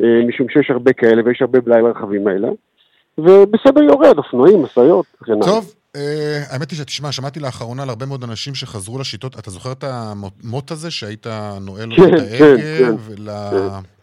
אה, 0.00 0.06
משום 0.28 0.46
שיש 0.48 0.70
הרבה 0.70 0.92
כאלה 0.92 1.22
ויש 1.24 1.42
הרבה 1.42 1.60
בלאי 1.60 1.82
לרכבים 1.82 2.26
האלה. 2.26 2.48
ובסדר 3.18 3.82
יורד, 3.82 4.18
אופנועים, 4.18 4.62
משאיות. 4.62 5.06
טוב, 5.44 5.74
אה, 5.96 6.40
האמת 6.50 6.70
היא 6.70 6.78
שתשמע, 6.78 7.12
שמעתי 7.12 7.40
לאחרונה 7.40 7.82
על 7.82 7.88
הרבה 7.88 8.06
מאוד 8.06 8.24
אנשים 8.24 8.54
שחזרו 8.54 8.98
לשיטות, 8.98 9.38
אתה 9.38 9.50
זוכר 9.50 9.72
את 9.72 9.84
המוט 9.84 10.70
הזה 10.70 10.90
שהיית 10.90 11.26
נועל 11.60 11.96
כן, 11.96 12.02
את 12.02 12.20
כן, 12.38 12.44
ההגה 12.44 12.78
כן, 12.78 12.94
ול- 12.98 13.28
כן. 13.50 13.93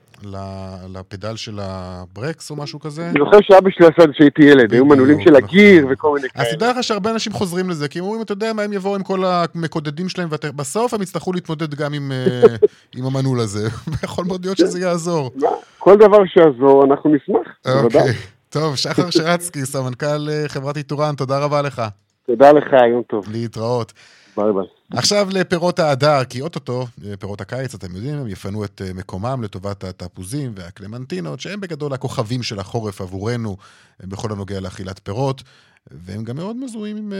לפדל 0.94 1.36
של 1.36 1.60
הברקס 1.62 2.52
או 2.52 2.56
משהו 2.56 2.80
כזה? 2.80 3.10
אני 3.10 3.20
זוכר 3.20 3.38
שאבא 3.42 3.70
שלי 3.70 3.86
עשה 3.86 4.04
את 4.04 4.08
זה 4.08 4.14
כשהייתי 4.14 4.44
ילד, 4.44 4.74
היו 4.74 4.86
מנעולים 4.86 5.22
של 5.22 5.32
נכון. 5.32 5.44
הגיר 5.44 5.88
וכל 5.92 6.14
מיני 6.14 6.28
אז 6.36 6.46
כאלה. 6.46 6.56
תדע 6.56 6.72
לך 6.72 6.84
שהרבה 6.84 7.12
אנשים 7.12 7.34
חוזרים 7.34 7.70
לזה, 7.70 7.88
כי 7.88 8.00
הם 8.00 8.06
אומרים, 8.06 8.22
אתה 8.22 8.32
יודע 8.32 8.54
מה, 8.54 8.62
הם 8.62 8.74
יבואו 8.74 8.96
עם 8.96 9.04
כל 9.04 9.24
המקודדים 9.26 10.10
שלהם, 10.10 10.30
ובסוף 10.32 10.94
הם 10.94 11.02
יצטרכו 11.02 11.34
להתמודד 11.34 11.76
גם 11.76 11.94
עם, 11.94 12.12
אה, 12.12 13.06
המנעול 13.08 13.40
הזה. 13.40 13.70
ויכול 13.92 14.26
מאוד 14.26 14.46
להיות 14.46 14.58
שזה 14.58 14.80
יעזור. 14.80 15.32
כל 15.80 15.98
דבר 15.98 16.26
שיעזור, 16.26 16.86
אנחנו 16.86 17.16
נשמח, 17.16 17.48
בוודאי. 17.66 18.02
אוקיי. 18.02 18.14
טוב, 18.50 18.76
שחר 18.76 19.10
שרצקי, 19.10 19.66
סמנכ"ל 19.66 20.30
אה, 20.30 20.44
חברת 20.48 20.78
איתורן, 20.78 21.16
תודה 21.16 21.40
רבה 21.40 21.62
לך. 21.62 21.82
תודה 22.28 22.52
לך, 22.52 22.74
יום 22.92 23.04
טוב. 23.08 23.26
להתראות. 23.32 23.94
ביי 24.38 24.54
ביי. 24.54 24.98
עכשיו 24.98 25.28
לפירות 25.32 25.80
ההדר, 25.80 26.24
כי 26.24 26.42
אוטוטו, 26.42 26.88
אה, 27.06 27.18
פירות 27.18 27.42
הקיץ, 27.42 27.76
אתם 27.76 27.96
יודעים, 27.96 28.16
הם 28.16 28.28
יפנו 28.28 28.66
את 28.66 28.82
אה, 28.86 28.94
מקומם 28.94 29.44
לטובת 29.44 29.84
התפוזים 29.84 30.52
והקלמנטינות, 30.56 31.40
שהם 31.40 31.62
בגדול 31.62 31.94
הכוכבים 31.94 32.44
של 32.44 32.60
החורף 32.60 33.02
עבורנו, 33.02 33.58
אה, 34.02 34.08
בכל 34.08 34.32
הנוגע 34.32 34.60
לאכילת 34.60 35.00
פירות, 35.04 35.44
והם 35.92 36.24
גם 36.24 36.36
מאוד 36.36 36.56
מזוהים 36.56 36.98
עם 36.98 37.14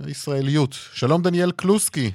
uh, 0.00 0.06
הישראליות. 0.06 0.72
שלום 0.72 1.22
דניאל 1.22 1.52
קלוסקי. 1.52 2.12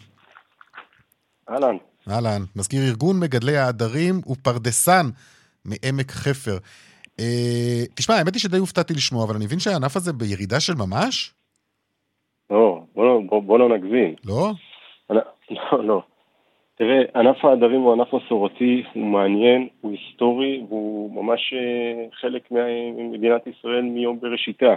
אהלן. 1.49 1.75
אהלן, 2.09 2.43
מזכיר 2.55 2.83
ארגון 2.83 3.19
מגדלי 3.19 3.57
העדרים 3.57 4.21
ופרדסן 4.27 5.09
מעמק 5.65 6.11
חפר. 6.11 6.57
Uh, 7.05 7.21
תשמע, 7.93 8.15
האמת 8.15 8.33
היא 8.33 8.41
שדי 8.41 8.57
הופתעתי 8.57 8.93
לשמוע, 8.93 9.23
אבל 9.23 9.35
אני 9.35 9.45
מבין 9.45 9.59
שהענף 9.59 9.97
הזה 9.97 10.13
בירידה 10.13 10.59
של 10.59 10.75
ממש? 10.75 11.33
לא, 12.51 12.83
בוא, 12.95 13.05
לא- 13.05 13.21
בוא, 13.25 13.41
בוא 13.41 13.59
לא 13.59 13.69
נגזים. 13.69 14.15
לא? 14.25 14.51
לא, 15.49 15.83
לא. 15.83 16.01
תראה, 16.75 17.01
ענף 17.15 17.45
העדרים 17.45 17.81
הוא 17.81 17.93
ענף 17.93 18.07
מסורתי, 18.13 18.83
הוא 18.93 19.05
מעניין, 19.05 19.67
הוא 19.81 19.91
היסטורי, 19.91 20.63
והוא 20.69 21.23
ממש 21.23 21.53
אה, 21.53 22.05
חלק 22.21 22.51
ממדינת 22.97 23.41
ישראל 23.47 23.81
מיום 23.81 24.19
בראשיתה. 24.19 24.73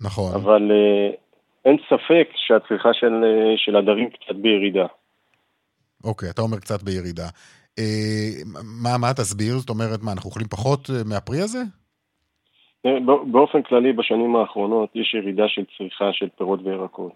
נכון. 0.00 0.34
אבל 0.34 0.70
אה, 0.72 1.10
אין 1.64 1.76
ספק 1.86 2.28
שהצריכה 2.36 2.88
של, 2.92 3.12
של 3.56 3.76
הדרים 3.76 4.10
קצת 4.10 4.34
בירידה. 4.34 4.86
אוקיי, 6.04 6.30
אתה 6.30 6.42
אומר 6.42 6.58
קצת 6.58 6.82
בירידה. 6.82 7.28
אה, 7.78 8.30
מה, 8.82 8.98
מה 8.98 9.14
תסביר? 9.14 9.58
זאת 9.58 9.70
אומרת, 9.70 10.02
מה, 10.02 10.12
אנחנו 10.12 10.28
אוכלים 10.30 10.48
פחות 10.48 10.90
אה, 10.90 11.04
מהפרי 11.04 11.40
הזה? 11.40 11.62
אה, 12.86 12.98
באופן 13.26 13.62
כללי, 13.62 13.92
בשנים 13.92 14.36
האחרונות 14.36 14.90
יש 14.94 15.14
ירידה 15.14 15.48
של 15.48 15.62
צריכה 15.78 16.12
של 16.12 16.28
פירות 16.38 16.60
וירקות. 16.64 17.12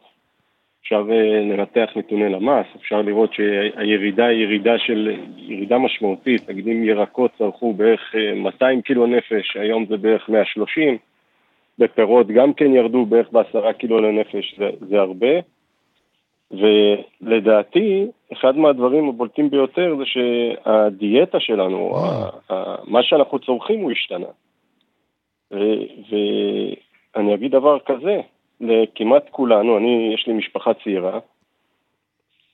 אפשר 0.83 1.03
לנתח 1.43 1.91
נתוני 1.97 2.29
למ"ס, 2.29 2.67
אפשר 2.77 3.03
לראות 3.03 3.33
שהירידה 3.33 4.27
היא 4.27 4.43
ירידה 4.43 4.79
של, 4.79 5.17
ירידה 5.37 5.79
משמעותית, 5.79 6.51
נגיד 6.51 6.69
אם 6.69 6.85
ירקות 6.85 7.31
צרכו 7.39 7.73
בערך 7.73 8.15
200 8.37 8.83
קילו 8.83 9.07
נפש, 9.07 9.57
היום 9.57 9.87
זה 9.87 9.97
בערך 9.97 10.29
130, 10.29 10.99
בפירות 11.79 12.27
גם 12.27 12.53
כן 12.53 12.75
ירדו 12.75 13.07
בערך 13.07 13.33
בעשרה 13.33 13.73
קילו 13.73 14.01
לנפש, 14.01 14.55
זה, 14.59 14.71
זה 14.89 15.01
הרבה. 15.01 15.29
ולדעתי, 16.51 18.07
אחד 18.33 18.57
מהדברים 18.57 19.09
הבולטים 19.09 19.51
ביותר 19.51 19.97
זה 19.99 20.05
שהדיאטה 20.07 21.41
שלנו, 21.41 21.93
מה 22.85 23.03
שאנחנו 23.03 23.39
צורכים 23.39 23.81
הוא 23.81 23.93
השתנה. 23.93 24.27
ואני 25.51 27.35
אגיד 27.35 27.51
דבר 27.53 27.79
כזה, 27.87 28.21
לכמעט 28.61 29.25
כולנו, 29.31 29.79
אני, 29.79 30.11
יש 30.15 30.25
לי 30.27 30.33
משפחה 30.33 30.71
צעירה, 30.85 31.19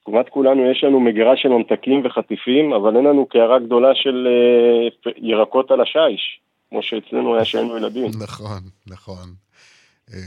כמעט 0.05 0.29
כולנו 0.29 0.71
יש 0.71 0.85
לנו 0.85 1.01
מגירה 1.01 1.37
של 1.37 1.49
ממתקים 1.49 2.03
וחטיפים, 2.05 2.73
אבל 2.73 2.97
אין 2.97 3.05
לנו 3.05 3.27
קערה 3.27 3.59
גדולה 3.59 3.95
של 3.95 4.29
אה, 4.31 5.13
ירקות 5.17 5.71
על 5.71 5.81
השיש, 5.81 6.41
כמו 6.71 6.83
שאצלנו 6.83 7.35
היה 7.35 7.45
כשהיינו 7.45 7.77
ילדים. 7.77 8.11
נכון, 8.23 8.61
נכון. 8.87 9.29
אה, 10.13 10.19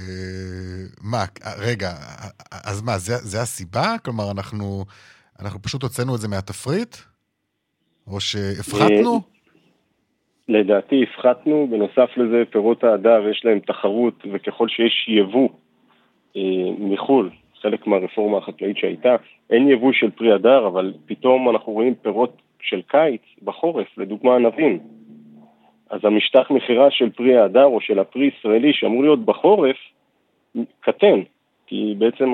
מה, 1.02 1.24
רגע, 1.60 1.90
אז 2.66 2.82
מה, 2.82 2.98
זה, 2.98 3.14
זה 3.16 3.42
הסיבה? 3.42 3.96
כלומר, 4.06 4.32
אנחנו, 4.32 4.86
אנחנו 5.40 5.62
פשוט 5.62 5.84
הוצאנו 5.84 6.16
את 6.16 6.20
זה 6.20 6.28
מהתפריט? 6.28 6.96
או 8.08 8.20
שהפחתנו? 8.20 9.35
לדעתי 10.50 11.04
הפחתנו, 11.04 11.68
בנוסף 11.70 12.18
לזה 12.18 12.44
פירות 12.50 12.84
ההדר 12.84 13.28
יש 13.30 13.46
להם 13.46 13.60
תחרות, 13.60 14.24
וככל 14.32 14.68
שיש 14.68 15.06
יבוא 15.08 15.50
אה, 16.38 16.42
מחו"ל, 16.80 17.30
חלק 17.62 17.88
מהרפורמה 17.88 18.38
החקלאית 18.38 18.78
שהייתה, 18.78 19.16
אין 19.50 19.70
יבוא 19.70 19.94
של 19.94 20.12
פרי 20.12 20.34
הדר, 20.34 20.68
אבל 20.68 20.94
פתאום 21.06 21.50
אנחנו 21.50 21.74
רואים 21.74 21.96
פירות 21.96 22.42
של 22.62 22.82
קיץ 22.82 23.22
בחורף, 23.44 23.98
לדוגמה 23.98 24.36
ענבים. 24.36 24.80
אז 25.90 26.00
המשטח 26.04 26.52
מכירה 26.52 26.92
של 26.92 27.10
פרי 27.10 27.38
ההדר 27.38 27.66
או 27.66 27.82
של 27.82 28.00
הפרי 28.00 28.32
ישראלי 28.38 28.74
שאמור 28.74 29.02
להיות 29.02 29.26
בחורף, 29.26 29.78
קטן. 30.80 31.22
כי 31.68 31.96
בעצם 31.98 32.26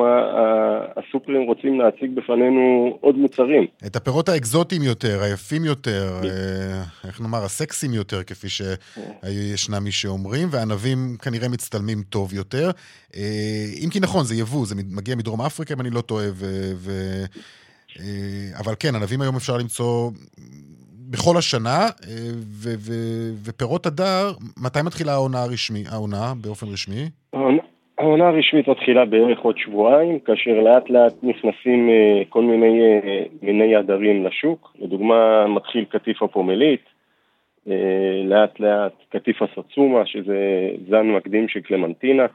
הסופרים 0.97 1.41
רוצים 1.47 1.79
להציג 1.79 2.15
בפנינו 2.15 2.97
עוד 3.01 3.15
מוצרים. 3.15 3.65
את 3.85 3.95
הפירות 3.95 4.29
האקזוטיים 4.29 4.81
יותר, 4.83 5.21
היפים 5.23 5.65
יותר, 5.65 6.19
אה, 6.23 6.83
איך 7.07 7.21
נאמר, 7.21 7.43
הסקסיים 7.43 7.93
יותר, 7.93 8.23
כפי 8.23 8.47
שישנם 8.49 9.83
מי 9.83 9.91
שאומרים, 9.91 10.47
והענבים 10.51 11.17
כנראה 11.21 11.49
מצטלמים 11.49 12.03
טוב 12.09 12.33
יותר. 12.33 12.69
אה, 13.15 13.65
אם 13.83 13.89
כי 13.89 13.99
נכון, 13.99 14.23
זה 14.23 14.35
יבוא, 14.35 14.65
זה 14.65 14.75
מגיע 14.91 15.15
מדרום 15.15 15.41
אפריקה, 15.41 15.73
אם 15.73 15.81
אני 15.81 15.89
לא 15.89 16.01
טועה, 16.01 16.25
ו... 16.33 16.45
אה, 17.99 18.59
אבל 18.59 18.73
כן, 18.79 18.95
ענבים 18.95 19.21
היום 19.21 19.35
אפשר 19.35 19.57
למצוא 19.57 20.11
בכל 21.09 21.37
השנה, 21.37 21.79
אה, 21.79 21.89
ו- 22.33 22.75
ו- 22.77 23.33
ופירות 23.43 23.85
הדר, 23.85 24.33
מתי 24.57 24.81
מתחילה 24.81 25.13
העונה 25.13 25.43
הרשמי, 25.43 25.83
העונה 25.89 26.33
באופן 26.41 26.67
רשמי? 26.67 27.09
העונה 28.01 28.27
הרשמית 28.27 28.67
מתחילה 28.67 29.05
בערך 29.05 29.39
עוד 29.39 29.57
שבועיים, 29.57 30.19
כאשר 30.19 30.51
לאט 30.51 30.89
לאט 30.89 31.13
נכנסים 31.23 31.89
אה, 31.89 32.21
כל 32.29 32.43
מיני 32.43 32.81
אה, 32.81 33.23
מיני 33.41 33.75
הדרים 33.75 34.25
לשוק. 34.25 34.73
לדוגמה, 34.79 35.47
מתחיל 35.47 35.85
קטיף 35.85 36.23
הפומלית, 36.23 36.81
לאט 38.23 38.59
לאט 38.59 38.93
קטיף 39.09 39.37
הסצומה, 39.41 40.05
שזה 40.05 40.69
זן 40.89 41.07
מקדים 41.07 41.47
של 41.47 41.59
קלמנטינה. 41.59 42.25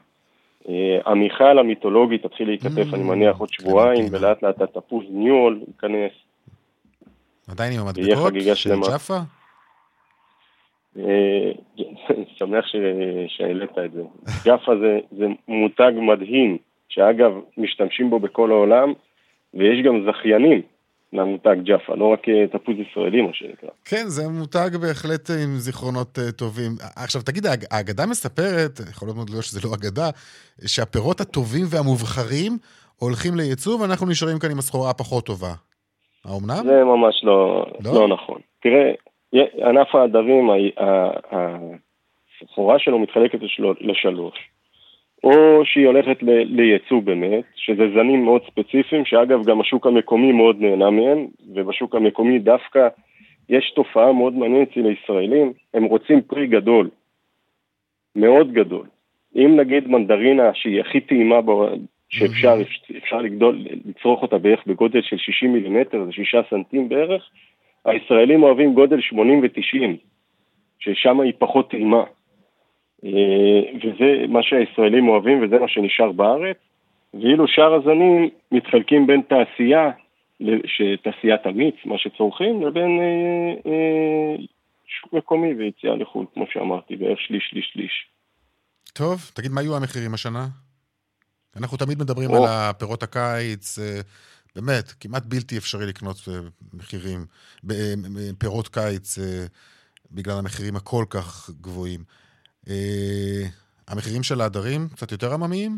המיכל 1.06 1.58
המיתולוגי 1.58 2.18
תתחיל 2.18 2.48
להיכתף, 2.48 2.94
אני 2.94 3.02
מניח, 3.02 3.38
עוד 3.38 3.48
שבועיים, 3.52 4.04
ולאט 4.10 4.42
לאט 4.42 4.60
התפוז 4.60 5.04
ניול 5.10 5.60
ייכנס. 5.66 6.12
עדיין 7.48 7.72
עם 7.72 7.86
המדבקות 7.86 8.32
של 8.54 8.70
ג'אפה? 8.90 9.18
אה, 10.98 11.52
שמח 12.38 12.64
שהעלית 13.28 13.78
את 13.84 13.92
זה. 13.92 14.02
ג'אפה 14.44 14.72
זה, 14.76 14.98
זה 15.18 15.26
מותג 15.48 15.92
מדהים, 15.96 16.58
שאגב, 16.88 17.32
משתמשים 17.56 18.10
בו 18.10 18.18
בכל 18.18 18.50
העולם, 18.50 18.92
ויש 19.54 19.84
גם 19.84 20.06
זכיינים 20.10 20.62
למותג 21.12 21.56
ג'אפה, 21.64 21.94
לא 21.94 22.12
רק 22.12 22.28
אה, 22.28 22.46
תפוז 22.46 22.76
ישראלי, 22.78 23.22
מה 23.22 23.30
שנקרא. 23.32 23.68
כן, 23.84 24.04
זה 24.06 24.28
מותג 24.28 24.70
בהחלט 24.80 25.30
עם 25.30 25.56
זיכרונות 25.56 26.18
אה, 26.18 26.32
טובים. 26.32 26.72
עכשיו, 26.96 27.22
תגיד, 27.22 27.46
האגדה 27.70 28.06
מספרת, 28.06 28.80
יכול 28.90 29.08
להיות 29.08 29.16
מאוד 29.16 29.28
שזה 29.40 29.60
לא 29.68 29.74
אגדה, 29.74 30.10
שהפירות 30.66 31.20
הטובים 31.20 31.64
והמובחרים 31.70 32.52
הולכים 32.96 33.36
לייצוא, 33.36 33.80
ואנחנו 33.80 34.06
נשארים 34.06 34.38
כאן 34.38 34.50
עם 34.50 34.58
הסחורה 34.58 34.90
הפחות 34.90 35.26
טובה. 35.26 35.52
האומנם? 36.24 36.62
זה 36.64 36.84
ממש 36.84 37.24
לא, 37.24 37.66
לא? 37.84 37.94
לא 37.94 38.08
נכון. 38.08 38.40
תראה, 38.62 38.92
ענף 39.64 39.94
העדרים, 39.94 40.50
הסחורה 42.42 42.78
שלו 42.78 42.98
מתחלקת 42.98 43.38
לשלוש. 43.80 44.50
או 45.24 45.64
שהיא 45.64 45.86
הולכת 45.86 46.22
ל, 46.22 46.30
לייצוא 46.30 47.02
באמת, 47.02 47.44
שזה 47.54 47.82
זנים 47.94 48.24
מאוד 48.24 48.42
ספציפיים, 48.46 49.04
שאגב 49.04 49.44
גם 49.44 49.60
השוק 49.60 49.86
המקומי 49.86 50.32
מאוד 50.32 50.60
נהנה 50.60 50.90
מהם, 50.90 51.26
ובשוק 51.54 51.94
המקומי 51.94 52.38
דווקא 52.38 52.88
יש 53.48 53.72
תופעה 53.74 54.12
מאוד 54.12 54.32
מעניינת 54.32 54.68
אצל 54.70 54.86
הישראלים, 54.86 55.52
הם 55.74 55.84
רוצים 55.84 56.22
פרי 56.22 56.46
גדול, 56.46 56.90
מאוד 58.16 58.52
גדול. 58.52 58.86
אם 59.36 59.56
נגיד 59.60 59.88
מנדרינה 59.88 60.54
שהיא 60.54 60.80
הכי 60.80 61.00
טעימה 61.00 61.40
שאפשר 62.08 62.54
אפשר 62.96 63.18
לגדול, 63.18 63.58
לצרוך 63.84 64.22
אותה 64.22 64.38
בערך 64.38 64.66
בגודל 64.66 65.02
של 65.02 65.16
60 65.16 65.52
מילימטר, 65.52 66.04
זה 66.04 66.12
6 66.12 66.34
סנטים 66.50 66.88
בערך, 66.88 67.30
הישראלים 67.86 68.42
אוהבים 68.42 68.74
גודל 68.74 69.00
80 69.00 69.40
ו-90, 69.40 69.96
ששם 70.78 71.20
היא 71.20 71.32
פחות 71.38 71.70
טעימה. 71.70 72.04
אה, 73.04 73.60
וזה 73.76 74.26
מה 74.28 74.42
שהישראלים 74.42 75.08
אוהבים 75.08 75.42
וזה 75.42 75.58
מה 75.58 75.68
שנשאר 75.68 76.12
בארץ, 76.12 76.56
ואילו 77.14 77.48
שאר 77.48 77.74
הזנים 77.74 78.28
מתחלקים 78.52 79.06
בין 79.06 79.22
תעשייה, 79.22 79.90
תעשיית 81.02 81.46
המיץ, 81.46 81.74
מה 81.84 81.98
שצורכים, 81.98 82.66
לבין 82.66 83.00
אה, 83.00 83.70
אה, 83.72 84.36
שוק 84.86 85.12
מקומי 85.12 85.54
ויציאה 85.54 85.96
לחו"ל, 85.96 86.26
כמו 86.34 86.44
שאמרתי, 86.52 86.96
בערך 86.96 87.20
שליש, 87.20 87.48
שליש, 87.50 87.70
שליש. 87.72 88.06
טוב, 88.92 89.30
תגיד, 89.34 89.50
מה 89.52 89.62
יהיו 89.62 89.76
המחירים 89.76 90.14
השנה? 90.14 90.46
אנחנו 91.56 91.76
תמיד 91.76 91.98
מדברים 91.98 92.30
או. 92.30 92.36
על 92.36 92.42
הפירות 92.48 93.02
הקיץ, 93.02 93.78
באמת, 94.56 94.84
כמעט 95.00 95.22
בלתי 95.26 95.58
אפשרי 95.58 95.86
לקנות 95.86 96.16
אה, 96.28 96.34
מחירים, 96.74 97.20
אה, 97.70 97.94
פירות 98.38 98.68
קיץ, 98.68 99.18
בגלל 100.12 100.38
המחירים 100.38 100.76
הכל 100.76 101.04
כך 101.10 101.50
גבוהים. 101.60 102.00
המחירים 103.88 104.22
של 104.22 104.40
העדרים 104.40 104.80
קצת 104.92 105.12
יותר 105.12 105.34
עממיים? 105.34 105.72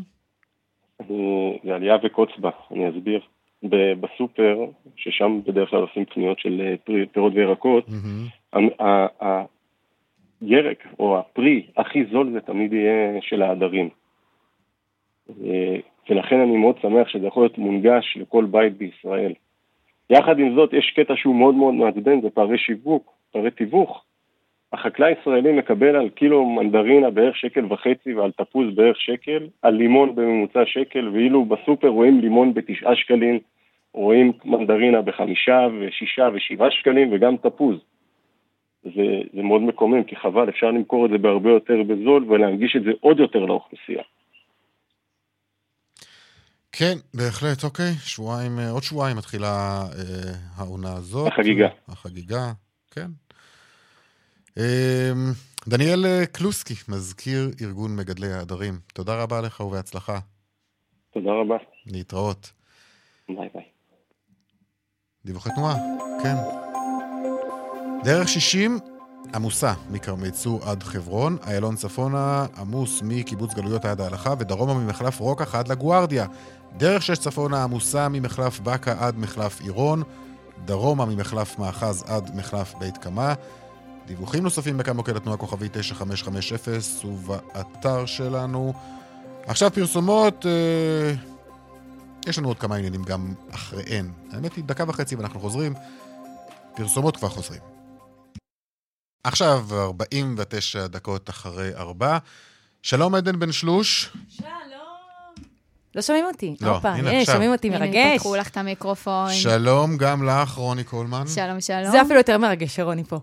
זה 1.64 1.74
עלייה 1.74 1.97
וקוץ 2.05 2.29
בה, 2.39 2.51
אני 2.70 2.89
אסביר. 2.91 3.20
בסופר, 4.01 4.59
ששם 4.97 5.41
בדרך 5.47 5.70
כלל 5.70 5.81
עושים 5.81 6.05
קניות 6.05 6.39
של 6.39 6.74
פירות 7.12 7.33
וירקות, 7.35 7.87
הירק 10.41 10.87
או 10.99 11.18
הפרי 11.18 11.66
הכי 11.76 12.05
זול 12.12 12.33
זה 12.33 12.41
תמיד 12.41 12.72
יהיה 12.72 13.20
של 13.20 13.43
העדרים. 13.43 13.89
ולכן 16.09 16.40
אני 16.40 16.56
מאוד 16.56 16.76
שמח 16.82 17.09
שזה 17.09 17.26
יכול 17.26 17.42
להיות 17.42 17.59
מונגש 17.59 18.16
לכל 18.20 18.44
בית 18.44 18.76
בישראל. 18.76 19.32
יחד 20.11 20.38
עם 20.38 20.54
זאת, 20.54 20.72
יש 20.72 20.92
קטע 20.96 21.14
שהוא 21.16 21.34
מאוד 21.34 21.54
מאוד 21.54 21.74
מעצבן, 21.74 22.20
זה 22.20 22.30
פערי 22.30 22.59
שיווק, 22.59 23.12
פערי 23.32 23.50
תיווך. 23.50 24.04
החקלאי 24.72 25.14
הישראלי 25.14 25.52
מקבל 25.52 25.96
על 25.96 26.09
קילו 26.09 26.46
מנדרינה 26.46 27.11
בערך 27.11 27.36
שקל 27.36 27.64
וחצי 27.72 28.14
ועל 28.14 28.32
תפוז 28.32 28.74
בערך 28.74 29.00
שקל, 29.00 29.46
על 29.62 29.74
לימון 29.74 30.14
בממוצע 30.14 30.66
שקל, 30.66 31.09
ואילו 31.09 31.44
בסופר 31.44 31.88
רואים 31.88 32.20
לימון 32.20 32.54
בתשעה 32.54 32.96
שקלים, 32.96 33.38
רואים 33.94 34.32
מנדרינה 34.44 35.02
בחמישה 35.02 35.68
ושישה 35.80 36.28
ושבעה 36.32 36.70
שקלים 36.70 37.09
וגם 37.12 37.36
תפוז. 37.36 37.76
זה, 38.82 39.20
זה 39.32 39.42
מאוד 39.42 39.62
מקומם, 39.62 40.02
כי 40.02 40.16
חבל, 40.16 40.48
אפשר 40.48 40.70
למכור 40.70 41.06
את 41.06 41.11
זה 41.11 41.18
בהרבה 41.18 41.50
יותר 41.50 41.82
בזול 41.82 42.24
ולהנגיש 42.28 42.76
את 42.76 42.82
זה 42.82 42.90
עוד 43.00 43.20
יותר 43.20 43.44
לאוכלוסייה. 43.44 44.02
כן, 46.73 46.99
בהחלט, 47.14 47.64
אוקיי. 47.64 47.93
שבועיים, 48.05 48.59
אה, 48.59 48.71
עוד 48.71 48.83
שבועיים 48.83 49.16
מתחילה 49.16 49.83
אה, 49.83 50.33
העונה 50.57 50.93
הזאת. 50.93 51.33
החגיגה. 51.33 51.69
החגיגה, 51.89 52.53
כן. 52.91 53.11
אה, 54.59 55.12
דניאל 55.69 56.25
קלוסקי, 56.25 56.75
מזכיר 56.89 57.51
ארגון 57.62 57.97
מגדלי 57.97 58.33
העדרים, 58.33 58.75
תודה 58.95 59.23
רבה 59.23 59.41
לך 59.41 59.61
ובהצלחה. 59.61 60.19
תודה 61.11 61.31
רבה. 61.31 61.57
להתראות. 61.87 62.53
ביי 63.29 63.49
ביי. 63.55 63.64
דיווחי 65.25 65.51
תנועה, 65.55 65.77
כן. 66.23 66.35
דרך 68.05 68.29
60 68.29 68.79
עמוסה 69.35 69.73
מכרמי 69.91 70.31
צור 70.31 70.64
עד 70.64 70.83
חברון, 70.83 71.37
איילון 71.47 71.77
צפונה 71.77 72.47
עמוס 72.59 73.03
מקיבוץ 73.03 73.55
גלויות 73.55 73.85
עד 73.85 74.01
ההלכה 74.01 74.35
ודרומה 74.39 74.75
ממחלף 74.75 75.21
רוקח 75.21 75.55
עד 75.55 75.69
לגוארדיה. 75.69 76.27
דרך 76.77 77.03
6 77.03 77.19
צפונה 77.19 77.64
עמוסה 77.64 78.09
ממחלף 78.09 78.61
בקה 78.61 78.95
עד 78.99 79.19
מחלף 79.19 79.61
עירון, 79.61 80.03
דרומה 80.64 81.07
ממחלף 81.07 81.59
מאחז 81.59 82.05
עד 82.07 82.37
מחלף 82.37 82.75
בית 82.79 82.97
קמה. 82.97 83.35
דיווחים 84.07 84.43
נוספים 84.43 84.79
בכאן 84.79 84.97
מוקד 84.97 85.16
התנועה 85.16 85.37
כוכבי 85.37 85.69
9550 85.73 86.81
ובאתר 87.05 88.07
שלנו. 88.07 88.73
עכשיו 89.47 89.71
פרסומות, 89.75 90.47
אה, 90.47 91.14
יש 92.27 92.39
לנו 92.39 92.49
עוד 92.49 92.59
כמה 92.59 92.77
עניינים 92.77 93.03
גם 93.03 93.35
אחריהן. 93.51 94.11
האמת 94.33 94.55
היא, 94.55 94.64
דקה 94.64 94.85
וחצי 94.89 95.16
ואנחנו 95.16 95.41
חוזרים. 95.41 95.75
פרסומות 96.77 97.16
כבר 97.16 97.29
חוזרים. 97.29 97.61
עכשיו 99.25 99.66
49 99.73 100.87
דקות 100.87 101.31
אחרי 101.31 101.75
ארבע. 101.75 102.19
שלום 102.83 103.14
עדן 103.14 103.39
בן 103.39 103.53
שלוש. 103.53 104.12
שלום. 104.29 104.68
לא 105.99 106.03
שומעים 106.03 106.24
אותי. 106.24 106.55
לא, 106.61 106.70
הופה, 106.70 106.88
הנה, 106.88 107.11
אה, 107.11 107.20
עכשיו. 107.20 107.34
שומעים 107.34 107.53
אותי 107.53 107.68
הנה, 107.68 107.78
מרגש. 107.78 108.14
פתחו 108.14 108.36
לך 108.36 108.49
את 108.49 108.57
המיקרופון. 108.57 109.32
שלום 109.32 109.96
גם 109.96 110.28
לך, 110.28 110.55
רוני 110.55 110.84
קולמן. 110.84 111.24
שלום, 111.26 111.61
שלום. 111.61 111.90
זה 111.90 112.03
אפילו 112.03 112.14
יותר 112.14 112.38
מרגש 112.38 112.76
שרוני 112.76 113.05
פה. 113.05 113.18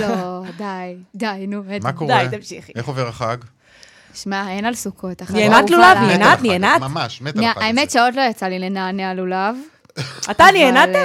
לא, 0.00 0.42
די, 0.58 0.96
די, 1.14 1.46
נו. 1.48 1.62
מה 1.82 1.92
קורה? 1.92 2.26
די, 2.26 2.36
תמשיכי. 2.36 2.72
איך 2.76 2.86
עובר 2.86 3.08
החג? 3.08 3.36
שמע, 4.14 4.50
אין 4.50 4.64
על 4.64 4.74
סוכות. 4.74 5.22
נהנת 5.30 5.70
לולב? 5.70 5.96
נהנת? 5.96 6.42
נהנת? 6.42 6.80
ממש, 6.80 7.22
מת 7.22 7.36
על 7.36 7.44
החג 7.44 7.62
האמת. 7.62 7.90
שעוד 7.90 8.14
לא 8.14 8.22
יצא 8.30 8.46
לי 8.46 8.58
לנענע 8.58 9.14
לולב. 9.14 9.56
אתה 10.30 10.44
נהנת? 10.52 10.96
אה, 10.96 11.02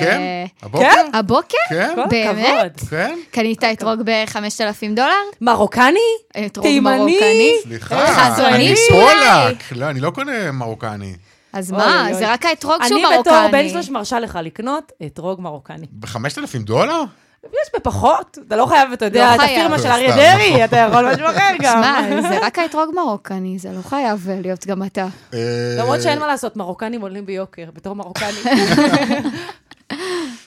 כן? 0.00 0.20
הבוקר? 0.62 0.88
כן? 0.90 1.06
הבוקר? 1.12 1.56
כן? 1.68 1.96
באמת? 2.10 2.80
כן? 2.90 3.18
קנית 3.30 3.64
אתרוג 3.64 4.02
ב-5,000 4.04 4.94
דולר? 4.96 5.12
מרוקני? 5.40 5.98
אתרוג 6.46 6.66
תימני? 6.66 6.96
מרוקני? 6.98 7.52
סליחה, 7.62 8.48
אני. 8.48 8.74
פולק. 8.90 9.62
לא, 9.72 9.90
אני 9.90 10.00
לא 10.00 10.10
קונה 10.10 10.52
מרוקני. 10.52 11.14
אז 11.52 11.72
מה. 11.72 12.08
זה 12.12 12.32
רק 12.32 12.46
האתרוג 12.46 12.82
שהוא 12.86 12.98
אני 12.98 13.02
מרוקני. 13.02 13.20
בתור 13.20 13.48
בן 13.52 13.68
שלוש 13.68 13.90
מרשה 13.90 14.20
לך 14.20 14.38
לקנות 14.42 14.92
אתרוג 15.06 15.40
מרוקני. 15.40 15.86
ב-5,000 15.92 16.58
דולר? 16.58 17.02
יש 17.44 17.68
בפחות, 17.76 18.38
אתה 18.46 18.56
לא 18.56 18.66
חייב, 18.66 18.92
אתה 18.92 19.04
יודע, 19.04 19.30
לא 19.30 19.34
את. 19.34 19.40
הפירמה 19.40 19.78
של 19.78 19.88
לא, 19.88 19.94
אריה 19.94 20.16
דרעי. 20.16 20.64
אתה 20.64 20.76
יכול 20.76 21.12
משהו 21.12 21.26
אחר 21.26 21.54
גם. 21.62 21.82
שמע, 21.82 22.22
זה 22.28 22.38
רק 22.46 22.58
האתרוג 22.58 22.90
מרוקני, 22.96 23.58
זה 23.58 23.72
לא 23.72 23.82
חייב 23.82 24.28
להיות 24.30 24.66
גם 24.66 24.82
אתה. 24.82 25.06
אה, 25.34 25.38
למרות 25.78 26.02
שאין 26.02 26.18
מה 26.18 26.26
לעשות, 26.26 26.56
מרוקנים 26.56 27.00
עולים 27.00 27.26
ביוקר, 27.26 27.64
בתור 27.74 27.96
מרוקני. 27.96 28.28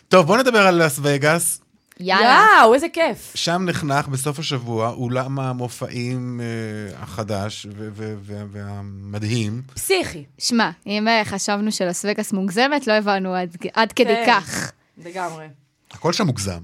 טוב, 0.09 0.27
בוא 0.27 0.37
נדבר 0.37 0.67
על 0.67 0.83
לאס 0.83 0.99
וגאס. 1.03 1.61
יאללה. 1.99 2.45
יואו, 2.61 2.73
איזה 2.73 2.87
כיף. 2.93 3.31
שם 3.35 3.61
נחנך 3.65 4.07
בסוף 4.07 4.39
השבוע 4.39 4.89
אולם 4.89 5.39
המופעים 5.39 6.41
אה, 6.43 7.03
החדש 7.03 7.65
ו- 7.77 7.89
ו- 7.93 8.15
ו- 8.21 8.41
והמדהים. 8.51 9.61
פסיכי. 9.73 10.23
שמע, 10.37 10.69
אם 10.87 11.07
אה, 11.07 11.21
חשבנו 11.25 11.71
שלס 11.71 12.05
וגאס 12.09 12.33
מוגזמת, 12.33 12.87
לא 12.87 12.93
הבנו 12.93 13.35
עד- 13.35 13.55
עד 13.73 13.91
כדי 13.91 14.15
כן. 14.25 14.39
כך. 14.41 14.71
לגמרי. 15.05 15.45
הכל 15.91 16.13
שם 16.13 16.25
מוגזם. 16.25 16.59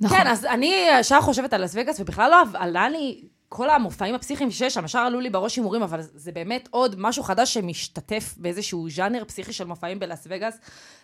נכון. 0.00 0.18
כן, 0.18 0.26
אז 0.26 0.44
אני 0.44 0.86
ישר 1.00 1.20
חושבת 1.20 1.52
על 1.52 1.64
לס 1.64 1.72
וגאס, 1.74 2.00
ובכלל 2.00 2.30
לא 2.30 2.36
עלה 2.54 2.88
לי 2.88 3.20
כל 3.48 3.70
המופעים 3.70 4.14
הפסיכיים 4.14 4.50
שיש 4.50 4.74
שם, 4.74 4.84
ישר 4.84 4.98
עלו 4.98 5.20
לי 5.20 5.30
בראש 5.30 5.56
הימורים, 5.56 5.82
אבל 5.82 6.00
זה 6.02 6.32
באמת 6.32 6.68
עוד 6.70 6.94
משהו 6.98 7.22
חדש 7.22 7.54
שמשתתף 7.54 8.34
באיזשהו 8.36 8.90
ז'אנר 8.90 9.24
פסיכי 9.24 9.52
של 9.52 9.64
מופעים 9.64 9.98
בלאס 9.98 10.26
וגאס. 10.30 10.58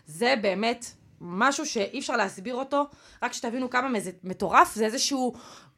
זה 0.06 0.34
באמת 0.42 0.86
משהו 1.20 1.66
שאי 1.66 1.98
אפשר 1.98 2.16
להסביר 2.16 2.54
אותו, 2.54 2.86
רק 3.22 3.32
שתבינו 3.32 3.70
כמה 3.70 4.00
זה 4.00 4.10
מטורף, 4.24 4.74
זה 4.74 4.84
איזשהו... 4.84 5.32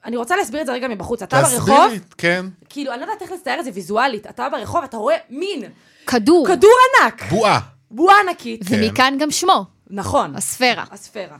אני 0.04 0.16
רוצה 0.16 0.36
להסביר 0.36 0.60
את 0.60 0.66
זה 0.66 0.72
רגע 0.72 0.88
מבחוץ. 0.88 1.22
אתה 1.22 1.42
ברחוב, 1.42 1.86
תסבירי, 1.86 2.00
כן. 2.18 2.46
כאילו, 2.68 2.92
אני 2.92 3.00
לא 3.00 3.04
יודעת 3.04 3.22
איך 3.22 3.32
לצייר 3.32 3.60
את 3.60 3.64
זה 3.64 3.70
ויזואלית, 3.74 4.26
אתה 4.26 4.48
ברחוב, 4.48 4.84
אתה 4.84 4.96
רואה 4.96 5.16
מין, 5.30 5.62
כדור. 6.06 6.46
כדור 6.46 6.70
ענק, 7.02 7.22
בועה. 7.22 7.60
בועה 7.90 8.14
ענקית. 8.20 8.60
ומכאן 8.68 9.16
גם 9.20 9.30
שמו, 9.30 9.64
נכון. 9.91 10.36
הספירה. 10.36 10.84
הספירה. 10.91 11.36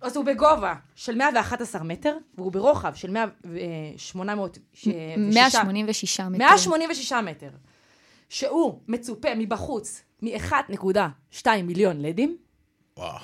אז 0.00 0.16
הוא 0.16 0.24
בגובה 0.24 0.74
של 0.94 1.14
111 1.14 1.82
מטר, 1.82 2.16
והוא 2.38 2.52
ברוחב 2.52 2.94
של 2.94 3.10
100 3.10 3.24
ו- 3.46 3.56
אה, 3.56 3.62
800... 3.96 4.58
ש- 4.72 4.88
ושישה- 4.88 5.64
186 5.64 6.20
מטרים. 6.20 6.38
186 6.38 7.12
מטר. 7.12 7.50
שהוא 8.28 8.78
מצופה 8.88 9.28
מבחוץ 9.36 10.02
מ-1.2 10.22 11.46
מיליון 11.64 12.00
לדים. 12.02 12.36
וואו. 12.96 13.18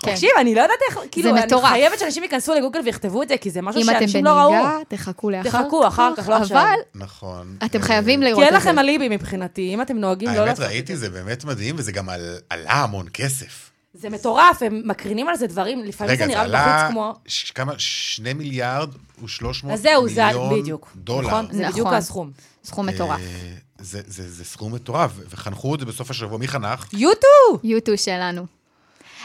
כן. 0.00 0.10
תקשיב, 0.10 0.30
אני 0.40 0.54
לא 0.54 0.60
יודעת 0.60 0.78
איך, 0.90 0.98
כאילו, 1.10 1.34
מטורף. 1.34 1.64
אני 1.64 1.70
חייבת 1.72 1.98
שאנשים 1.98 2.22
ייכנסו 2.22 2.54
לגוגל 2.54 2.80
ויכתבו 2.84 3.22
את 3.22 3.28
זה, 3.28 3.36
כי 3.36 3.50
זה 3.50 3.62
משהו 3.62 3.82
אם 3.82 3.90
אתם 3.90 3.98
שאנשים 3.98 4.24
לא 4.24 4.30
ראו. 4.30 4.50
בנהיגה, 4.52 4.78
תחכו 4.88 5.30
לאחר 5.30 5.50
כך. 5.50 5.56
תחכו, 5.64 5.86
אחר 5.86 6.12
כך, 6.16 6.28
לא 6.28 6.34
עכשיו. 6.36 6.56
אבל 6.58 6.78
נכון. 6.94 7.56
אתם 7.64 7.82
חייבים 7.82 8.20
כי 8.20 8.26
לראות 8.26 8.42
אין 8.44 8.56
את 8.56 8.62
זה. 8.62 8.68
לכם 8.70 8.78
אליבי 8.78 9.08
מבחינתי, 9.08 9.74
אם 9.74 9.82
אתם 9.82 9.96
נוהגים 9.96 10.28
לא 10.28 10.34
האמת, 10.34 10.46
לעשות 10.48 10.64
את 10.64 10.70
ראיתי, 10.70 10.96
זה. 10.96 11.08
זה 11.08 11.22
באמת 11.22 11.44
מדהים, 11.44 11.74
וזה 11.78 11.92
גם 11.92 12.08
על- 12.08 12.36
עלה 12.50 12.72
המון 12.72 13.06
כסף. 13.12 13.70
זה 13.98 14.10
מטורף, 14.10 14.62
הם 14.62 14.82
מקרינים 14.84 15.28
על 15.28 15.36
זה 15.36 15.46
דברים, 15.46 15.84
לפעמים 15.84 16.10
רגע, 16.12 16.24
זה 16.26 16.32
זה 16.32 16.34
נראה 16.38 16.42
עלה 16.44 16.78
בחוץ 16.82 16.90
כמו... 16.92 17.14
ש- 17.26 17.50
כמה? 17.50 17.72
שני 17.78 18.32
מיליארד 18.32 18.90
ושלוש 19.24 19.64
מאות 19.64 19.78
זהו, 19.78 20.08
זה 20.08 20.24
מיליון 20.26 20.60
בדיוק. 20.60 20.90
דולר. 20.96 21.28
נכון? 21.28 21.46
זה 21.50 21.68
בדיוק 21.68 21.86
נכון. 21.86 21.98
הסכום. 21.98 22.30
סכום 22.64 22.86
מטורף. 22.86 23.20
אה, 23.20 23.54
זה, 23.78 24.00
זה, 24.06 24.30
זה 24.30 24.44
סכום 24.44 24.74
מטורף, 24.74 25.10
וחנכו 25.30 25.74
את 25.74 25.80
זה 25.80 25.86
בסוף 25.86 26.10
השבוע. 26.10 26.38
מי 26.38 26.48
חנך? 26.48 26.86
יוטו! 26.92 27.26
יוטו 27.64 27.92
שלנו. 27.98 28.46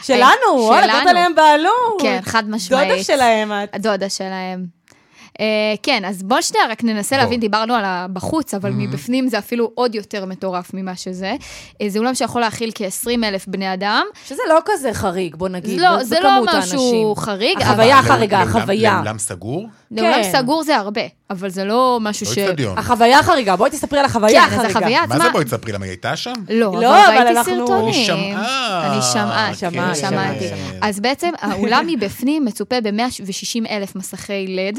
שלנו, 0.02 0.30
וואלה, 0.56 0.82
שלנו. 0.86 0.98
לתת 0.98 1.06
עליהם 1.10 1.34
בעלות. 1.34 2.00
כן, 2.02 2.20
חד 2.24 2.50
משמעית. 2.50 2.88
דודה 2.90 3.04
שלהם 3.04 3.52
את. 3.52 3.74
הדודה 3.74 4.08
שלהם. 4.10 4.66
אה, 5.40 5.44
כן, 5.82 6.02
אז 6.04 6.22
בוא 6.22 6.40
שנייה 6.40 6.66
רק 6.70 6.84
ננסה 6.84 7.16
בוא. 7.16 7.22
להבין, 7.24 7.40
דיברנו 7.40 7.74
על 7.74 7.84
הבחוץ, 7.84 8.54
אבל 8.54 8.70
מבפנים 8.70 9.28
זה 9.28 9.38
אפילו 9.38 9.70
עוד 9.74 9.94
יותר 9.94 10.24
מטורף 10.26 10.70
ממה 10.74 10.96
שזה. 10.96 11.32
אה, 11.82 11.88
זה 11.88 11.98
אולם 11.98 12.14
שיכול 12.14 12.40
להכיל 12.40 12.70
כ-20 12.74 13.24
אלף 13.24 13.46
בני 13.48 13.74
אדם. 13.74 14.04
שזה 14.26 14.42
לא 14.48 14.58
כזה 14.64 14.92
חריג, 14.92 15.36
בוא 15.36 15.48
נגיד, 15.48 15.80
לא, 15.80 15.96
ב- 15.96 16.02
זה 16.02 16.16
לא 16.22 16.30
בכמות 16.30 16.48
משהו 16.48 16.80
האנשים. 16.82 17.14
חריג, 17.16 17.62
החוויה 17.62 18.00
לאולם- 18.08 18.48
החוויה. 18.48 18.94
לאולם 19.04 19.18
סגור? 19.18 19.68
לאולם 19.90 20.22
כן. 20.22 20.32
סגור 20.32 20.62
זה 20.62 20.76
הרבה, 20.76 21.00
אבל 21.30 21.48
זה 21.48 21.64
לא 21.64 21.98
משהו 22.00 22.26
לא 22.26 22.32
ש... 22.34 22.38
אצטדיון. 22.38 22.78
החוויה 22.78 23.18
החריגה, 23.18 23.56
בואי 23.56 23.70
תספרי 23.70 23.98
על 23.98 24.04
החוויה 24.04 24.46
כן, 24.50 24.60
אז 24.60 24.70
החריגה. 24.70 25.04
מה. 25.08 25.18
זה 25.18 25.30
בואי 25.32 25.44
תספרי? 25.44 25.72
למה 25.72 25.84
היא 25.84 25.90
הייתה 25.90 26.16
שם? 26.16 26.32
לא, 26.50 26.72
לא, 26.80 27.06
אבל 27.06 27.16
ראיתי 27.16 27.30
אנחנו- 27.38 27.58
סרטונים. 27.66 27.94
היא 27.94 28.04
שמעה. 28.04 28.86
אני 28.86 28.92
אני 28.94 29.02
שמעתי. 29.94 30.48
שמעתי. 30.48 30.48
אז 30.82 31.00
בעצם 31.00 31.30
האולם 31.40 31.84
מבפנים 31.86 32.44
מצופה 32.44 32.76
ב-160 32.80 33.68
אלף 33.70 33.96
מסכי 33.96 34.46
לד, 34.48 34.78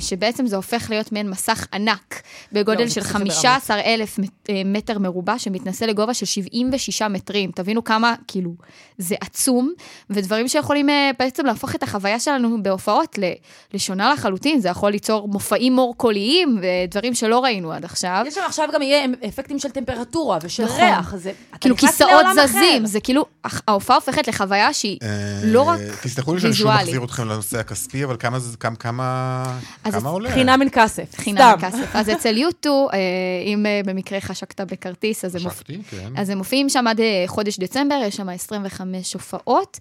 שבעצם 0.00 0.46
זה 0.46 0.56
הופך 0.56 0.86
להיות 0.90 1.12
מעין 1.12 1.30
מסך 1.30 1.66
ענק, 1.72 2.22
לא, 2.52 2.60
בגודל 2.62 2.86
זה 2.86 2.94
של 2.94 3.00
פשוט 3.00 3.12
ברמות. 3.12 3.32
15 3.32 3.80
אלף 3.80 4.18
מטר 4.64 4.98
מרובע, 4.98 5.38
שמתנסה 5.38 5.86
לגובה 5.86 6.14
של 6.14 6.26
76 6.26 7.02
מטרים. 7.02 7.50
תבינו 7.54 7.84
כמה, 7.84 8.14
כאילו, 8.28 8.50
זה 8.98 9.14
עצום, 9.20 9.72
ודברים 10.10 10.48
שיכולים 10.48 10.90
אה, 10.90 11.10
בעצם 11.18 11.46
להפוך 11.46 11.74
את 11.74 11.82
החוויה 11.82 12.20
שלנו 12.20 12.62
בהופעות 12.62 13.18
ל- 13.18 13.32
לשונה 13.74 14.12
לחלוטין. 14.12 14.60
זה 14.60 14.68
יכול 14.68 14.90
ליצור 14.90 15.28
מופעים 15.28 15.72
מור 15.72 15.94
קוליים 15.96 16.58
ודברים 16.62 17.14
שלא 17.14 17.40
ראינו 17.40 17.72
עד 17.72 17.84
עכשיו. 17.84 18.24
יש 18.26 18.34
שם 18.34 18.40
עכשיו 18.46 18.68
גם 18.74 18.82
יהיה 18.82 19.04
אפקטים 19.28 19.58
של 19.58 19.68
טמפרטורה 19.70 20.38
ושל 20.42 20.64
נכון. 20.64 20.80
ריח. 20.80 21.14
זה- 21.16 21.32
כאילו 21.60 21.76
כיסאות 21.76 22.26
זזים, 22.34 22.52
אחר. 22.82 22.86
זה 22.86 23.00
כאילו, 23.00 23.24
ההופעה 23.68 23.96
הופכת 23.96 24.28
לחוויה 24.28 24.72
שהיא 24.72 24.98
אה, 25.02 25.08
לא 25.44 25.62
רק 25.62 25.80
תסלחו 26.02 26.34
לי 26.34 26.40
שאני 26.40 26.52
שוב 26.52 26.66
ויזואלית. 26.66 26.86
מחזיר 26.88 27.04
אתכם 27.04 27.28
לנושא 27.28 27.58
הכספי, 27.58 28.04
אבל 28.04 28.16
כמה 28.78 29.42
כמה, 29.52 29.60
כמה, 29.84 29.96
אז 29.96 30.02
כמה 30.02 30.08
עולה? 30.10 30.30
חינם 30.32 30.58
אין 30.60 30.68
כסף. 30.72 31.16
חינם 31.16 31.38
סתם. 31.58 31.68
כסף. 31.68 31.96
אז 31.96 32.10
אצל 32.10 32.36
יוטו, 32.36 32.88
אה, 32.92 32.98
אם 33.46 33.66
אה, 33.66 33.80
במקרה 33.86 34.20
חשקת 34.20 34.60
בכרטיס, 34.60 35.24
אז 35.24 35.36
הם 35.36 35.42
מופ- 35.42 35.50
חשבתי, 35.54 35.78
כן. 35.90 36.12
אז 36.16 36.30
הם 36.30 36.38
מופיעים 36.38 36.68
שם 36.68 36.86
עד 36.86 37.00
אה, 37.00 37.24
חודש 37.26 37.58
דצמבר, 37.58 38.00
יש 38.06 38.16
שם 38.16 38.28
25 38.28 39.12
הופעות, 39.14 39.78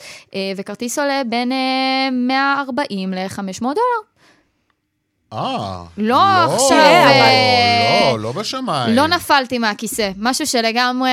וכרטיס 0.57 0.99
עולה 0.99 1.21
בין 1.29 1.51
אה, 1.51 1.57
140 2.11 3.13
ל-500 3.13 3.61
דולר. 3.61 3.75
אה. 5.33 5.83
לא 5.97 6.21
עכשיו, 6.55 6.77
לא, 6.77 6.83
אה, 6.83 8.09
לא, 8.11 8.19
לא 8.19 8.31
בשמיים. 8.31 8.95
לא 8.95 9.07
נפלתי 9.07 9.57
מהכיסא, 9.57 10.09
משהו 10.17 10.47
שלגמרי, 10.47 11.09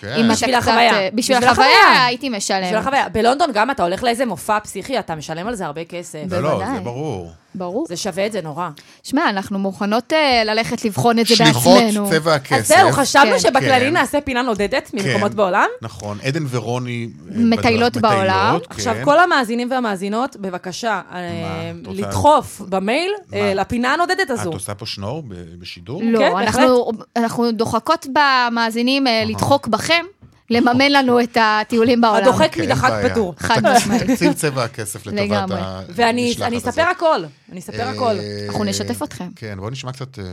כן. 0.00 0.28
בשביל 0.32 0.54
החוויה. 0.54 1.10
בשביל 1.14 1.36
החוויה. 1.36 2.04
הייתי 2.06 2.28
משלם. 2.28 2.62
בשביל 2.64 2.78
החוויה. 2.78 3.08
בלונדון 3.08 3.50
גם 3.54 3.70
אתה 3.70 3.82
הולך 3.82 4.02
לאיזה 4.02 4.26
מופע 4.26 4.60
פסיכי, 4.60 4.98
אתה 4.98 5.14
משלם 5.14 5.46
על 5.46 5.54
זה 5.54 5.66
הרבה 5.66 5.84
כסף. 5.84 6.18
לא, 6.30 6.42
לא. 6.42 6.62
זה 6.74 6.80
ברור. 6.80 7.32
ברור. 7.54 7.86
זה 7.88 7.96
שווה 7.96 8.26
את 8.26 8.32
זה 8.32 8.40
נורא. 8.42 8.68
שמע, 9.02 9.30
אנחנו 9.30 9.58
מוכנות 9.58 10.12
אה, 10.12 10.42
ללכת 10.44 10.84
לבחון 10.84 11.18
את 11.18 11.26
זה 11.26 11.36
שליחות 11.36 11.78
בעצמנו. 11.82 12.10
צבע 12.10 12.34
הכסף. 12.34 12.52
אז 12.58 12.66
זהו, 12.68 12.92
חשבנו 12.92 13.30
כן. 13.30 13.38
שבכללי 13.38 13.84
כן. 13.86 13.92
נעשה 13.92 14.20
פינה 14.20 14.42
נודדת 14.42 14.90
ממקומות 14.94 15.30
כן. 15.30 15.36
בעולם. 15.36 15.66
נכון, 15.82 16.18
עדן 16.24 16.44
ורוני... 16.50 17.08
אה, 17.30 17.36
מטיילות 17.38 17.96
בדרך- 17.96 18.02
בעולם. 18.12 18.26
מטיילות, 18.56 18.66
עכשיו, 18.70 18.94
כן. 18.94 19.04
כל 19.04 19.18
המאזינים 19.20 19.70
והמאזינות, 19.70 20.36
בבקשה, 20.36 21.00
אה, 21.12 21.72
רוצה- 21.86 22.00
לדחוף 22.00 22.60
במייל 22.68 23.12
אה, 23.34 23.42
מה? 23.42 23.54
לפינה 23.60 23.94
הנודדת 23.94 24.30
הזו. 24.30 24.48
את 24.50 24.54
עושה 24.54 24.74
פה 24.74 24.86
שנור 24.86 25.22
בשידור? 25.58 26.02
לא, 26.04 26.18
כן, 26.18 26.36
אנחנו, 26.36 26.90
אנחנו 27.16 27.52
דוחקות 27.52 28.06
במאזינים 28.12 29.04
לדחוק 29.26 29.66
בכם, 29.68 30.04
לממן 30.50 30.92
לנו 30.92 31.20
את 31.20 31.36
הטיולים 31.40 32.00
בעולם. 32.00 32.22
הדוחק 32.22 32.56
מדחק. 32.56 32.92
פטור. 33.10 33.34
חד 33.38 33.62
משמעית. 33.76 34.02
תקציב 34.10 34.32
צבע 34.32 34.64
הכסף 34.64 35.06
לטובת. 35.06 35.50
ואני 35.88 36.28
המשלחת 36.28 36.52
הזאת. 36.52 36.68
אספר 36.68 36.82
הכל, 36.82 37.24
אני 37.52 37.60
אספר 37.60 37.88
הכל. 37.88 38.18
אה, 38.18 38.46
אנחנו 38.48 38.64
נשתף 38.64 39.02
אתכם. 39.02 39.28
כן, 39.36 39.54
בואו 39.58 39.70
נשמע 39.70 39.92
קצת... 39.92 40.18
אה, 40.18 40.24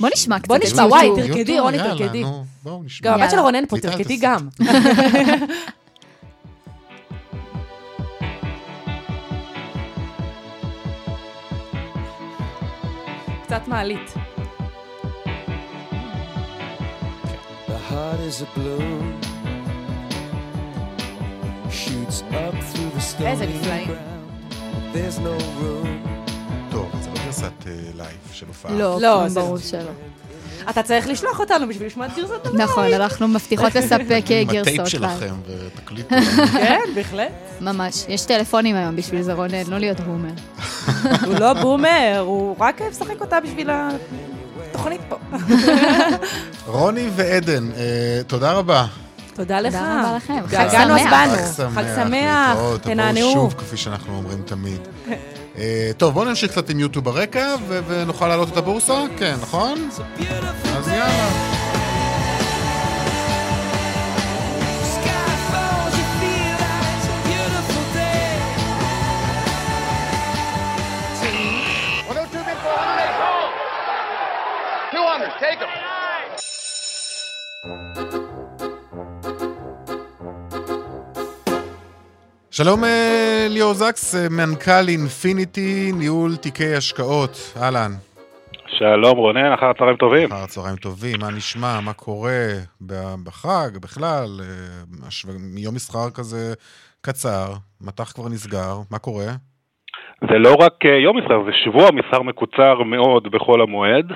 בוא 0.00 0.08
נשמע 0.12 0.38
קצת. 0.38 0.48
בוא 0.48 0.56
את 0.56 0.62
נשמע. 0.62 0.86
וואי, 0.86 1.08
תרקדי, 1.16 1.60
רוני, 1.60 1.78
תרקדי. 1.78 2.24
בואו 2.62 2.82
נשמע. 2.82 3.10
גם 3.10 3.20
הבת 3.20 3.30
של. 3.30 3.38
רונן 3.38 3.66
פה, 3.66 3.80
תרקדי. 3.80 4.16
גם. 4.16 4.48
קצת 13.46 13.68
מעלית. 13.68 14.14
The 17.68 17.78
heart 17.90 18.20
is 18.20 18.40
a 18.42 18.46
bloom 18.54 19.25
shoots 21.70 22.22
up 22.32 22.54
through 22.72 22.90
the 22.96 23.00
stony. 23.00 23.86
There's 24.94 25.18
no 25.18 25.36
room. 25.60 25.88
טוב, 26.70 26.90
זה 27.02 27.10
לא 27.10 27.14
גרסת 27.24 27.52
אה, 27.66 27.72
לייב 27.96 28.10
של 28.32 28.46
הופעה. 28.46 28.72
לא, 28.72 29.00
לא, 29.00 29.28
ברור 29.34 29.58
שלא. 29.58 29.90
אתה 30.70 30.82
צריך 30.82 31.08
לשלוח 31.08 31.40
אותנו 31.40 31.68
בשביל 31.68 31.86
לשמוע 31.86 32.06
את 32.06 32.10
גרסת 32.16 32.46
הלייב. 32.46 32.60
נכון, 32.70 32.92
אנחנו 32.92 33.28
מבטיחות 33.28 33.74
לספק 33.76 34.30
אה, 34.30 34.40
עם 34.40 34.48
הטייפ 34.48 34.66
לייב. 34.66 34.86
שלכם 34.86 35.34
ותקליטו. 35.46 36.14
כן, 36.52 36.80
בהחלט. 36.94 37.32
ממש. 37.60 38.04
יש 38.08 38.24
טלפונים 38.24 38.76
היום 38.76 38.96
בשביל 38.96 39.22
זה, 39.22 39.32
רונן, 39.32 39.66
לא 39.68 39.78
להיות 39.78 40.00
בומר. 40.00 40.30
הוא 41.26 41.34
לא 41.34 41.54
בומר, 41.54 42.22
הוא 42.26 42.56
רק 42.58 42.82
משחק 42.90 43.20
אותה 43.20 43.40
בשביל 43.40 43.70
התוכנית 43.72 45.00
פה. 45.08 45.16
רוני 46.66 47.08
ועדן, 47.16 47.70
אה, 47.76 48.20
תודה 48.26 48.52
רבה. 48.52 48.86
תודה 49.36 49.60
לך. 49.60 49.72
תודה 49.74 50.00
רבה 50.00 50.16
לכם. 50.16 50.34
חג 50.46 50.54
התגעגענו 50.54 50.94
אז 50.94 51.00
שמח. 51.00 51.10
באנו. 51.10 51.70
חג 51.74 51.84
שמח, 51.96 52.58
תנענעו. 52.82 53.32
שוב, 53.32 53.54
כפי 53.58 53.76
שאנחנו 53.76 54.16
אומרים 54.16 54.42
תמיד. 54.44 54.80
אה, 55.58 55.90
טוב, 55.96 56.14
בואו 56.14 56.24
נמשיך 56.24 56.50
קצת 56.50 56.70
עם 56.70 56.80
יוטיוב 56.80 57.04
ברקע, 57.04 57.54
ונוכל 57.68 58.28
להעלות 58.28 58.48
את 58.52 58.56
הבורסה? 58.56 59.02
כן, 59.18 59.34
נכון? 59.42 59.88
אז 60.76 60.88
יאללה. 60.88 61.45
שלום 82.58 82.84
אה, 82.84 83.46
ליאור 83.48 83.74
זקס, 83.74 84.14
אה, 84.14 84.28
מנכ"ל 84.30 84.88
אינפיניטי, 84.88 85.92
ניהול 85.98 86.36
תיקי 86.36 86.74
השקעות. 86.76 87.34
אהלן. 87.62 87.90
שלום 88.66 89.16
רונן, 89.18 89.52
אחר 89.52 89.66
הצהריים 89.66 89.96
טובים. 89.96 90.32
אחר 90.32 90.42
הצהריים 90.44 90.76
טובים, 90.76 91.16
מה 91.20 91.30
נשמע, 91.36 91.80
מה 91.84 91.92
קורה 91.92 92.46
בחג, 93.24 93.70
בכלל, 93.82 94.26
אה, 94.40 95.18
יום 95.56 95.74
מסחר 95.74 96.10
כזה 96.14 96.54
קצר, 97.00 97.46
מטח 97.80 98.12
כבר 98.12 98.28
נסגר, 98.28 98.74
מה 98.90 98.98
קורה? 98.98 99.30
זה 100.30 100.38
לא 100.38 100.54
רק 100.60 100.84
יום 101.04 101.16
מסחר, 101.18 101.44
זה 101.46 101.52
שבוע 101.64 101.90
מסחר 101.90 102.22
מקוצר 102.22 102.82
מאוד 102.82 103.28
בחול 103.30 103.62
המועד, 103.62 104.12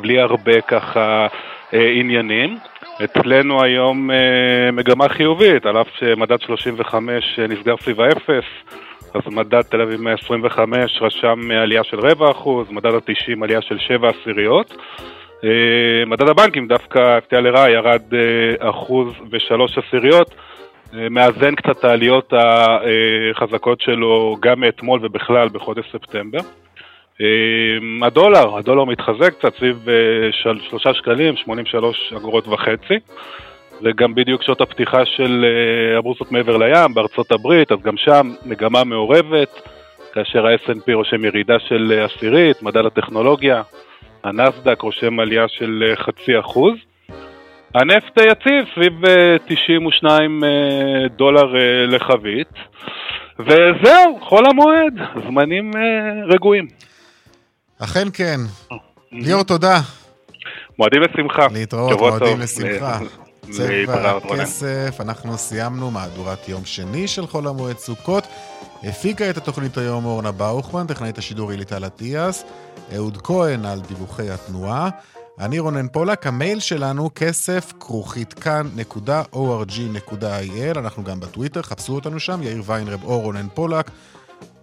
בלי 0.00 0.20
הרבה 0.20 0.60
ככה 0.60 1.26
עניינים. 1.72 2.56
אצלנו 3.04 3.62
היום 3.62 4.10
אה, 4.10 4.70
מגמה 4.72 5.08
חיובית, 5.08 5.66
על 5.66 5.80
אף 5.80 5.88
שמדד 5.98 6.40
35 6.40 7.38
נסגר 7.48 7.74
סביב 7.76 8.00
האפס, 8.00 8.44
אז 9.14 9.22
מדד 9.26 9.62
תל 9.62 9.80
אביב 9.80 10.00
125 10.00 10.98
רשם 11.02 11.50
עלייה 11.50 11.84
של 11.84 12.00
רבע 12.00 12.30
אחוז, 12.30 12.66
מדד 12.70 12.94
ה-90 12.94 13.44
עלייה 13.44 13.62
של 13.62 13.78
שבע 13.78 14.08
עשיריות. 14.08 14.74
אה, 15.44 16.04
מדד 16.06 16.28
הבנקים 16.28 16.68
דווקא, 16.68 16.98
הפתיע 16.98 17.40
לרעה, 17.40 17.70
ירד 17.70 18.02
אה, 18.14 18.70
אחוז 18.70 19.12
ושלוש 19.30 19.78
עשיריות. 19.78 20.34
אה, 20.94 21.08
מאזן 21.08 21.54
קצת 21.54 21.84
העליות 21.84 22.32
החזקות 22.36 23.80
שלו 23.80 24.36
גם 24.40 24.60
מאתמול 24.60 25.00
ובכלל 25.02 25.48
בחודש 25.48 25.92
ספטמבר. 25.92 26.38
אה, 27.20 27.26
הדולר, 28.06 28.56
הדולר 28.58 28.84
מתחזק 28.84 29.34
קצת 29.38 29.56
סביב 29.56 29.88
אה, 29.88 29.94
של- 30.32 30.60
שלושה 30.70 30.94
שקלים, 30.94 31.36
83 31.36 32.12
אגורות 32.16 32.48
וחצי. 32.48 32.94
וגם 33.82 34.14
בדיוק 34.14 34.42
שעות 34.42 34.60
הפתיחה 34.60 35.04
של 35.06 35.44
אה, 35.44 35.98
הבורסות 35.98 36.32
מעבר 36.32 36.56
לים 36.56 36.94
בארצות 36.94 37.32
הברית, 37.32 37.72
אז 37.72 37.78
גם 37.82 37.96
שם 37.96 38.30
מגמה 38.46 38.84
מעורבת, 38.84 39.68
כאשר 40.12 40.46
ה-S&P 40.46 40.92
רושם 40.94 41.24
ירידה 41.24 41.58
של 41.58 41.92
אה, 41.98 42.04
עשירית, 42.04 42.62
מדד 42.62 42.86
הטכנולוגיה, 42.86 43.62
הנסדק 44.24 44.80
רושם 44.82 45.20
עלייה 45.20 45.48
של 45.48 45.92
חצי 45.96 46.38
אחוז. 46.38 46.74
הנפט 47.74 48.18
יציב 48.18 48.64
סביב 48.74 49.04
אה, 49.04 49.36
92 49.48 50.44
אה, 50.44 50.48
דולר 51.16 51.54
לחבית, 51.88 52.48
וזהו, 53.38 54.18
חול 54.20 54.44
המועד, 54.50 54.94
זמנים 55.28 55.70
רגועים. 56.28 56.66
אכן 57.78 58.08
כן. 58.12 58.40
ליאור, 59.12 59.42
תודה. 59.42 59.80
מועדים 60.78 61.02
לשמחה. 61.02 61.46
להתראות, 61.52 61.98
מועדים. 61.98 62.40
לשמחה. 62.40 62.98
צבע. 63.50 64.10
הכסף, 64.16 64.96
אנחנו 65.00 65.38
סיימנו 65.38 65.90
מהדורת 65.90 66.48
יום 66.48 66.64
שני 66.64 67.08
של 67.08 67.26
חול 67.26 67.48
המועד 67.48 67.78
סוכות. 67.78 68.24
הפיקה 68.82 69.30
את 69.30 69.36
התוכנית 69.36 69.76
היום 69.76 70.04
אורנה 70.04 70.32
באוכמן, 70.32 70.86
טכנאית 70.86 71.18
השידור 71.18 71.50
היא 71.50 71.58
ליטל 71.58 71.86
אטיאס, 71.86 72.44
אהוד 72.94 73.22
כהן 73.22 73.64
על 73.64 73.80
דיווחי 73.80 74.30
התנועה. 74.30 74.88
אני 75.40 75.58
רונן 75.58 75.88
פולק, 75.88 76.26
המייל 76.26 76.60
שלנו 76.60 77.10
כסף 77.14 77.72
כרוכית 77.80 78.32
כאן.org.il, 78.32 79.98
אנחנו 80.78 81.04
גם 81.04 81.20
בטוויטר, 81.20 81.62
חפשו 81.62 81.94
אותנו 81.94 82.20
שם, 82.20 82.42
יאיר 82.42 82.62
ויינרב 82.66 83.04
או 83.04 83.20
רונן 83.20 83.46
פולק. 83.54 83.90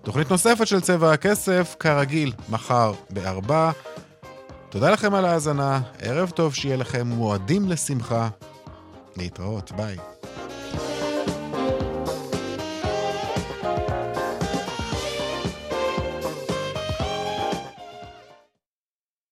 תוכנית 0.05 0.31
נוספת 0.31 0.67
של 0.67 0.81
צבע 0.81 1.13
הכסף, 1.13 1.75
כרגיל, 1.79 2.33
מחר 2.49 2.93
בארבע. 3.09 3.71
תודה 4.69 4.91
לכם 4.91 5.13
על 5.13 5.25
ההאזנה, 5.25 5.81
ערב 5.99 6.29
טוב 6.29 6.53
שיהיה 6.53 6.77
לכם 6.77 7.07
מועדים 7.07 7.69
לשמחה. 7.69 8.27
להתראות, 9.17 9.71
ביי. 9.71 9.97